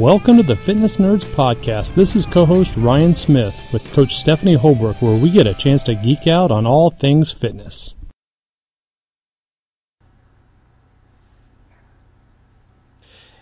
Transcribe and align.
Welcome 0.00 0.38
to 0.38 0.42
the 0.42 0.56
Fitness 0.56 0.96
Nerds 0.96 1.26
Podcast. 1.26 1.94
This 1.94 2.16
is 2.16 2.24
co 2.24 2.46
host 2.46 2.74
Ryan 2.74 3.12
Smith 3.12 3.68
with 3.70 3.84
Coach 3.92 4.14
Stephanie 4.14 4.54
Holbrook, 4.54 5.02
where 5.02 5.14
we 5.14 5.28
get 5.28 5.46
a 5.46 5.52
chance 5.52 5.82
to 5.82 5.94
geek 5.94 6.26
out 6.26 6.50
on 6.50 6.66
all 6.66 6.90
things 6.90 7.30
fitness. 7.30 7.94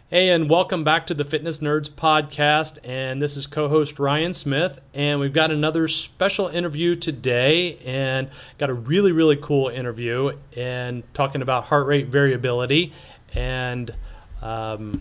Hey, 0.08 0.30
and 0.30 0.50
welcome 0.50 0.82
back 0.82 1.06
to 1.06 1.14
the 1.14 1.24
Fitness 1.24 1.60
Nerds 1.60 1.88
Podcast. 1.88 2.78
And 2.82 3.22
this 3.22 3.36
is 3.36 3.46
co 3.46 3.68
host 3.68 4.00
Ryan 4.00 4.34
Smith. 4.34 4.80
And 4.92 5.20
we've 5.20 5.32
got 5.32 5.52
another 5.52 5.86
special 5.86 6.48
interview 6.48 6.96
today, 6.96 7.78
and 7.84 8.30
got 8.58 8.68
a 8.68 8.74
really, 8.74 9.12
really 9.12 9.36
cool 9.36 9.68
interview 9.68 10.32
and 10.56 11.04
talking 11.14 11.40
about 11.40 11.66
heart 11.66 11.86
rate 11.86 12.08
variability 12.08 12.92
and 13.32 13.94
um, 14.42 15.00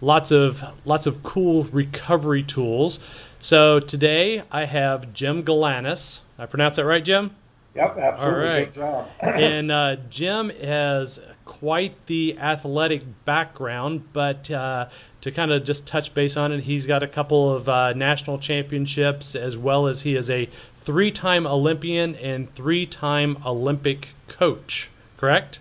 lots 0.00 0.30
of 0.30 0.64
lots 0.84 1.06
of 1.06 1.22
cool 1.22 1.64
recovery 1.64 2.42
tools. 2.42 3.00
So 3.40 3.80
today 3.80 4.42
I 4.50 4.64
have 4.64 5.12
Jim 5.12 5.42
Galanes. 5.42 6.20
I 6.38 6.46
pronounce 6.46 6.76
that 6.76 6.84
right, 6.84 7.04
Jim? 7.04 7.32
Yep, 7.74 7.98
absolutely. 7.98 8.40
All 8.40 8.54
right. 8.54 8.64
Good 8.64 8.74
job. 8.74 9.08
and 9.20 9.72
uh, 9.72 9.96
Jim 10.08 10.50
has 10.50 11.20
quite 11.44 12.06
the 12.06 12.38
athletic 12.38 13.02
background, 13.24 14.12
but 14.12 14.50
uh, 14.50 14.88
to 15.20 15.30
kind 15.30 15.52
of 15.52 15.64
just 15.64 15.86
touch 15.86 16.14
base 16.14 16.36
on 16.36 16.52
it, 16.52 16.60
he's 16.64 16.86
got 16.86 17.02
a 17.02 17.08
couple 17.08 17.54
of 17.54 17.68
uh, 17.68 17.92
national 17.92 18.38
championships 18.38 19.34
as 19.34 19.56
well 19.56 19.86
as 19.86 20.02
he 20.02 20.14
is 20.14 20.30
a 20.30 20.48
three 20.82 21.10
time 21.10 21.46
Olympian 21.46 22.14
and 22.16 22.52
three 22.54 22.86
time 22.86 23.38
Olympic 23.44 24.08
coach, 24.28 24.90
correct? 25.16 25.60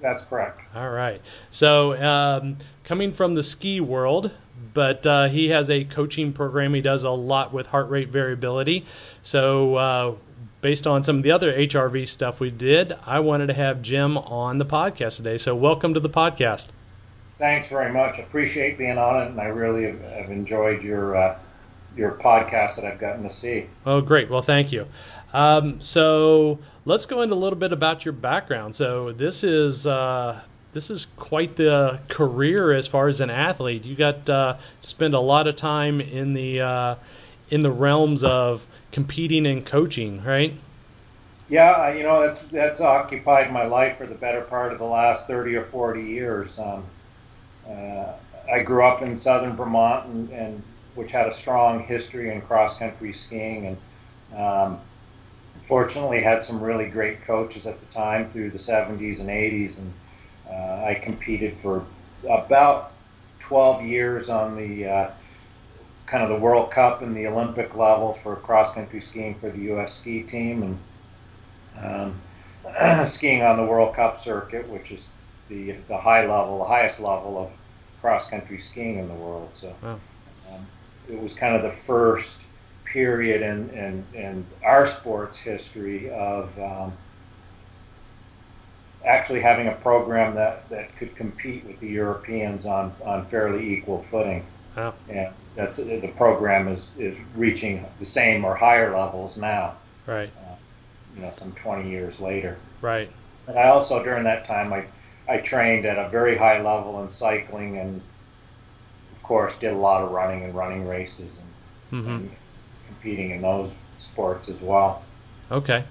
That's 0.00 0.24
correct. 0.24 0.60
All 0.74 0.90
right. 0.90 1.20
So, 1.50 2.00
um, 2.00 2.58
coming 2.84 3.12
from 3.12 3.34
the 3.34 3.42
ski 3.42 3.80
world, 3.80 4.30
but 4.74 5.06
uh, 5.06 5.28
he 5.28 5.48
has 5.48 5.70
a 5.70 5.84
coaching 5.84 6.32
program. 6.32 6.74
He 6.74 6.80
does 6.80 7.04
a 7.04 7.10
lot 7.10 7.52
with 7.52 7.68
heart 7.68 7.90
rate 7.90 8.08
variability. 8.08 8.86
So, 9.22 9.74
uh, 9.76 10.14
based 10.60 10.86
on 10.86 11.02
some 11.02 11.18
of 11.18 11.22
the 11.22 11.32
other 11.32 11.52
HRV 11.52 12.08
stuff 12.08 12.40
we 12.40 12.50
did, 12.50 12.94
I 13.06 13.20
wanted 13.20 13.48
to 13.48 13.54
have 13.54 13.82
Jim 13.82 14.16
on 14.16 14.58
the 14.58 14.66
podcast 14.66 15.16
today. 15.16 15.38
So, 15.38 15.54
welcome 15.56 15.94
to 15.94 16.00
the 16.00 16.10
podcast. 16.10 16.68
Thanks 17.38 17.68
very 17.68 17.92
much. 17.92 18.18
Appreciate 18.18 18.78
being 18.78 18.98
on 18.98 19.22
it, 19.22 19.30
and 19.30 19.40
I 19.40 19.46
really 19.46 19.84
have, 19.84 20.00
have 20.00 20.30
enjoyed 20.30 20.82
your 20.82 21.16
uh, 21.16 21.38
your 21.98 22.12
podcast 22.12 22.76
that 22.76 22.84
I've 22.84 22.98
gotten 23.00 23.24
to 23.24 23.30
see. 23.30 23.66
Oh, 23.84 24.00
great. 24.00 24.30
Well, 24.30 24.42
thank 24.42 24.72
you. 24.72 24.86
Um, 25.32 25.80
so, 25.82 26.58
let's 26.84 27.04
go 27.04 27.20
into 27.20 27.34
a 27.34 27.36
little 27.36 27.58
bit 27.58 27.72
about 27.72 28.04
your 28.04 28.12
background. 28.12 28.74
So, 28.74 29.12
this 29.12 29.44
is 29.44 29.86
uh, 29.86 30.40
this 30.72 30.90
is 30.90 31.06
quite 31.16 31.56
the 31.56 32.00
career 32.08 32.72
as 32.72 32.86
far 32.86 33.08
as 33.08 33.20
an 33.20 33.30
athlete. 33.30 33.84
You 33.84 33.96
got 33.96 34.28
uh, 34.30 34.56
spend 34.80 35.14
a 35.14 35.20
lot 35.20 35.46
of 35.46 35.56
time 35.56 36.00
in 36.00 36.34
the 36.34 36.60
uh, 36.60 36.94
in 37.50 37.62
the 37.62 37.70
realms 37.70 38.22
of 38.24 38.66
competing 38.92 39.46
and 39.46 39.66
coaching, 39.66 40.22
right? 40.22 40.54
Yeah, 41.48 41.92
you 41.92 42.02
know 42.02 42.26
that's 42.26 42.42
that's 42.44 42.80
occupied 42.80 43.52
my 43.52 43.64
life 43.64 43.98
for 43.98 44.06
the 44.06 44.14
better 44.14 44.42
part 44.42 44.72
of 44.72 44.78
the 44.78 44.84
last 44.84 45.26
thirty 45.26 45.56
or 45.56 45.64
forty 45.64 46.04
years. 46.04 46.58
Um, 46.58 46.84
uh, 47.68 48.12
I 48.50 48.62
grew 48.62 48.84
up 48.84 49.02
in 49.02 49.16
southern 49.16 49.56
Vermont, 49.56 50.06
and, 50.06 50.30
and 50.30 50.62
which 50.98 51.12
had 51.12 51.28
a 51.28 51.32
strong 51.32 51.84
history 51.84 52.28
in 52.28 52.40
cross 52.40 52.76
country 52.76 53.12
skiing, 53.12 53.78
and 54.32 54.36
um, 54.36 54.80
fortunately 55.62 56.20
had 56.22 56.44
some 56.44 56.60
really 56.60 56.86
great 56.86 57.24
coaches 57.24 57.68
at 57.68 57.78
the 57.78 57.86
time 57.94 58.28
through 58.30 58.50
the 58.50 58.58
seventies 58.58 59.20
and 59.20 59.30
eighties, 59.30 59.78
and 59.78 59.92
uh, 60.50 60.84
I 60.84 61.00
competed 61.00 61.56
for 61.62 61.86
about 62.28 62.92
twelve 63.38 63.84
years 63.84 64.28
on 64.28 64.56
the 64.56 64.86
uh, 64.86 65.10
kind 66.06 66.24
of 66.24 66.30
the 66.30 66.36
World 66.36 66.72
Cup 66.72 67.00
and 67.00 67.16
the 67.16 67.28
Olympic 67.28 67.76
level 67.76 68.12
for 68.12 68.34
cross 68.34 68.74
country 68.74 69.00
skiing 69.00 69.36
for 69.36 69.50
the 69.50 69.60
U.S. 69.72 69.94
ski 69.94 70.24
team, 70.24 70.80
and 71.78 72.20
um, 72.74 73.06
skiing 73.06 73.44
on 73.44 73.56
the 73.56 73.64
World 73.64 73.94
Cup 73.94 74.18
circuit, 74.18 74.68
which 74.68 74.90
is 74.90 75.10
the 75.48 75.76
the 75.86 75.98
high 75.98 76.26
level, 76.26 76.58
the 76.58 76.64
highest 76.64 76.98
level 76.98 77.38
of 77.38 77.50
cross 78.00 78.28
country 78.30 78.58
skiing 78.58 78.98
in 78.98 79.06
the 79.06 79.14
world. 79.14 79.50
So 79.54 79.76
Wow. 79.80 80.00
It 81.08 81.20
was 81.20 81.34
kind 81.34 81.56
of 81.56 81.62
the 81.62 81.70
first 81.70 82.40
period 82.84 83.42
in 83.42 83.70
in, 83.70 84.04
in 84.14 84.46
our 84.64 84.86
sports 84.86 85.38
history 85.38 86.10
of 86.10 86.58
um, 86.58 86.92
actually 89.04 89.40
having 89.40 89.68
a 89.68 89.72
program 89.72 90.34
that, 90.34 90.68
that 90.70 90.94
could 90.96 91.14
compete 91.16 91.64
with 91.64 91.80
the 91.80 91.88
Europeans 91.88 92.66
on, 92.66 92.92
on 93.04 93.24
fairly 93.26 93.72
equal 93.72 94.02
footing. 94.02 94.44
Wow. 94.76 94.94
And 95.08 95.32
that's 95.56 95.78
the 95.78 96.12
program 96.16 96.68
is, 96.68 96.90
is 96.98 97.16
reaching 97.34 97.86
the 97.98 98.04
same 98.04 98.44
or 98.44 98.56
higher 98.56 98.96
levels 98.96 99.36
now, 99.36 99.76
Right. 100.06 100.30
you 101.16 101.22
know, 101.22 101.30
some 101.30 101.52
20 101.52 101.90
years 101.90 102.20
later. 102.20 102.58
Right. 102.80 103.10
And 103.46 103.58
I 103.58 103.68
also, 103.68 104.02
during 104.04 104.24
that 104.24 104.46
time, 104.46 104.72
I, 104.72 104.86
I 105.28 105.38
trained 105.38 105.84
at 105.84 105.98
a 105.98 106.08
very 106.10 106.36
high 106.36 106.60
level 106.62 107.02
in 107.02 107.10
cycling 107.10 107.78
and, 107.78 108.02
course, 109.28 109.56
did 109.58 109.74
a 109.74 109.76
lot 109.76 110.02
of 110.02 110.10
running 110.10 110.42
and 110.42 110.54
running 110.54 110.88
races 110.88 111.30
and, 111.92 112.02
hmm 112.02 112.08
and 112.08 112.30
competing 112.86 113.30
in 113.30 113.42
those 113.42 113.74
sports 113.98 114.48
as 114.48 114.62
well. 114.62 115.02
Okay. 115.52 115.84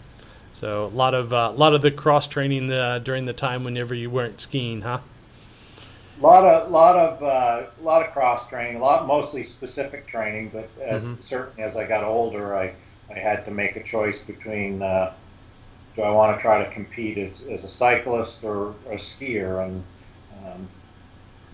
So 0.56 0.86
a 0.86 0.88
lot 0.88 1.14
of 1.14 1.31
a 1.31 1.50
lot 1.52 1.75
of 1.75 1.84
the 1.84 1.92
cross 1.92 2.25
training 2.25 2.72
uh, 2.72 3.00
during 3.00 3.25
the 3.25 3.34
time 3.34 3.64
whenever 3.64 3.94
you 3.94 4.09
weren't 4.09 4.42
skiing, 4.42 4.81
huh? 4.81 5.00
A 6.20 6.24
lot 6.24 6.46
of, 6.46 6.72
lot 6.72 6.96
of, 6.96 7.24
uh, 7.24 7.68
lot 7.84 8.03
of 8.03 8.12
cross 8.12 8.48
training, 8.50 8.78
a 8.78 8.84
lot 8.84 9.06
mostly 9.06 9.44
specific 9.44 10.08
training. 10.08 10.50
But 10.52 10.68
as 10.84 11.04
Mhm. 11.04 11.24
certainly 11.24 11.62
as 11.62 11.78
I 11.78 11.86
got 11.86 12.04
older, 12.04 12.58
I, 12.58 12.74
I 13.14 13.19
had 13.19 13.46
to 13.46 13.52
make 13.52 13.75
a 13.75 13.84
choice 13.84 14.24
between 14.24 14.81
uh, 14.81 15.14
do 15.96 16.02
I 16.02 16.09
want 16.12 16.36
to 16.36 16.42
try 16.42 16.64
to 16.64 16.72
compete 16.72 17.18
as, 17.19 17.44
as 17.52 17.64
a 17.64 17.69
cyclist 17.69 18.44
or 18.44 18.69
a 18.90 18.96
skier, 18.96 19.64
and 19.64 19.84
um, 20.44 20.68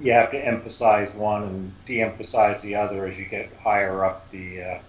you 0.03 0.11
have 0.11 0.29
to 0.31 0.37
emphasize 0.37 1.15
one 1.15 1.43
and 1.43 1.85
de-emphasize 1.85 2.61
the 2.61 2.75
other 2.75 3.05
as 3.07 3.17
you 3.17 3.25
get 3.25 3.49
higher 3.63 4.03
up 4.05 4.29
the 4.31 4.61
uh, 4.61 4.79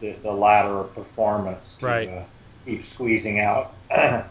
the, 0.00 0.12
the 0.22 0.32
ladder 0.32 0.80
of 0.80 0.94
performance 0.94 1.76
to 1.78 1.86
Right. 1.86 2.08
uh, 2.08 2.22
keep 2.66 2.84
squeezing 2.84 3.40
out 3.40 3.72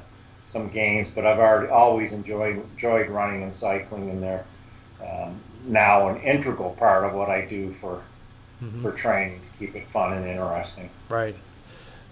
some 0.50 0.70
gains. 0.70 1.12
But 1.12 1.26
I've 1.26 1.40
already 1.40 1.70
always 1.70 2.14
enjoyed 2.14 2.58
enjoyed 2.74 3.10
running 3.10 3.42
and 3.44 3.54
cycling, 3.56 4.10
and 4.10 4.22
they're 4.24 4.46
um, 5.02 5.40
now 5.66 6.10
an 6.10 6.22
integral 6.22 6.72
part 6.72 7.04
of 7.06 7.14
what 7.14 7.30
I 7.30 7.46
do 7.46 7.72
for 7.72 8.02
Mhm. 8.64 8.84
for 8.84 8.92
training 8.92 9.40
to 9.42 9.66
keep 9.66 9.76
it 9.76 9.88
fun 9.88 10.14
and 10.14 10.28
interesting. 10.28 10.92
Right. 11.10 11.36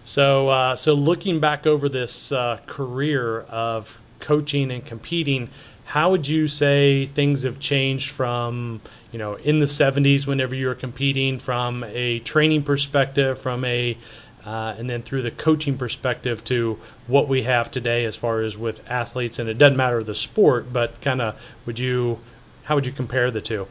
So, 0.04 0.50
uh, 0.50 0.76
so 0.76 0.96
looking 0.96 1.40
back 1.40 1.68
over 1.68 1.88
this 1.88 2.32
uh, 2.32 2.58
career 2.66 3.42
of 3.42 4.00
coaching 4.20 4.72
and 4.72 4.84
competing, 4.84 5.52
how 5.90 6.12
would 6.12 6.28
you 6.28 6.48
say 6.48 7.08
things 7.08 7.42
have 7.42 7.60
changed 7.60 8.12
from, 8.12 8.80
you 9.12 9.18
know, 9.18 9.34
in 9.34 9.58
the 9.58 9.66
70s 9.66 10.28
whenever 10.28 10.54
you 10.54 10.68
were 10.68 10.76
competing, 10.76 11.40
from 11.40 11.84
a 11.84 12.20
training 12.20 12.62
perspective, 12.62 13.40
from 13.40 13.66
a, 13.66 13.98
uh, 14.46 14.76
and 14.78 14.88
then 14.88 15.02
through 15.02 15.24
the 15.24 15.32
coaching 15.32 15.80
perspective 15.80 16.44
to 16.44 16.80
what 17.08 17.28
we 17.28 17.42
have 17.42 17.72
today 17.72 18.06
as 18.06 18.16
far 18.16 18.42
as 18.42 18.56
with 18.56 18.88
athletes, 18.88 19.40
and 19.40 19.50
it 19.50 19.58
doesn't 19.58 19.78
matter 19.78 20.04
the 20.04 20.14
sport, 20.14 20.72
but 20.72 21.02
kind 21.02 21.24
of 21.24 21.36
would 21.66 21.80
you, 21.80 22.20
how 22.66 22.76
would 22.76 22.86
you 22.86 22.92
compare 22.92 23.32
the 23.32 23.42
two? 23.42 23.66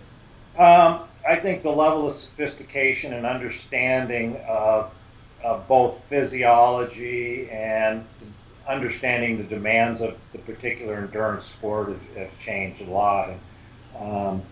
Um, 0.59 1.03
I 1.25 1.37
think 1.37 1.63
the 1.63 1.71
level 1.71 2.09
of 2.09 2.13
sophistication 2.15 3.13
and 3.13 3.27
understanding 3.27 4.41
of, 4.49 4.91
of 5.45 5.69
both 5.69 6.03
physiology 6.07 7.49
and 7.49 8.05
understanding 8.69 9.39
the 9.39 9.45
demands 9.45 10.03
of 10.03 10.17
the 10.33 10.39
particular 10.39 10.97
endurance 10.97 11.47
sport 11.47 11.89
have, 11.89 12.17
have 12.17 12.41
changed 12.41 12.83
a 12.83 12.91
lot. 12.91 13.31
And, 13.31 13.41
um, 14.01 14.43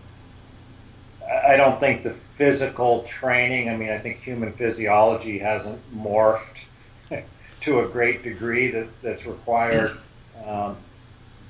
I 1.45 1.57
don't 1.57 1.79
think 1.79 2.03
the 2.03 2.11
physical 2.13 3.03
training, 3.03 3.69
I 3.69 3.75
mean, 3.75 3.89
I 3.89 3.97
think 3.99 4.19
human 4.19 4.53
physiology 4.53 5.39
hasn't 5.39 5.81
morphed 5.95 6.65
to 7.61 7.79
a 7.79 7.87
great 7.87 8.23
degree 8.23 8.71
that, 8.71 8.87
that's 9.01 9.25
required 9.25 9.97
um, 10.45 10.77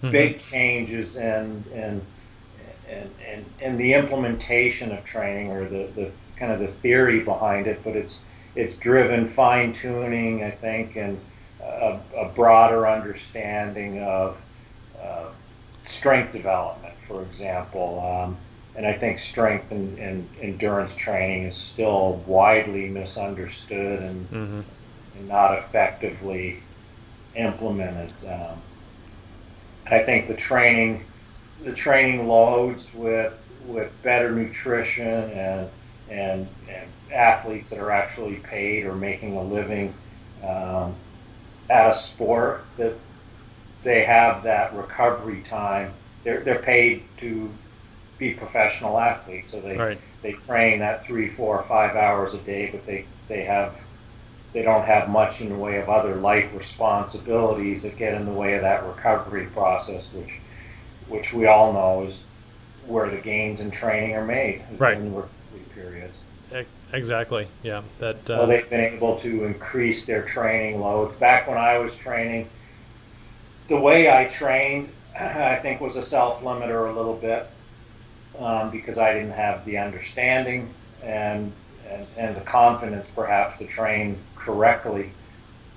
Mhm. 0.04 0.12
big 0.12 0.40
changes 0.40 1.18
in, 1.18 1.64
in 1.74 2.02
and, 2.88 3.10
and, 3.28 3.46
and 3.60 3.80
the 3.80 3.96
implementation 3.96 4.92
of 4.92 5.04
training 5.04 5.50
or 5.52 5.68
the, 5.68 5.90
the 5.96 6.12
kind 6.38 6.52
of 6.52 6.60
the 6.60 6.68
theory 6.68 7.22
behind 7.22 7.66
it, 7.66 7.82
but 7.84 7.96
it's 7.96 8.20
it's 8.56 8.76
driven 8.78 9.28
fine 9.28 9.74
tuning, 9.74 10.44
I 10.44 10.52
think, 10.52 10.96
and 10.96 11.20
a, 11.62 12.00
a 12.16 12.30
broader 12.30 12.88
understanding 12.88 14.02
of 14.02 14.42
uh, 15.02 15.26
strength 15.84 16.34
development, 16.34 16.96
for 17.08 17.22
example. 17.24 18.00
Um, 18.00 18.38
and 18.76 18.86
I 18.86 18.94
think 18.94 19.18
strength 19.18 19.72
and, 19.72 19.98
and 19.98 20.30
endurance 20.40 20.96
training 20.96 21.44
is 21.44 21.56
still 21.56 22.22
widely 22.28 22.90
misunderstood 22.90 24.02
and, 24.02 24.28
hmm 24.28 24.62
and 25.18 25.28
not 25.28 25.58
effectively 25.58 26.62
implemented. 27.36 28.14
Um, 28.24 28.62
I 29.88 30.00
think 30.00 30.28
the 30.28 30.36
training, 30.36 31.06
the 31.64 31.74
training 31.74 32.28
loads 32.28 32.94
with 32.94 33.34
with 33.66 33.92
better 34.02 34.32
nutrition 34.32 35.32
and 35.32 35.70
and, 36.10 36.48
and 36.70 36.90
athletes 37.12 37.72
that 37.72 37.80
are 37.80 37.92
actually 37.92 38.36
paid 38.36 38.86
or 38.86 38.96
making 38.96 39.36
a 39.36 39.44
living 39.44 39.94
um, 40.44 40.96
at 41.70 41.92
a 41.92 41.94
sport 41.94 42.66
that 42.78 42.94
they 43.84 44.04
have 44.04 44.44
that 44.44 44.74
recovery 44.74 45.44
time. 45.44 45.94
They're, 46.24 46.42
they're 46.42 46.60
paid 46.60 47.04
to 47.18 47.52
be 48.18 48.34
professional 48.34 49.00
athletes, 49.00 49.52
so 49.52 49.62
they 49.62 49.78
right. 49.78 50.00
they 50.22 50.34
train 50.34 50.80
that 50.80 51.06
three, 51.06 51.30
four, 51.30 51.62
five 51.64 51.96
hours 51.96 52.34
a 52.34 52.40
day, 52.40 52.70
but 52.72 52.86
they 52.86 53.06
they 53.28 53.44
have 53.44 53.76
they 54.54 54.64
don't 54.64 54.86
have 54.86 55.10
much 55.10 55.42
in 55.42 55.50
the 55.50 55.56
way 55.56 55.80
of 55.80 55.90
other 55.90 56.16
life 56.16 56.54
responsibilities 56.56 57.84
that 57.84 57.98
get 57.98 58.16
in 58.16 58.26
the 58.26 58.32
way 58.32 58.56
of 58.56 58.62
that 58.62 58.84
recovery 58.86 59.46
process, 59.48 60.14
which 60.14 60.40
which 61.08 61.34
we 61.34 61.46
all 61.46 61.74
know 61.74 62.04
is 62.06 62.24
where 62.86 63.10
the 63.10 63.18
gains 63.18 63.60
in 63.60 63.70
training 63.70 64.16
are 64.16 64.26
made 64.26 64.64
right. 64.78 64.98
in 64.98 65.12
the 65.12 65.16
recovery 65.16 65.66
periods. 65.74 66.24
Exactly. 66.94 67.48
Yeah. 67.64 67.84
That. 68.00 68.16
Uh, 68.30 68.38
so 68.38 68.46
they've 68.46 68.70
been 68.70 68.94
able 68.96 69.18
to 69.20 69.44
increase 69.44 70.06
their 70.06 70.24
training 70.24 70.80
loads. 70.80 71.18
Back 71.18 71.48
when 71.48 71.58
I 71.58 71.78
was 71.80 71.98
training, 71.98 72.50
the 73.68 73.80
way 73.80 74.10
I 74.10 74.26
trained, 74.26 74.92
I 75.20 75.56
think, 75.56 75.82
was 75.82 75.98
a 75.98 76.04
self 76.04 76.42
limiter 76.42 76.90
a 76.90 76.96
little 76.96 77.16
bit 77.16 77.48
um, 78.40 78.72
because 78.72 78.98
I 78.98 79.14
didn't 79.14 79.32
have 79.32 79.66
the 79.66 79.78
understanding 79.78 80.74
and, 81.04 81.52
and, 81.90 82.08
and 82.16 82.36
the 82.36 82.42
confidence, 82.42 83.10
perhaps, 83.14 83.58
to 83.60 83.68
train 83.68 84.18
correctly. 84.36 85.12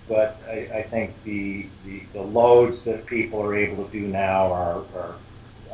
But 0.09 0.41
I, 0.49 0.69
I 0.75 0.83
think 0.83 1.15
the, 1.25 1.67
the, 1.85 2.03
the 2.13 2.23
loads 2.23 2.83
that 2.85 3.07
people 3.07 3.41
are 3.43 3.55
able 3.55 3.85
to 3.85 3.93
do 3.93 4.07
now 4.07 4.53
are, 4.53 4.83
are 4.97 5.15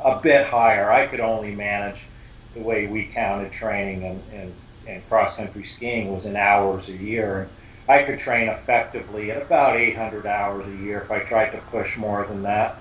a 0.02 0.20
bit 0.20 0.46
higher. 0.46 0.90
I 0.90 1.06
could 1.06 1.20
only 1.20 1.54
manage 1.54 2.06
the 2.54 2.60
way 2.60 2.86
we 2.86 3.04
counted 3.06 3.52
training 3.52 4.04
and, 4.04 4.22
and, 4.32 4.54
and 4.86 5.06
cross 5.08 5.36
country 5.36 5.64
skiing 5.64 6.14
was 6.14 6.26
in 6.26 6.36
hours 6.36 6.88
a 6.88 6.96
year. 6.96 7.48
I 7.88 8.02
could 8.02 8.18
train 8.18 8.48
effectively 8.48 9.30
at 9.30 9.42
about 9.42 9.76
800 9.76 10.26
hours 10.26 10.66
a 10.66 10.76
year 10.76 11.00
if 11.00 11.10
I 11.10 11.20
tried 11.20 11.50
to 11.50 11.58
push 11.58 11.96
more 11.96 12.26
than 12.26 12.42
that. 12.42 12.76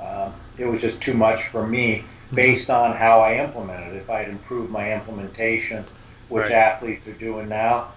Um, 0.00 0.34
it 0.56 0.66
was 0.66 0.82
just 0.82 1.02
too 1.02 1.14
much 1.14 1.44
for 1.44 1.66
me 1.66 2.04
based 2.32 2.70
on 2.70 2.96
how 2.96 3.20
I 3.20 3.36
implemented. 3.36 3.96
If 3.96 4.08
I 4.08 4.20
had 4.20 4.28
improved 4.28 4.70
my 4.70 4.92
implementation, 4.92 5.84
which 6.28 6.44
right. 6.44 6.52
athletes 6.52 7.08
are 7.08 7.12
doing 7.12 7.48
now, 7.48 7.92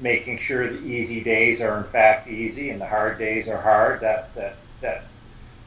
making 0.00 0.38
sure 0.38 0.68
the 0.70 0.84
easy 0.84 1.22
days 1.22 1.60
are 1.60 1.76
in 1.78 1.84
fact 1.84 2.28
easy 2.28 2.70
and 2.70 2.80
the 2.80 2.86
hard 2.86 3.18
days 3.18 3.48
are 3.48 3.60
hard. 3.60 4.00
That 4.00 4.34
that 4.34 4.56
that 4.80 5.04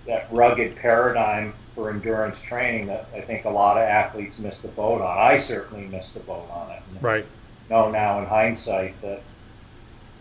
that 0.07 0.27
rugged 0.31 0.75
paradigm 0.75 1.53
for 1.75 1.89
endurance 1.89 2.41
training 2.41 2.87
that 2.87 3.07
I 3.13 3.21
think 3.21 3.45
a 3.45 3.49
lot 3.49 3.77
of 3.77 3.83
athletes 3.83 4.39
miss 4.39 4.59
the 4.59 4.67
boat 4.67 5.01
on. 5.01 5.17
I 5.17 5.37
certainly 5.37 5.87
missed 5.87 6.13
the 6.13 6.19
boat 6.19 6.49
on 6.51 6.71
it. 6.71 6.81
Right. 7.01 7.25
Know 7.69 7.89
now 7.89 8.19
in 8.19 8.25
hindsight 8.25 9.01
that 9.01 9.21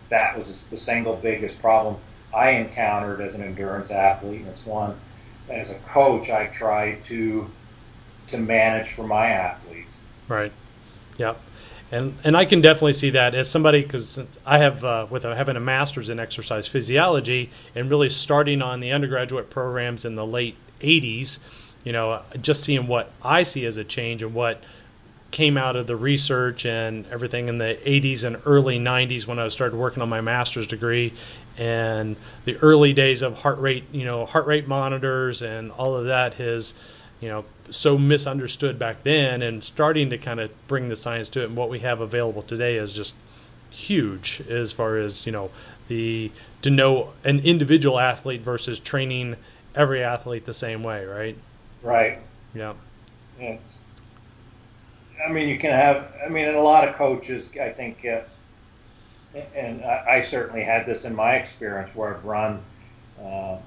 that 0.09 0.37
was 0.37 0.63
the 0.65 0.77
single 0.77 1.15
biggest 1.15 1.59
problem 1.61 1.97
I 2.33 2.51
encountered 2.51 3.21
as 3.21 3.35
an 3.35 3.43
endurance 3.43 3.91
athlete, 3.91 4.41
and 4.41 4.49
it's 4.49 4.65
one 4.65 4.99
as 5.49 5.71
a 5.71 5.79
coach 5.79 6.29
I 6.29 6.47
try 6.47 6.95
to 7.05 7.49
to 8.27 8.37
manage 8.37 8.89
for 8.89 9.05
my 9.05 9.27
athletes. 9.27 9.99
Right. 10.27 10.51
Yep. 11.17 11.39
And 11.91 12.17
and 12.23 12.35
I 12.35 12.45
can 12.45 12.61
definitely 12.61 12.93
see 12.93 13.11
that 13.11 13.35
as 13.35 13.49
somebody 13.49 13.81
because 13.81 14.19
I 14.45 14.57
have 14.57 14.83
uh, 14.83 15.05
with 15.09 15.23
having 15.23 15.55
a 15.55 15.59
master's 15.59 16.09
in 16.09 16.19
exercise 16.19 16.67
physiology 16.67 17.51
and 17.75 17.89
really 17.89 18.09
starting 18.09 18.61
on 18.61 18.79
the 18.79 18.91
undergraduate 18.91 19.51
programs 19.51 20.05
in 20.05 20.15
the 20.15 20.25
late 20.25 20.55
'80s. 20.83 21.39
You 21.83 21.91
know, 21.91 22.21
just 22.41 22.63
seeing 22.63 22.87
what 22.87 23.11
I 23.23 23.43
see 23.43 23.65
as 23.65 23.77
a 23.77 23.83
change 23.83 24.23
and 24.23 24.33
what 24.33 24.61
came 25.33 25.57
out 25.57 25.75
of 25.75 25.87
the 25.87 25.95
research 25.95 26.63
and 26.63 27.07
everything 27.07 27.49
in 27.49 27.57
the 27.57 27.75
80s 27.83 28.23
and 28.23 28.39
early 28.45 28.77
90s 28.77 29.25
when 29.25 29.39
I 29.39 29.47
started 29.47 29.75
working 29.75 30.03
on 30.03 30.07
my 30.07 30.21
master's 30.21 30.67
degree 30.67 31.11
and 31.57 32.15
the 32.45 32.55
early 32.57 32.93
days 32.93 33.23
of 33.23 33.39
heart 33.39 33.59
rate, 33.59 33.83
you 33.91 34.05
know, 34.05 34.27
heart 34.27 34.45
rate 34.45 34.67
monitors 34.67 35.41
and 35.41 35.71
all 35.71 35.95
of 35.95 36.05
that 36.05 36.35
has, 36.35 36.75
you 37.19 37.29
know, 37.29 37.45
so 37.71 37.97
misunderstood 37.97 38.77
back 38.77 39.01
then 39.01 39.41
and 39.41 39.63
starting 39.63 40.11
to 40.11 40.19
kind 40.19 40.39
of 40.39 40.51
bring 40.67 40.89
the 40.89 40.95
science 40.95 41.29
to 41.29 41.41
it 41.41 41.45
and 41.45 41.55
what 41.55 41.69
we 41.69 41.79
have 41.79 41.99
available 41.99 42.43
today 42.43 42.75
is 42.75 42.93
just 42.93 43.15
huge 43.71 44.39
as 44.49 44.71
far 44.71 44.97
as, 44.97 45.25
you 45.25 45.31
know, 45.31 45.49
the 45.87 46.31
to 46.61 46.69
know 46.69 47.09
an 47.23 47.39
individual 47.39 47.99
athlete 47.99 48.41
versus 48.41 48.77
training 48.77 49.35
every 49.75 50.03
athlete 50.03 50.45
the 50.45 50.53
same 50.53 50.83
way, 50.83 51.05
right? 51.05 51.37
Right. 51.81 52.19
Yeah. 52.53 52.73
It's 53.39 53.81
I 55.25 55.31
mean, 55.31 55.49
you 55.49 55.57
can 55.57 55.71
have. 55.71 56.11
I 56.23 56.29
mean, 56.29 56.49
a 56.49 56.61
lot 56.61 56.87
of 56.87 56.95
coaches, 56.95 57.51
I 57.59 57.69
think, 57.69 58.05
uh, 58.05 58.21
and 59.55 59.83
I, 59.83 60.05
I, 60.09 60.21
certainly 60.21 60.63
had 60.63 60.85
this 60.85 61.05
in 61.05 61.15
my 61.15 61.35
experience 61.35 61.95
where 61.95 62.15
I've 62.15 62.25
run 62.25 62.61
uh, 63.23 63.57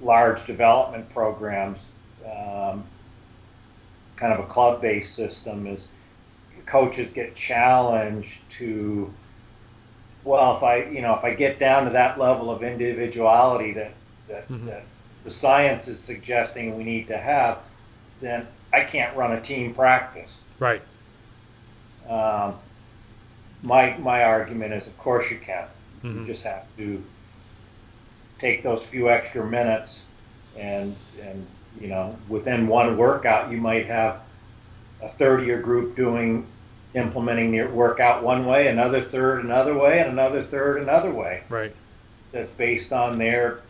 large 0.00 0.46
development 0.46 1.12
programs, 1.12 1.86
um, 2.24 2.84
kind 4.16 4.32
of 4.32 4.38
a 4.38 4.46
club-based 4.46 5.14
system. 5.14 5.66
Is 5.66 5.88
coaches 6.66 7.12
get 7.12 7.34
challenged 7.34 8.48
to, 8.50 9.12
well, 10.22 10.56
if 10.56 10.62
I, 10.62 10.84
you 10.84 11.02
know, 11.02 11.16
if 11.16 11.24
I 11.24 11.34
get 11.34 11.58
down 11.58 11.84
to 11.86 11.90
that 11.90 12.18
level 12.18 12.50
of 12.50 12.62
individuality 12.62 13.72
that 13.72 13.94
that, 14.28 14.48
mm-hmm. 14.48 14.66
that 14.66 14.84
the 15.24 15.30
science 15.30 15.88
is 15.88 16.00
suggesting 16.00 16.76
we 16.76 16.84
need 16.84 17.08
to 17.08 17.18
have, 17.18 17.58
then 18.20 18.46
I 18.72 18.84
can't 18.84 19.16
run 19.16 19.32
a 19.32 19.40
team 19.40 19.74
practice. 19.74 20.40
Right. 20.58 20.82
Um, 22.08 22.54
my 23.62 23.96
my 23.98 24.24
argument 24.24 24.72
is, 24.72 24.86
of 24.86 24.96
course 24.98 25.30
you 25.30 25.38
can. 25.38 25.66
Mm-hmm. 26.02 26.20
You 26.20 26.26
just 26.26 26.44
have 26.44 26.64
to 26.76 27.02
take 28.38 28.62
those 28.62 28.84
few 28.84 29.10
extra 29.10 29.44
minutes, 29.44 30.04
and 30.56 30.96
and 31.20 31.46
you 31.80 31.88
know 31.88 32.16
within 32.28 32.66
one 32.68 32.96
workout 32.96 33.50
you 33.50 33.58
might 33.58 33.86
have 33.86 34.20
a 35.02 35.08
third 35.08 35.40
of 35.40 35.46
your 35.46 35.60
group 35.60 35.96
doing 35.96 36.46
implementing 36.94 37.54
your 37.54 37.68
workout 37.68 38.22
one 38.22 38.46
way, 38.46 38.66
another 38.66 39.00
third 39.00 39.44
another 39.44 39.76
way, 39.76 40.00
and 40.00 40.10
another 40.10 40.42
third 40.42 40.80
another 40.80 41.10
way. 41.10 41.42
Right. 41.48 41.74
That's 42.32 42.52
based 42.52 42.92
on 42.92 43.18
their 43.18 43.60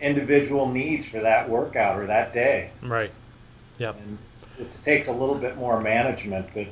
individual 0.00 0.68
needs 0.68 1.08
for 1.08 1.20
that 1.20 1.48
workout 1.48 1.98
or 1.98 2.06
that 2.06 2.32
day. 2.32 2.70
Right. 2.82 3.12
Yep. 3.78 3.96
And 3.98 4.18
it 4.58 4.72
takes 4.82 5.08
a 5.08 5.12
little 5.12 5.34
bit 5.34 5.56
more 5.56 5.80
management, 5.80 6.48
but 6.54 6.66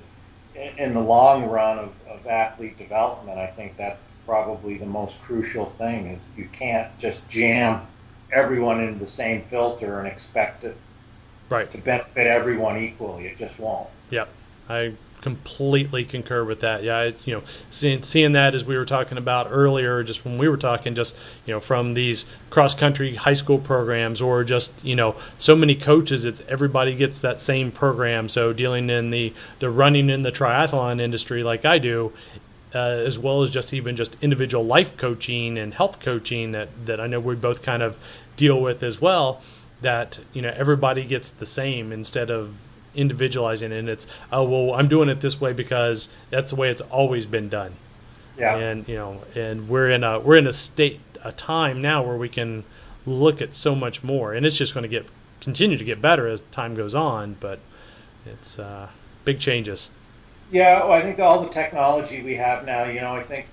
in 0.55 0.95
the 0.95 1.01
long 1.01 1.47
run 1.47 1.79
of, 1.79 1.93
of 2.09 2.27
athlete 2.27 2.79
development, 2.79 3.39
I 3.39 3.47
think 3.49 3.77
that's 3.77 4.01
probably 4.27 4.79
the 4.79 4.87
most 4.87 5.21
crucial 5.21 5.67
thing 5.67 6.07
is 6.07 6.21
you 6.37 6.49
can't 6.51 6.97
just 6.99 7.29
jam 7.29 7.87
everyone 8.33 8.81
into 8.81 8.99
the 8.99 9.11
same 9.11 9.43
filter 9.43 9.99
and 9.99 10.09
expect 10.09 10.65
it 10.65 10.77
right. 11.49 11.71
to 11.73 11.79
benefit 11.79 12.27
everyone 12.27 12.79
equally. 12.79 13.27
It 13.27 13.39
just 13.39 13.59
won't. 13.59 13.89
Yep. 14.11 14.29
I 14.69 14.95
completely 15.25 16.05
concur 16.05 16.45
with 16.45 16.61
that. 16.61 16.85
Yeah, 16.85 16.99
I, 16.99 17.05
you 17.25 17.33
know, 17.33 17.43
seeing 17.71 18.03
seeing 18.03 18.33
that 18.33 18.55
as 18.55 18.63
we 18.63 18.77
were 18.77 18.85
talking 18.85 19.17
about 19.17 19.49
earlier, 19.51 20.03
just 20.03 20.23
when 20.23 20.37
we 20.37 20.51
were 20.51 20.59
talking, 20.59 20.95
just 20.95 21.17
you 21.47 21.55
know, 21.55 21.61
from 21.61 21.95
these 21.95 22.27
cross 22.51 22.75
country 22.75 23.15
high 23.15 23.33
school 23.33 23.59
programs, 23.59 24.21
or 24.21 24.45
just 24.45 24.73
you 24.85 24.95
know, 24.95 25.17
so 25.39 25.57
many 25.57 25.75
coaches, 25.75 26.27
it's 26.27 26.43
everybody 26.47 26.95
gets 26.95 27.21
that 27.21 27.41
same 27.41 27.73
program. 27.73 28.29
So 28.29 28.53
dealing 28.53 28.91
in 28.91 29.09
the 29.09 29.33
the 29.61 29.71
running 29.71 30.11
in 30.11 30.21
the 30.21 30.31
triathlon 30.31 31.01
industry, 31.01 31.43
like 31.43 31.65
I 31.65 31.79
do. 31.79 32.13
Uh, 32.77 33.05
as 33.07 33.21
well 33.21 33.45
as 33.45 33.51
just 33.51 33.73
even 33.73 33.95
just 33.95 34.17
individual 34.21 34.67
life 34.67 34.97
coaching 34.97 35.59
and 35.59 35.73
health 35.73 36.01
coaching 36.01 36.51
that, 36.51 36.69
that 36.87 37.01
I 37.01 37.07
know 37.07 37.21
we 37.21 37.37
both 37.37 37.63
kind 37.63 37.85
of 37.85 37.97
deal 38.37 38.61
with 38.61 38.83
as 38.83 39.01
well 39.01 39.41
that 39.81 40.19
you 40.33 40.43
know 40.43 40.53
everybody 40.57 41.05
gets 41.05 41.31
the 41.31 41.47
same 41.47 41.93
instead 41.93 42.33
of 42.33 42.57
individualizing 42.95 43.73
it 43.73 43.79
and 43.79 43.89
it's 43.89 44.07
oh 44.33 44.43
well 44.45 44.75
i'm 44.75 44.89
doing 44.89 45.09
it 45.09 45.21
this 45.21 45.41
way 45.41 45.53
because 45.53 46.09
that's 46.31 46.51
the 46.51 46.57
way 46.57 46.71
it's 46.71 46.81
always 46.83 47.27
been 47.27 47.49
done. 47.49 47.75
Yeah. 48.39 48.57
And 48.57 48.89
you 48.89 48.97
know 48.97 49.23
and 49.35 49.69
we're 49.69 49.91
in 49.91 50.03
a 50.03 50.19
we're 50.19 50.37
in 50.37 50.47
a 50.47 50.53
state 50.53 51.01
a 51.23 51.33
time 51.33 51.81
now 51.81 52.03
where 52.03 52.17
we 52.17 52.29
can 52.29 52.65
look 53.07 53.41
at 53.41 53.55
so 53.55 53.75
much 53.75 54.03
more 54.03 54.35
and 54.35 54.45
it's 54.45 54.57
just 54.57 54.75
going 54.75 54.83
to 54.83 54.89
get 54.89 55.07
continue 55.41 55.77
to 55.77 55.85
get 55.85 56.01
better 56.03 56.27
as 56.27 56.43
time 56.53 56.75
goes 56.75 56.95
on 56.95 57.37
but 57.39 57.61
it's 58.27 58.59
uh, 58.59 58.89
big 59.25 59.39
changes. 59.39 59.91
Yeah 60.51 60.81
well, 60.85 60.93
i 60.93 61.01
think 61.01 61.19
all 61.19 61.43
the 61.43 61.51
technology 61.51 62.23
we 62.23 62.35
have 62.37 62.65
now 62.65 62.85
you 62.85 63.01
know 63.01 63.15
i 63.15 63.23
think 63.23 63.47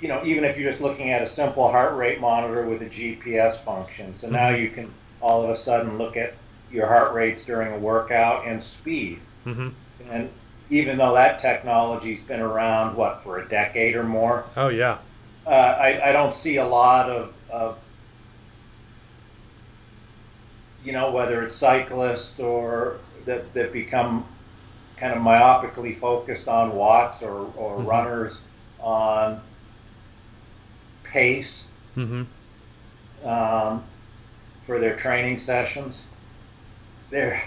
you 0.00 0.08
know 0.08 0.24
even 0.24 0.44
if 0.44 0.58
you're 0.58 0.70
just 0.70 0.82
looking 0.82 1.10
at 1.10 1.22
a 1.22 1.26
simple 1.26 1.70
heart 1.70 1.96
rate 1.96 2.20
monitor 2.20 2.66
with 2.66 2.82
a 2.82 2.86
gps 2.86 3.56
function 3.56 4.16
so 4.18 4.26
mm-hmm. 4.26 4.36
now 4.36 4.48
you 4.50 4.68
can 4.70 4.92
all 5.20 5.42
of 5.42 5.50
a 5.50 5.56
sudden 5.56 5.98
look 5.98 6.16
at 6.16 6.34
your 6.70 6.86
heart 6.86 7.12
rates 7.14 7.44
during 7.44 7.72
a 7.72 7.78
workout 7.78 8.46
and 8.46 8.62
speed. 8.62 9.20
Mm-hmm. 9.44 9.70
And 10.08 10.30
even 10.70 10.98
though 10.98 11.14
that 11.14 11.38
technology's 11.40 12.22
been 12.22 12.40
around, 12.40 12.96
what, 12.96 13.22
for 13.22 13.38
a 13.38 13.48
decade 13.48 13.96
or 13.96 14.04
more? 14.04 14.44
Oh, 14.56 14.68
yeah. 14.68 14.98
Uh, 15.46 15.50
I, 15.50 16.10
I 16.10 16.12
don't 16.12 16.32
see 16.32 16.56
a 16.56 16.66
lot 16.66 17.10
of, 17.10 17.34
of 17.50 17.78
you 20.84 20.92
know, 20.92 21.10
whether 21.10 21.42
it's 21.42 21.56
cyclists 21.56 22.38
or 22.38 22.98
that, 23.24 23.52
that 23.54 23.72
become 23.72 24.26
kind 24.96 25.12
of 25.12 25.18
myopically 25.20 25.96
focused 25.96 26.46
on 26.46 26.74
watts 26.74 27.22
or, 27.22 27.50
or 27.56 27.78
mm-hmm. 27.78 27.86
runners 27.86 28.42
on 28.78 29.40
pace 31.02 31.66
mm-hmm. 31.96 33.26
um, 33.26 33.82
for 34.66 34.78
their 34.78 34.96
training 34.96 35.38
sessions. 35.38 36.04
They're, 37.10 37.42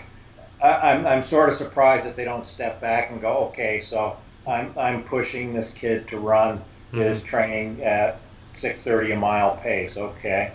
I, 0.62 0.91
I'm, 0.91 1.08
I'm 1.08 1.24
sort 1.24 1.50
of 1.50 1.55
surprised 1.55 2.05
that 2.05 2.15
they 2.15 2.25
don't 2.25 2.46
step 2.46 2.79
back 2.79 3.12
and 3.12 3.22
go, 3.22 3.50
okay, 3.50 3.82
so 3.82 4.17
I'm, 4.48 4.74
I'm 4.77 5.03
pushing 5.03 5.53
this 5.53 5.74
kid 5.74 6.08
to 6.10 6.20
run 6.20 6.58
mm-hmm. 6.58 7.00
his 7.00 7.24
training 7.24 7.84
at 7.84 8.20
6:30 8.53 9.13
a 9.13 9.20
mile 9.20 9.58
pace. 9.58 9.98
Okay, 9.98 10.51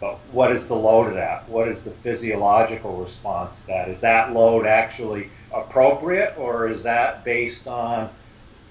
but 0.00 0.18
what 0.32 0.52
is 0.52 0.68
the 0.68 0.74
load 0.74 1.08
of 1.08 1.14
that? 1.14 1.48
What 1.48 1.68
is 1.68 1.82
the 1.82 1.90
physiological 1.90 2.96
response 2.96 3.62
to 3.62 3.66
that? 3.68 3.88
Is 3.88 4.00
that 4.00 4.32
load 4.32 4.66
actually 4.66 5.30
appropriate, 5.52 6.34
or 6.36 6.68
is 6.68 6.82
that 6.84 7.24
based 7.24 7.66
on, 7.66 8.10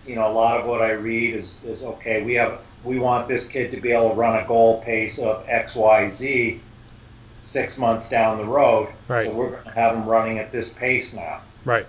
you 0.06 0.16
know, 0.16 0.30
a 0.30 0.34
lot 0.34 0.60
of 0.60 0.66
what 0.66 0.82
I 0.82 0.92
read 0.92 1.36
is, 1.36 1.60
is 1.63 1.84
okay. 1.84 2.22
We 2.22 2.36
have 2.36 2.60
we 2.84 3.00
want 3.00 3.28
this 3.28 3.48
kid 3.48 3.72
to 3.72 3.80
be 3.80 3.92
able 3.92 4.10
to 4.10 4.16
run 4.16 4.44
a 4.44 4.48
goal 4.48 4.82
pace 4.82 5.20
of 5.20 5.46
X 5.48 5.75
Y 5.75 6.10
Z 6.10 6.62
six 7.43 7.77
months 7.77 8.10
down 8.10 8.38
the 8.38 8.45
road. 8.45 8.89
Right. 9.07 9.25
So 9.25 9.33
we're 9.33 9.51
going 9.51 9.63
to 9.63 9.71
have 9.71 9.93
them 9.93 10.05
running 10.05 10.39
at 10.39 10.51
this 10.51 10.69
pace 10.69 11.13
now. 11.13 11.41
Right 11.65 11.86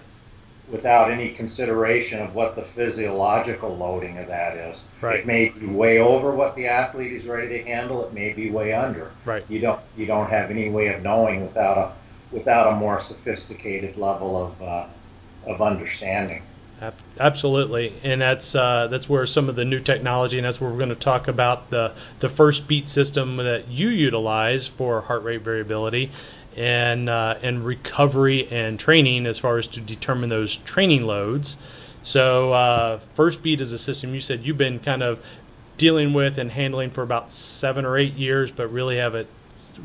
without 0.72 1.10
any 1.10 1.30
consideration 1.30 2.20
of 2.20 2.34
what 2.34 2.56
the 2.56 2.62
physiological 2.62 3.76
loading 3.76 4.16
of 4.16 4.26
that 4.28 4.56
is. 4.56 4.82
Right. 5.02 5.20
It 5.20 5.26
may 5.26 5.50
be 5.50 5.66
way 5.66 5.98
over 5.98 6.32
what 6.32 6.56
the 6.56 6.66
athlete 6.66 7.12
is 7.12 7.26
ready 7.26 7.58
to 7.58 7.64
handle. 7.64 8.04
It 8.06 8.14
may 8.14 8.32
be 8.32 8.50
way 8.50 8.72
under. 8.72 9.12
Right. 9.24 9.44
You 9.48 9.60
don't 9.60 9.80
you 9.96 10.06
don't 10.06 10.30
have 10.30 10.50
any 10.50 10.70
way 10.70 10.88
of 10.88 11.02
knowing 11.02 11.42
without 11.42 11.78
a 11.78 11.92
without 12.34 12.72
a 12.72 12.76
more 12.76 13.00
sophisticated 13.00 13.98
level 13.98 14.42
of 14.42 14.62
uh, 14.62 14.86
of 15.46 15.60
understanding. 15.60 16.42
Absolutely, 17.20 17.92
and 18.02 18.20
that's 18.20 18.54
uh, 18.56 18.88
that's 18.88 19.08
where 19.08 19.24
some 19.26 19.48
of 19.48 19.54
the 19.54 19.64
new 19.64 19.78
technology, 19.78 20.38
and 20.38 20.44
that's 20.44 20.60
where 20.60 20.68
we're 20.68 20.78
going 20.78 20.88
to 20.88 20.94
talk 20.96 21.28
about 21.28 21.70
the 21.70 21.92
the 22.18 22.28
first 22.28 22.66
beat 22.66 22.88
system 22.88 23.36
that 23.36 23.68
you 23.68 23.88
utilize 23.88 24.66
for 24.66 25.00
heart 25.02 25.22
rate 25.22 25.42
variability, 25.42 26.10
and 26.56 27.08
uh, 27.08 27.36
and 27.42 27.64
recovery 27.64 28.48
and 28.50 28.80
training 28.80 29.26
as 29.26 29.38
far 29.38 29.58
as 29.58 29.68
to 29.68 29.80
determine 29.80 30.30
those 30.30 30.56
training 30.56 31.02
loads. 31.02 31.56
So 32.02 32.52
uh, 32.52 32.98
first 33.14 33.44
beat 33.44 33.60
is 33.60 33.72
a 33.72 33.78
system 33.78 34.12
you 34.12 34.20
said 34.20 34.40
you've 34.42 34.58
been 34.58 34.80
kind 34.80 35.04
of 35.04 35.24
dealing 35.76 36.12
with 36.12 36.38
and 36.38 36.50
handling 36.50 36.90
for 36.90 37.02
about 37.02 37.30
seven 37.30 37.84
or 37.84 37.96
eight 37.96 38.14
years, 38.14 38.50
but 38.50 38.72
really 38.72 38.96
have 38.96 39.14
it 39.14 39.28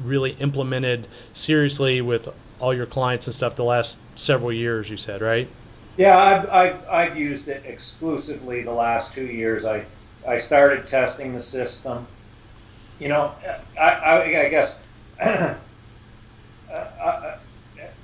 really 0.03 0.31
implemented 0.39 1.07
seriously 1.33 2.01
with 2.01 2.27
all 2.59 2.73
your 2.73 2.87
clients 2.87 3.27
and 3.27 3.35
stuff 3.35 3.55
the 3.55 3.63
last 3.63 3.99
several 4.15 4.51
years. 4.51 4.89
You 4.89 4.97
said 4.97 5.21
right? 5.21 5.47
Yeah, 5.97 6.17
I've, 6.17 6.49
I've, 6.49 6.87
I've 6.87 7.17
used 7.17 7.47
it 7.47 7.63
exclusively 7.65 8.61
the 8.61 8.71
last 8.71 9.13
two 9.13 9.25
years. 9.25 9.65
I 9.65 9.85
I 10.27 10.39
started 10.39 10.87
testing 10.87 11.33
the 11.33 11.39
system. 11.39 12.07
You 12.99 13.07
know, 13.07 13.33
I, 13.79 13.89
I, 13.89 14.45
I 14.45 14.49
guess 14.49 14.75
uh, 15.21 15.55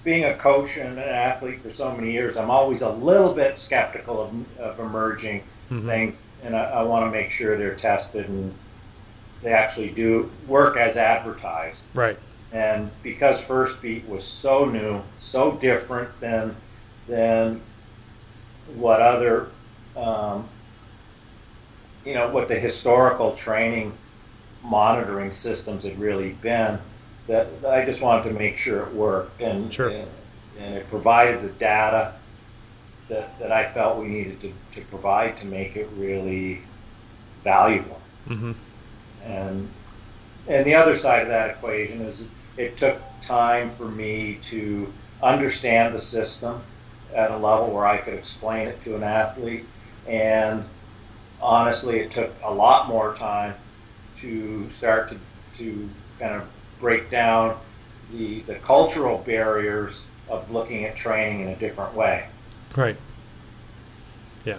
being 0.03 0.23
a 0.23 0.35
coach 0.35 0.77
and 0.77 0.97
an 0.97 1.09
athlete 1.09 1.61
for 1.61 1.73
so 1.73 1.95
many 1.95 2.13
years, 2.13 2.37
I'm 2.37 2.49
always 2.49 2.81
a 2.81 2.91
little 2.91 3.33
bit 3.33 3.57
skeptical 3.57 4.21
of, 4.21 4.59
of 4.59 4.79
emerging 4.79 5.43
mm-hmm. 5.69 5.87
things, 5.87 6.21
and 6.43 6.55
I, 6.55 6.63
I 6.63 6.83
want 6.83 7.05
to 7.05 7.11
make 7.11 7.31
sure 7.31 7.57
they're 7.57 7.75
tested 7.75 8.29
and 8.29 8.53
they 9.41 9.51
actually 9.51 9.91
do 9.91 10.31
work 10.47 10.77
as 10.77 10.95
advertised. 10.95 11.81
Right. 11.93 12.17
And 12.53 12.91
because 13.01 13.41
First 13.41 13.81
Beat 13.81 14.07
was 14.07 14.23
so 14.23 14.65
new, 14.65 15.01
so 15.19 15.53
different 15.53 16.17
than 16.21 16.55
than 17.07 17.61
what 18.75 19.01
other, 19.01 19.49
um, 19.95 20.47
you 22.05 22.13
know, 22.13 22.29
what 22.29 22.47
the 22.47 22.55
historical 22.55 23.35
training 23.35 23.97
monitoring 24.63 25.31
systems 25.31 25.83
had 25.83 25.99
really 25.99 26.31
been 26.33 26.79
that 27.27 27.47
I 27.67 27.85
just 27.85 28.01
wanted 28.01 28.29
to 28.29 28.31
make 28.31 28.57
sure 28.57 28.83
it 28.83 28.93
worked 28.93 29.41
and, 29.41 29.73
sure. 29.73 29.89
and, 29.89 30.09
and, 30.59 30.75
it 30.75 30.89
provided 30.89 31.41
the 31.41 31.49
data 31.49 32.13
that, 33.09 33.37
that 33.39 33.51
I 33.51 33.71
felt 33.71 33.97
we 33.97 34.07
needed 34.07 34.41
to, 34.41 34.53
to 34.75 34.81
provide 34.87 35.37
to 35.37 35.45
make 35.45 35.75
it 35.75 35.89
really 35.95 36.63
valuable. 37.43 38.01
Mm-hmm. 38.27 38.53
And 39.23 39.69
and 40.47 40.65
the 40.65 40.75
other 40.75 40.97
side 40.97 41.21
of 41.21 41.27
that 41.29 41.49
equation 41.51 42.01
is 42.01 42.25
it 42.57 42.77
took 42.77 43.01
time 43.21 43.71
for 43.77 43.85
me 43.85 44.39
to 44.43 44.91
understand 45.21 45.95
the 45.95 46.01
system 46.01 46.63
at 47.13 47.31
a 47.31 47.37
level 47.37 47.71
where 47.71 47.85
I 47.85 47.97
could 47.97 48.13
explain 48.13 48.67
it 48.67 48.83
to 48.83 48.95
an 48.95 49.03
athlete. 49.03 49.65
And 50.07 50.65
honestly, 51.41 51.99
it 51.99 52.11
took 52.11 52.33
a 52.43 52.53
lot 52.53 52.87
more 52.87 53.15
time 53.15 53.55
to 54.19 54.69
start 54.69 55.11
to, 55.11 55.17
to 55.57 55.89
kind 56.19 56.35
of 56.35 56.47
break 56.79 57.09
down 57.09 57.57
the, 58.11 58.41
the 58.41 58.55
cultural 58.55 59.19
barriers 59.19 60.05
of 60.29 60.49
looking 60.51 60.85
at 60.85 60.95
training 60.95 61.41
in 61.41 61.47
a 61.49 61.55
different 61.55 61.93
way. 61.93 62.27
Right. 62.75 62.97
Yeah. 64.45 64.57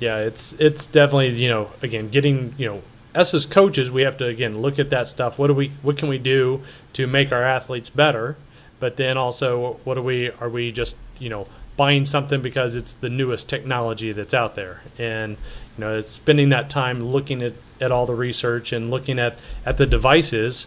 Yeah, 0.00 0.18
it's 0.18 0.52
it's 0.54 0.86
definitely 0.86 1.30
you 1.30 1.48
know 1.48 1.70
again 1.82 2.08
getting 2.08 2.54
you 2.56 2.66
know 2.66 2.82
us 3.14 3.34
as 3.34 3.46
coaches 3.46 3.90
we 3.90 4.02
have 4.02 4.16
to 4.18 4.26
again 4.26 4.58
look 4.58 4.78
at 4.78 4.90
that 4.90 5.08
stuff. 5.08 5.38
What 5.38 5.48
do 5.48 5.54
we 5.54 5.72
what 5.82 5.96
can 5.96 6.08
we 6.08 6.18
do 6.18 6.62
to 6.92 7.06
make 7.06 7.32
our 7.32 7.42
athletes 7.42 7.90
better? 7.90 8.36
But 8.80 8.96
then 8.96 9.16
also 9.16 9.80
what 9.84 9.94
do 9.94 10.02
we 10.02 10.30
are 10.30 10.48
we 10.48 10.72
just 10.72 10.96
you 11.18 11.28
know 11.28 11.46
buying 11.76 12.06
something 12.06 12.42
because 12.42 12.74
it's 12.74 12.92
the 12.94 13.08
newest 13.08 13.48
technology 13.48 14.12
that's 14.12 14.34
out 14.34 14.54
there? 14.54 14.82
And 14.98 15.36
you 15.76 15.84
know 15.84 16.00
spending 16.00 16.50
that 16.50 16.70
time 16.70 17.00
looking 17.00 17.42
at 17.42 17.54
at 17.80 17.92
all 17.92 18.06
the 18.06 18.14
research 18.14 18.72
and 18.72 18.90
looking 18.90 19.18
at 19.18 19.38
at 19.64 19.76
the 19.78 19.86
devices. 19.86 20.66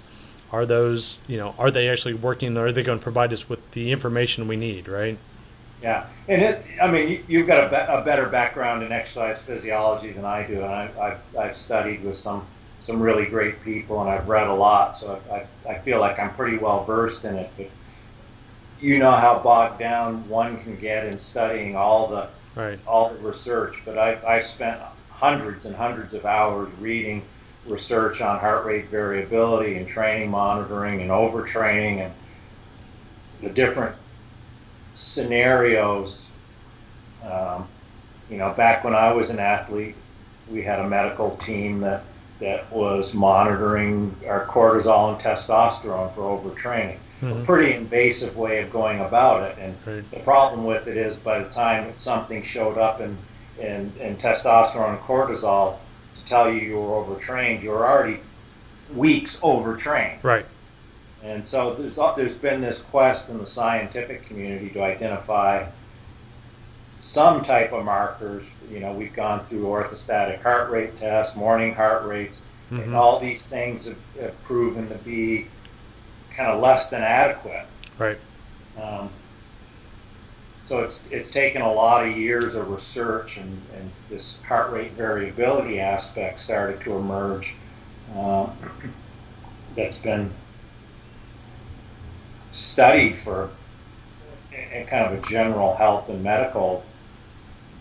Are 0.51 0.65
those 0.65 1.21
you 1.27 1.37
know 1.37 1.55
are 1.57 1.71
they 1.71 1.87
actually 1.89 2.13
working? 2.13 2.57
Or 2.57 2.67
are 2.67 2.71
they 2.71 2.83
going 2.83 2.99
to 2.99 3.03
provide 3.03 3.31
us 3.31 3.47
with 3.47 3.71
the 3.71 3.91
information 3.91 4.47
we 4.47 4.57
need 4.57 4.87
right? 4.87 5.17
Yeah. 5.81 6.07
And 6.27 6.41
it 6.41 6.65
i 6.81 6.89
mean 6.89 7.23
you, 7.27 7.39
have 7.39 7.47
got 7.47 7.63
a, 7.65 7.69
be- 7.69 8.01
a, 8.01 8.03
better 8.03 8.27
background 8.27 8.83
in 8.83 8.91
exercise 8.91 9.41
physiology 9.41 10.11
than 10.11 10.25
i 10.25 10.45
do. 10.45 10.55
And 10.61 10.65
I, 10.65 10.91
have 10.99 11.21
I've 11.37 11.57
studied 11.57 12.03
with 12.03 12.17
some 12.17 12.45
some 12.83 12.99
really 13.01 13.25
great 13.25 13.63
people 13.63 14.01
and 14.01 14.09
i've 14.09 14.27
read 14.27 14.47
a 14.47 14.53
lot. 14.53 14.97
So 14.97 15.19
I, 15.31 15.45
I 15.69 15.79
feel 15.79 15.99
like 15.99 16.19
i'm 16.19 16.33
pretty 16.35 16.57
well 16.57 16.83
versed 16.83 17.25
in 17.25 17.35
it. 17.35 17.51
But 17.57 17.69
you 18.81 18.99
know 18.99 19.11
how 19.11 19.39
bogged 19.39 19.79
down 19.79 20.27
one 20.27 20.61
can 20.63 20.75
get 20.75 21.05
in 21.05 21.17
studying 21.19 21.75
all 21.75 22.07
the 22.07 22.27
right. 22.55 22.79
all 22.87 23.09
the 23.09 23.19
research 23.19 23.81
but 23.85 23.97
i 23.97 24.17
i 24.27 24.41
spent 24.41 24.81
hundreds 25.09 25.65
and 25.65 25.75
hundreds 25.75 26.13
of 26.13 26.25
hours 26.25 26.69
reading 26.79 27.23
research 27.65 28.21
on 28.21 28.39
heart 28.39 28.65
rate 28.65 28.87
variability 28.87 29.77
and 29.77 29.87
training 29.87 30.31
monitoring 30.31 31.01
and 31.01 31.11
overtraining 31.11 31.99
and 31.99 32.13
the 33.41 33.49
different 33.49 33.95
scenarios. 34.93 36.27
Um, 37.23 37.67
you 38.29 38.37
know, 38.37 38.53
back 38.53 38.83
when 38.83 38.95
I 38.95 39.13
was 39.13 39.29
an 39.29 39.39
athlete, 39.39 39.95
we 40.49 40.63
had 40.63 40.79
a 40.79 40.87
medical 40.87 41.37
team 41.37 41.81
that, 41.81 42.03
that 42.39 42.71
was 42.71 43.13
monitoring 43.13 44.15
our 44.27 44.45
cortisol 44.45 45.13
and 45.13 45.21
testosterone 45.21 46.13
for 46.15 46.21
overtraining. 46.21 46.97
Mm-hmm. 47.21 47.41
A 47.41 47.45
pretty 47.45 47.73
invasive 47.73 48.35
way 48.35 48.61
of 48.61 48.71
going 48.71 48.99
about 48.99 49.43
it. 49.43 49.57
And 49.59 49.77
right. 49.85 50.11
the 50.11 50.19
problem 50.21 50.65
with 50.65 50.87
it 50.87 50.97
is 50.97 51.17
by 51.17 51.39
the 51.39 51.49
time 51.49 51.93
something 51.97 52.41
showed 52.41 52.77
up 52.77 52.99
in 52.99 53.17
and, 53.59 53.95
and 53.97 54.19
testosterone 54.19 54.97
and 54.97 54.99
cortisol 54.99 55.77
to 56.17 56.25
tell 56.25 56.51
you 56.51 56.59
you 56.59 56.75
were 56.75 56.95
overtrained, 56.95 57.63
you 57.63 57.69
were 57.69 57.87
already 57.87 58.19
weeks 58.93 59.39
overtrained. 59.43 60.23
Right. 60.23 60.45
And 61.23 61.47
so 61.47 61.75
there's 61.75 61.97
there's 62.15 62.35
been 62.35 62.61
this 62.61 62.81
quest 62.81 63.29
in 63.29 63.37
the 63.37 63.45
scientific 63.45 64.25
community 64.25 64.69
to 64.69 64.81
identify 64.81 65.67
some 66.99 67.43
type 67.43 67.71
of 67.73 67.85
markers. 67.85 68.47
You 68.71 68.79
know, 68.79 68.91
we've 68.91 69.13
gone 69.13 69.45
through 69.45 69.63
orthostatic 69.65 70.41
heart 70.41 70.71
rate 70.71 70.99
tests, 70.99 71.35
morning 71.35 71.75
heart 71.75 72.05
rates, 72.05 72.41
mm-hmm. 72.71 72.81
and 72.81 72.95
all 72.95 73.19
these 73.19 73.47
things 73.47 73.85
have, 73.85 73.97
have, 74.19 74.43
proven 74.43 74.89
to 74.89 74.95
be 74.95 75.47
kind 76.35 76.51
of 76.51 76.61
less 76.61 76.89
than 76.89 77.01
adequate. 77.01 77.65
Right. 77.97 78.17
Um, 78.81 79.09
so 80.65 80.79
it's, 80.79 81.01
it's 81.11 81.31
taken 81.31 81.61
a 81.61 81.71
lot 81.71 82.07
of 82.07 82.15
years 82.15 82.55
of 82.55 82.69
research 82.69 83.37
and, 83.37 83.61
and 83.75 83.91
this 84.09 84.37
heart 84.43 84.71
rate 84.71 84.93
variability 84.93 85.79
aspect 85.79 86.39
started 86.39 86.79
to 86.81 86.95
emerge 86.95 87.55
um, 88.15 88.51
that's 89.75 89.99
been 89.99 90.31
studied 92.51 93.17
for 93.17 93.49
a, 94.53 94.83
kind 94.85 95.13
of 95.13 95.23
a 95.23 95.29
general 95.29 95.75
health 95.75 96.09
and 96.09 96.23
medical 96.23 96.85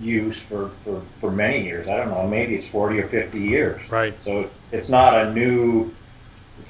use 0.00 0.40
for, 0.40 0.70
for, 0.84 1.02
for 1.20 1.30
many 1.30 1.62
years. 1.64 1.86
I 1.86 1.98
don't 1.98 2.10
know, 2.10 2.26
maybe 2.26 2.54
it's 2.54 2.68
40 2.68 3.00
or 3.00 3.08
50 3.08 3.38
years. 3.38 3.90
Right. 3.90 4.14
So 4.24 4.40
it's, 4.40 4.60
it's 4.72 4.90
not 4.90 5.14
a 5.14 5.32
new, 5.32 5.94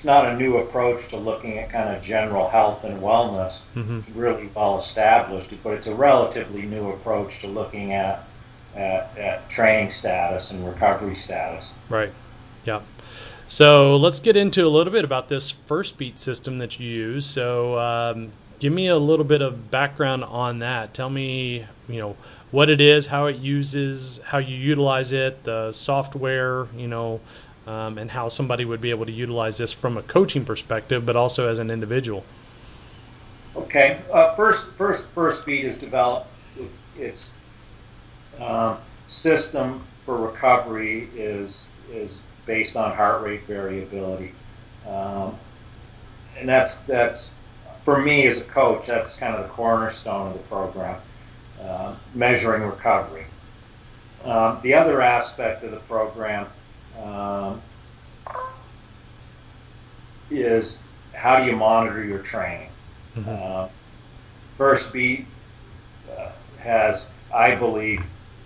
it's 0.00 0.06
not 0.06 0.24
a 0.24 0.34
new 0.34 0.56
approach 0.56 1.08
to 1.08 1.18
looking 1.18 1.58
at 1.58 1.68
kind 1.68 1.94
of 1.94 2.02
general 2.02 2.48
health 2.48 2.84
and 2.84 3.02
wellness. 3.02 3.58
Mm-hmm. 3.76 3.98
It's 3.98 4.08
really 4.16 4.48
well 4.54 4.78
established, 4.78 5.50
but 5.62 5.74
it's 5.74 5.88
a 5.88 5.94
relatively 5.94 6.62
new 6.62 6.88
approach 6.88 7.40
to 7.40 7.48
looking 7.48 7.92
at 7.92 8.24
at, 8.74 9.18
at 9.18 9.50
training 9.50 9.90
status 9.90 10.52
and 10.52 10.66
recovery 10.66 11.14
status. 11.14 11.72
Right. 11.90 12.10
Yeah. 12.64 12.80
So 13.46 13.96
let's 13.96 14.20
get 14.20 14.38
into 14.38 14.66
a 14.66 14.70
little 14.70 14.90
bit 14.90 15.04
about 15.04 15.28
this 15.28 15.50
first 15.50 15.98
beat 15.98 16.18
system 16.18 16.56
that 16.60 16.80
you 16.80 16.88
use. 16.88 17.26
So 17.26 17.78
um, 17.78 18.30
give 18.58 18.72
me 18.72 18.86
a 18.86 18.96
little 18.96 19.26
bit 19.26 19.42
of 19.42 19.70
background 19.70 20.24
on 20.24 20.60
that. 20.60 20.94
Tell 20.94 21.10
me, 21.10 21.66
you 21.90 21.98
know, 21.98 22.16
what 22.52 22.70
it 22.70 22.80
is, 22.80 23.06
how 23.06 23.26
it 23.26 23.36
uses, 23.36 24.18
how 24.24 24.38
you 24.38 24.56
utilize 24.56 25.12
it, 25.12 25.44
the 25.44 25.72
software, 25.72 26.68
you 26.74 26.88
know, 26.88 27.20
um, 27.70 27.98
and 27.98 28.10
how 28.10 28.28
somebody 28.28 28.64
would 28.64 28.80
be 28.80 28.90
able 28.90 29.06
to 29.06 29.12
utilize 29.12 29.58
this 29.58 29.72
from 29.72 29.96
a 29.96 30.02
coaching 30.02 30.44
perspective, 30.44 31.06
but 31.06 31.14
also 31.14 31.48
as 31.48 31.60
an 31.60 31.70
individual. 31.70 32.24
Okay. 33.54 34.00
Uh, 34.12 34.34
first, 34.34 34.72
first, 34.72 35.06
first 35.08 35.46
beat 35.46 35.64
is 35.64 35.78
developed. 35.78 36.26
It's, 36.58 36.80
it's 36.98 37.30
um, 38.40 38.78
system 39.06 39.84
for 40.04 40.16
recovery 40.16 41.08
is 41.14 41.68
is 41.92 42.18
based 42.46 42.76
on 42.76 42.94
heart 42.96 43.22
rate 43.22 43.44
variability, 43.44 44.32
um, 44.88 45.36
and 46.36 46.48
that's 46.48 46.74
that's 46.86 47.30
for 47.84 48.00
me 48.00 48.26
as 48.26 48.40
a 48.40 48.44
coach. 48.44 48.86
That's 48.86 49.16
kind 49.16 49.34
of 49.34 49.42
the 49.42 49.48
cornerstone 49.48 50.28
of 50.28 50.32
the 50.34 50.40
program, 50.40 51.00
uh, 51.62 51.94
measuring 52.14 52.62
recovery. 52.62 53.26
Um, 54.24 54.58
the 54.62 54.74
other 54.74 55.00
aspect 55.00 55.64
of 55.64 55.70
the 55.70 55.78
program 55.80 56.46
um, 56.98 57.60
is 60.30 60.78
how 61.14 61.40
do 61.40 61.50
you 61.50 61.56
monitor 61.56 62.04
your 62.04 62.20
training. 62.20 62.70
Mm-hmm. 63.16 63.28
Uh, 63.28 63.68
First 64.56 64.92
Beat 64.92 65.26
uh, 66.16 66.30
has, 66.58 67.06
I 67.32 67.54
believe, 67.54 68.04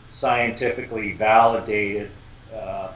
scientifically 0.08 1.12
validated 1.12 2.10
uh, 2.54 2.92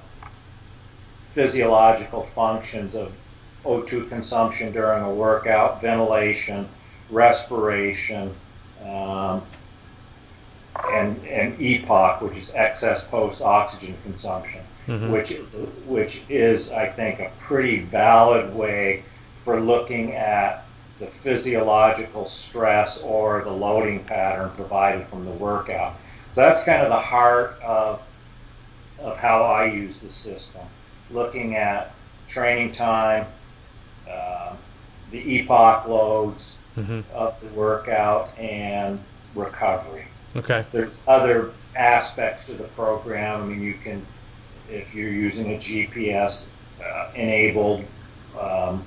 physiological 1.33 2.23
functions 2.23 2.95
of 2.95 3.13
O2 3.65 4.09
consumption 4.09 4.73
during 4.73 5.03
a 5.03 5.13
workout, 5.13 5.83
ventilation, 5.83 6.69
respiration, 7.11 8.35
um, 8.83 9.43
and, 10.93 11.27
and 11.27 11.59
EPOC, 11.59 12.23
which 12.23 12.37
is 12.37 12.53
excess 12.55 13.03
post 13.03 13.43
oxygen 13.43 13.97
consumption, 14.05 14.63
Mhm. 14.89 15.11
which 15.11 15.31
is 15.33 15.57
which 15.87 16.23
is 16.29 16.73
I 16.73 16.87
think 16.87 17.21
a 17.21 17.31
pretty 17.39 17.81
valid 17.81 18.55
way 18.55 19.05
for 19.45 19.61
looking 19.61 20.15
at 20.15 20.65
the 20.99 21.07
physiological 21.07 22.27
stress 22.27 23.01
or 23.01 23.43
the 23.45 23.53
loading 23.53 24.03
pattern 24.05 24.51
provided 24.57 25.07
from 25.07 25.25
the 25.25 25.31
workout. 25.31 25.95
So 26.35 26.41
that's 26.41 26.65
kind 26.65 26.83
of 26.83 26.89
the 26.89 26.99
heart 26.99 27.59
of, 27.63 28.01
of 28.99 29.19
how 29.19 29.45
I 29.45 29.67
use 29.67 30.01
the 30.01 30.11
system. 30.13 30.63
Looking 31.11 31.55
at 31.55 31.95
training 32.27 32.73
time, 32.73 33.27
uh, 34.11 34.55
the 35.11 35.23
EPOC 35.47 35.87
loads 35.87 36.57
hmm 36.75 37.01
of 37.15 37.41
the 37.41 37.49
workout, 37.49 38.37
and 38.39 39.01
recovery. 39.35 40.07
Okay. 40.37 40.65
There's 40.73 41.01
other 41.09 41.53
aspects 41.75 42.45
to 42.47 42.55
the 42.55 42.65
program. 42.65 43.43
I 43.43 43.45
mean, 43.47 43.63
you 43.63 43.75
can, 43.75 44.07
if 44.71 44.95
you're 44.95 45.11
using 45.11 45.55
a 45.55 45.59
GPS 45.59 46.47
uh, 46.85 47.11
enabled 47.15 47.85
um, 48.39 48.85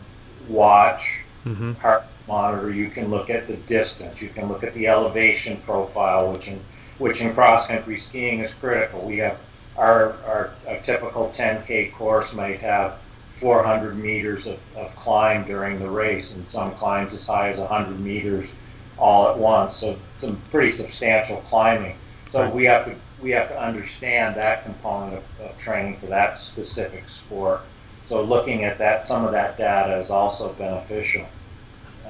watch, 0.48 1.22
hmm 1.44 1.74
heart 1.74 2.04
monitor, 2.28 2.72
you 2.72 2.90
can 2.90 3.10
look 3.10 3.30
at 3.30 3.48
the 3.48 3.56
distance, 3.56 4.22
you 4.22 4.30
can 4.30 4.48
look 4.48 4.64
at 4.64 4.74
the 4.74 4.88
elevation 4.88 5.58
profile, 5.58 6.32
which 6.32 6.48
in 6.48 6.60
which 6.98 7.20
in 7.22 7.34
cross 7.34 7.68
country 7.68 7.98
skiing 7.98 8.42
is 8.42 8.54
critical. 8.54 9.02
We 9.02 9.18
have 9.18 9.40
our, 9.76 10.14
our 10.26 10.52
a 10.68 10.80
typical 10.82 11.34
10k 11.36 11.94
course 11.94 12.34
might 12.34 12.60
have 12.60 12.98
400 13.34 13.98
meters 13.98 14.46
of, 14.46 14.60
of 14.76 14.96
climb 14.96 15.46
during 15.46 15.80
the 15.80 15.90
race, 15.90 16.32
and 16.34 16.48
some 16.48 16.76
climbs 16.76 17.14
as 17.14 17.26
high 17.26 17.50
as 17.50 17.60
100 17.60 18.00
meters 18.00 18.52
all 19.00 19.30
at 19.30 19.38
once. 19.38 19.78
So 19.78 19.98
some 20.20 20.40
pretty 20.52 20.72
substantial 20.72 21.38
climbing. 21.38 21.98
So 22.32 22.48
we 22.50 22.66
have 22.66 22.86
to 22.86 22.96
we 23.22 23.32
have 23.32 23.50
to 23.50 23.62
understand 23.62 24.36
that 24.36 24.64
component 24.64 25.18
of, 25.18 25.24
of 25.42 25.58
training 25.60 25.98
for 25.98 26.08
that 26.08 26.40
specific 26.40 27.08
sport. 27.10 27.62
So 28.10 28.22
looking 28.22 28.64
at 28.64 28.78
that, 28.80 29.08
some 29.08 29.26
of 29.26 29.32
that 29.32 29.58
data 29.58 30.00
is 30.00 30.10
also 30.10 30.54
beneficial. 30.54 31.26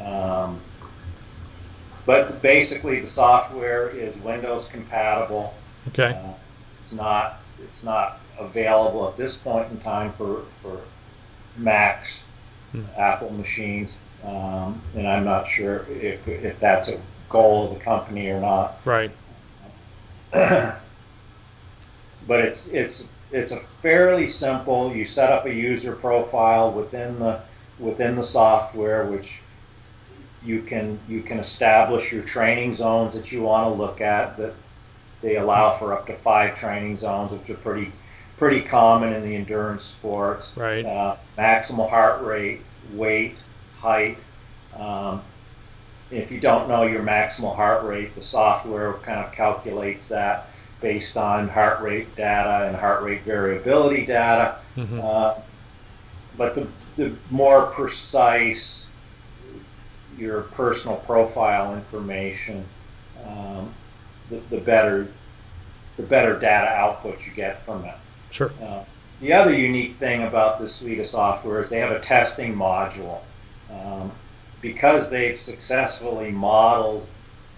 Um, 0.04 0.62
but 2.06 2.42
basically, 2.42 3.00
the 3.00 3.08
software 3.08 3.90
is 3.90 4.16
Windows 4.18 4.68
compatible. 4.68 5.54
Okay. 5.90 6.14
Uh, 6.14 6.34
it's 6.84 6.94
not 6.94 7.40
it's 7.60 7.84
not 7.84 8.20
available 8.40 9.08
at 9.08 9.18
this 9.18 9.38
point 9.38 9.72
in 9.72 9.80
time 9.80 10.14
for 10.14 10.46
for 10.62 10.82
Macs, 11.58 12.24
Hmm. 12.72 12.84
Apple 12.98 13.32
machines, 13.34 13.98
um, 14.24 14.82
and 14.96 15.06
I'm 15.06 15.26
not 15.26 15.46
sure 15.48 15.86
if 15.90 16.26
if 16.28 16.60
that's 16.60 16.88
a 16.90 17.00
goal 17.28 17.68
of 17.68 17.78
the 17.78 17.84
company 17.84 18.30
or 18.30 18.40
not. 18.40 18.80
Right. 18.86 19.12
but 22.28 22.40
it's 22.40 22.68
it's 22.68 23.06
it's 23.32 23.52
a 23.52 23.60
fairly 23.82 24.30
simple. 24.30 24.94
You 24.94 25.06
set 25.06 25.32
up 25.32 25.46
a 25.46 25.54
user 25.54 25.96
profile 25.96 26.72
within 26.72 27.20
the 27.20 27.42
within 27.80 28.16
the 28.16 28.24
software, 28.24 29.06
which 29.06 29.42
you 30.44 30.62
can 30.62 31.00
you 31.08 31.22
can 31.22 31.40
establish 31.40 32.12
your 32.12 32.24
training 32.24 32.76
zones 32.76 33.14
that 33.16 33.32
you 33.32 33.44
want 33.44 33.68
to 33.68 33.74
look 33.74 34.02
at. 34.02 34.38
That 34.38 34.54
they 35.22 35.38
allow 35.38 35.78
for 35.78 35.94
up 35.94 36.08
to 36.08 36.16
five 36.16 36.60
training 36.60 36.98
zones, 36.98 37.32
which 37.32 37.50
are 37.50 37.56
pretty 37.56 37.92
pretty 38.38 38.62
common 38.62 39.14
in 39.14 39.24
the 39.24 39.36
endurance 39.36 39.84
sports. 39.84 40.52
Right. 40.56 40.86
Uh, 40.86 41.16
maximal 41.38 41.90
heart 41.90 42.24
rate, 42.24 42.62
weight, 42.94 43.36
height. 43.80 44.18
Um, 44.76 45.22
if 46.10 46.32
you 46.32 46.40
don't 46.40 46.68
know 46.68 46.84
your 46.84 47.04
maximal 47.04 47.56
heart 47.56 47.86
rate, 47.86 48.16
the 48.16 48.24
software 48.24 48.94
kind 48.94 49.24
of 49.24 49.32
calculates 49.32 50.10
that 50.10 50.48
based 50.82 51.16
on 51.16 51.50
heart 51.50 51.82
rate 51.82 52.16
data 52.16 52.68
and 52.68 52.76
heart 52.76 53.04
rate 53.04 53.22
variability 53.22 54.06
data. 54.06 54.56
hmm 54.76 55.00
Uh, 55.00 55.36
but 56.38 56.56
the, 56.56 56.68
the 56.98 57.16
more 57.30 57.68
precise 57.68 58.88
your 60.18 60.42
personal 60.42 60.98
profile 60.98 61.76
information, 61.76 62.66
um, 63.26 63.74
the, 64.30 64.38
the 64.50 64.58
better 64.58 65.08
the 65.98 66.04
better 66.04 66.40
data 66.40 66.70
output 66.70 67.20
you 67.26 67.34
get 67.34 67.64
from 67.66 67.86
it. 67.86 67.96
Sure. 68.32 68.52
Uh, 68.62 68.84
the 69.20 69.34
other 69.34 69.54
unique 69.54 69.98
thing 69.98 70.24
about 70.24 70.60
this 70.60 70.76
suite 70.76 71.00
of 71.00 71.08
software 71.08 71.62
is 71.62 71.70
they 71.70 71.80
have 71.80 71.92
a 71.92 72.00
testing 72.00 72.56
module. 72.56 73.20
Um, 73.70 74.12
because 74.62 75.10
they've 75.10 75.40
successfully 75.40 76.32
modeled 76.32 77.08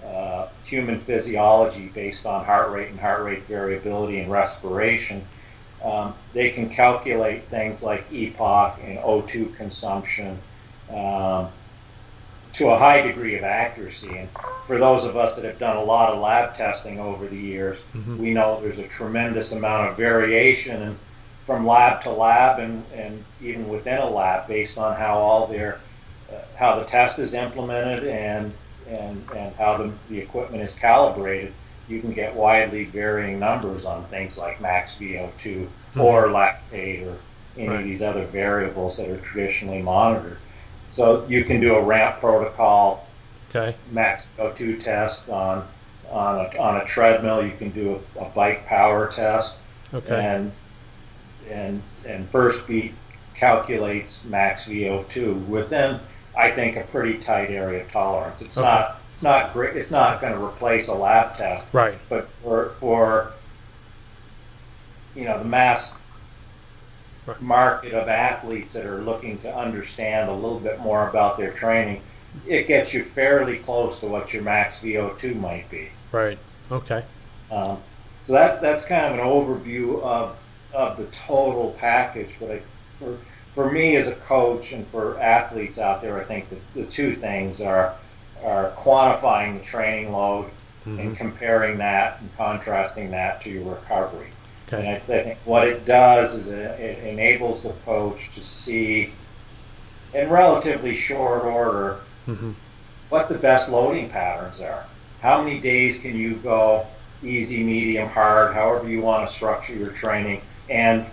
uh, 0.05 0.47
human 0.65 0.99
physiology 0.99 1.87
based 1.87 2.25
on 2.25 2.45
heart 2.45 2.71
rate 2.71 2.89
and 2.89 2.99
heart 2.99 3.23
rate 3.23 3.43
variability 3.43 4.19
and 4.19 4.31
respiration, 4.31 5.25
um, 5.83 6.13
they 6.33 6.49
can 6.49 6.69
calculate 6.69 7.45
things 7.45 7.83
like 7.83 8.09
EPOC 8.09 8.83
and 8.83 8.97
O2 8.99 9.55
consumption 9.55 10.39
um, 10.89 11.49
to 12.53 12.67
a 12.69 12.77
high 12.77 13.01
degree 13.01 13.35
of 13.37 13.43
accuracy. 13.43 14.09
And 14.15 14.29
for 14.67 14.77
those 14.77 15.05
of 15.05 15.17
us 15.17 15.35
that 15.35 15.43
have 15.45 15.59
done 15.59 15.75
a 15.75 15.83
lot 15.83 16.13
of 16.13 16.19
lab 16.19 16.55
testing 16.55 16.99
over 16.99 17.27
the 17.27 17.37
years, 17.37 17.79
Mhm. 17.95 18.17
we 18.17 18.33
know 18.33 18.59
there's 18.61 18.79
a 18.79 18.87
tremendous 18.87 19.51
amount 19.51 19.89
of 19.89 19.97
variation 19.97 20.99
from 21.45 21.65
lab 21.67 22.01
to 22.03 22.09
lab 22.11 22.59
and, 22.59 22.85
and 22.95 23.25
even 23.41 23.67
within 23.67 23.97
a 23.99 24.09
lab 24.09 24.47
based 24.47 24.77
on 24.77 24.95
how 24.95 25.15
all 25.17 25.47
their 25.47 25.79
uh, 26.31 26.35
how 26.57 26.75
the 26.79 26.85
test 26.85 27.19
is 27.19 27.33
implemented 27.33 28.07
and 28.07 28.53
and, 28.97 29.25
and 29.35 29.55
how 29.55 29.77
the, 29.77 29.91
the 30.09 30.19
equipment 30.19 30.63
is 30.63 30.75
calibrated. 30.75 31.53
You 31.87 31.99
can 31.99 32.13
get 32.13 32.35
widely 32.35 32.85
varying 32.85 33.39
numbers 33.39 33.85
on 33.85 34.05
things 34.05 34.37
like 34.37 34.61
max 34.61 34.97
VO2 34.97 35.67
hmm. 35.93 36.01
or 36.01 36.27
lactate 36.27 37.05
or 37.05 37.17
any 37.57 37.67
Right. 37.69 37.79
of 37.81 37.85
these 37.85 38.01
other 38.01 38.25
variables 38.25 38.97
that 38.97 39.09
are 39.09 39.17
traditionally 39.17 39.81
monitored. 39.81 40.37
So 40.91 41.25
you 41.27 41.43
can 41.43 41.59
do 41.59 41.75
a 41.75 41.81
ramp 41.81 42.19
protocol 42.19 43.07
Okay. 43.55 43.75
max 43.91 44.27
VO2 44.37 44.83
test 44.83 45.29
on 45.29 45.67
on 46.09 46.35
a, 46.45 46.59
on 46.59 46.77
a 46.77 46.85
treadmill. 46.85 47.43
You 47.45 47.53
can 47.57 47.69
do 47.69 47.99
a, 48.17 48.21
a 48.21 48.29
bike 48.29 48.65
power 48.67 49.11
test, 49.11 49.57
Okay. 49.93 50.15
and 50.15 50.51
and 51.49 51.83
and 52.05 52.29
First 52.29 52.67
Beat 52.67 52.93
calculates 53.35 54.23
max 54.23 54.67
VO2 54.67 55.47
within, 55.47 55.99
I 56.35 56.51
think, 56.51 56.77
a 56.77 56.81
pretty 56.83 57.17
tight 57.19 57.49
area 57.49 57.83
of 57.83 57.91
tolerance. 57.91 58.41
It's 58.41 58.57
Okay. 58.57 58.67
not 58.67 58.99
it's 59.13 59.23
not 59.23 59.53
great. 59.53 59.75
It's 59.77 59.91
not 59.91 60.19
going 60.19 60.33
to 60.33 60.43
replace 60.43 60.87
a 60.87 60.93
lab 60.95 61.37
test, 61.37 61.67
Right. 61.71 61.93
but 62.09 62.27
for 62.27 62.73
for 62.79 63.31
you 65.15 65.25
know 65.25 65.37
the 65.37 65.45
mass 65.45 65.95
right. 67.25 67.41
market 67.41 67.93
of 67.93 68.07
athletes 68.07 68.73
that 68.73 68.85
are 68.85 68.99
looking 69.01 69.37
to 69.39 69.55
understand 69.55 70.29
a 70.29 70.33
little 70.33 70.59
bit 70.59 70.79
more 70.79 71.07
about 71.07 71.37
their 71.37 71.51
training, 71.51 72.01
it 72.47 72.67
gets 72.67 72.93
you 72.93 73.03
fairly 73.03 73.57
close 73.57 73.99
to 73.99 74.07
what 74.07 74.33
your 74.33 74.43
max 74.43 74.79
VO2 74.79 75.35
might 75.39 75.69
be. 75.69 75.89
Right. 76.11 76.39
Okay. 76.71 77.03
Um, 77.51 77.77
so 78.25 78.33
that 78.33 78.61
that's 78.61 78.85
kind 78.85 79.13
of 79.13 79.19
an 79.19 79.25
overview 79.25 80.01
of 80.01 80.35
of 80.73 80.97
the 80.97 81.05
total 81.05 81.75
package. 81.79 82.35
But 82.39 82.49
I, 82.51 82.61
for 82.97 83.17
for 83.53 83.71
me 83.71 83.95
as 83.95 84.07
a 84.07 84.15
coach 84.15 84.71
and 84.71 84.87
for 84.87 85.19
athletes 85.19 85.79
out 85.79 86.01
there, 86.01 86.19
I 86.19 86.23
think 86.23 86.49
the, 86.49 86.81
the 86.81 86.85
two 86.85 87.15
things 87.15 87.61
are 87.61 87.95
are 88.43 88.71
quantifying 88.71 89.57
the 89.57 89.63
training 89.63 90.11
load 90.11 90.49
mm-hmm. 90.85 90.99
and 90.99 91.17
comparing 91.17 91.77
that 91.77 92.19
and 92.19 92.35
contrasting 92.35 93.11
that 93.11 93.41
to 93.41 93.49
your 93.49 93.75
recovery. 93.75 94.27
Okay. 94.67 94.77
And 94.77 94.87
I, 94.87 94.95
I 94.95 95.23
think 95.23 95.39
what 95.45 95.67
it 95.67 95.85
does 95.85 96.35
is 96.35 96.49
it, 96.49 96.79
it 96.79 97.03
enables 97.05 97.63
the 97.63 97.73
coach 97.85 98.33
to 98.35 98.43
see 98.43 99.13
in 100.13 100.29
relatively 100.29 100.95
short 100.95 101.43
order 101.43 101.99
mm-hmm. 102.27 102.51
what 103.09 103.29
the 103.29 103.37
best 103.37 103.69
loading 103.69 104.09
patterns 104.09 104.59
are. 104.61 104.85
How 105.21 105.41
many 105.41 105.59
days 105.59 105.97
can 105.97 106.17
you 106.17 106.35
go 106.35 106.85
easy, 107.23 107.63
medium, 107.63 108.09
hard, 108.09 108.53
however 108.53 108.89
you 108.89 109.01
want 109.01 109.27
to 109.27 109.33
structure 109.33 109.73
your 109.73 109.87
training, 109.87 110.41
and 110.69 111.05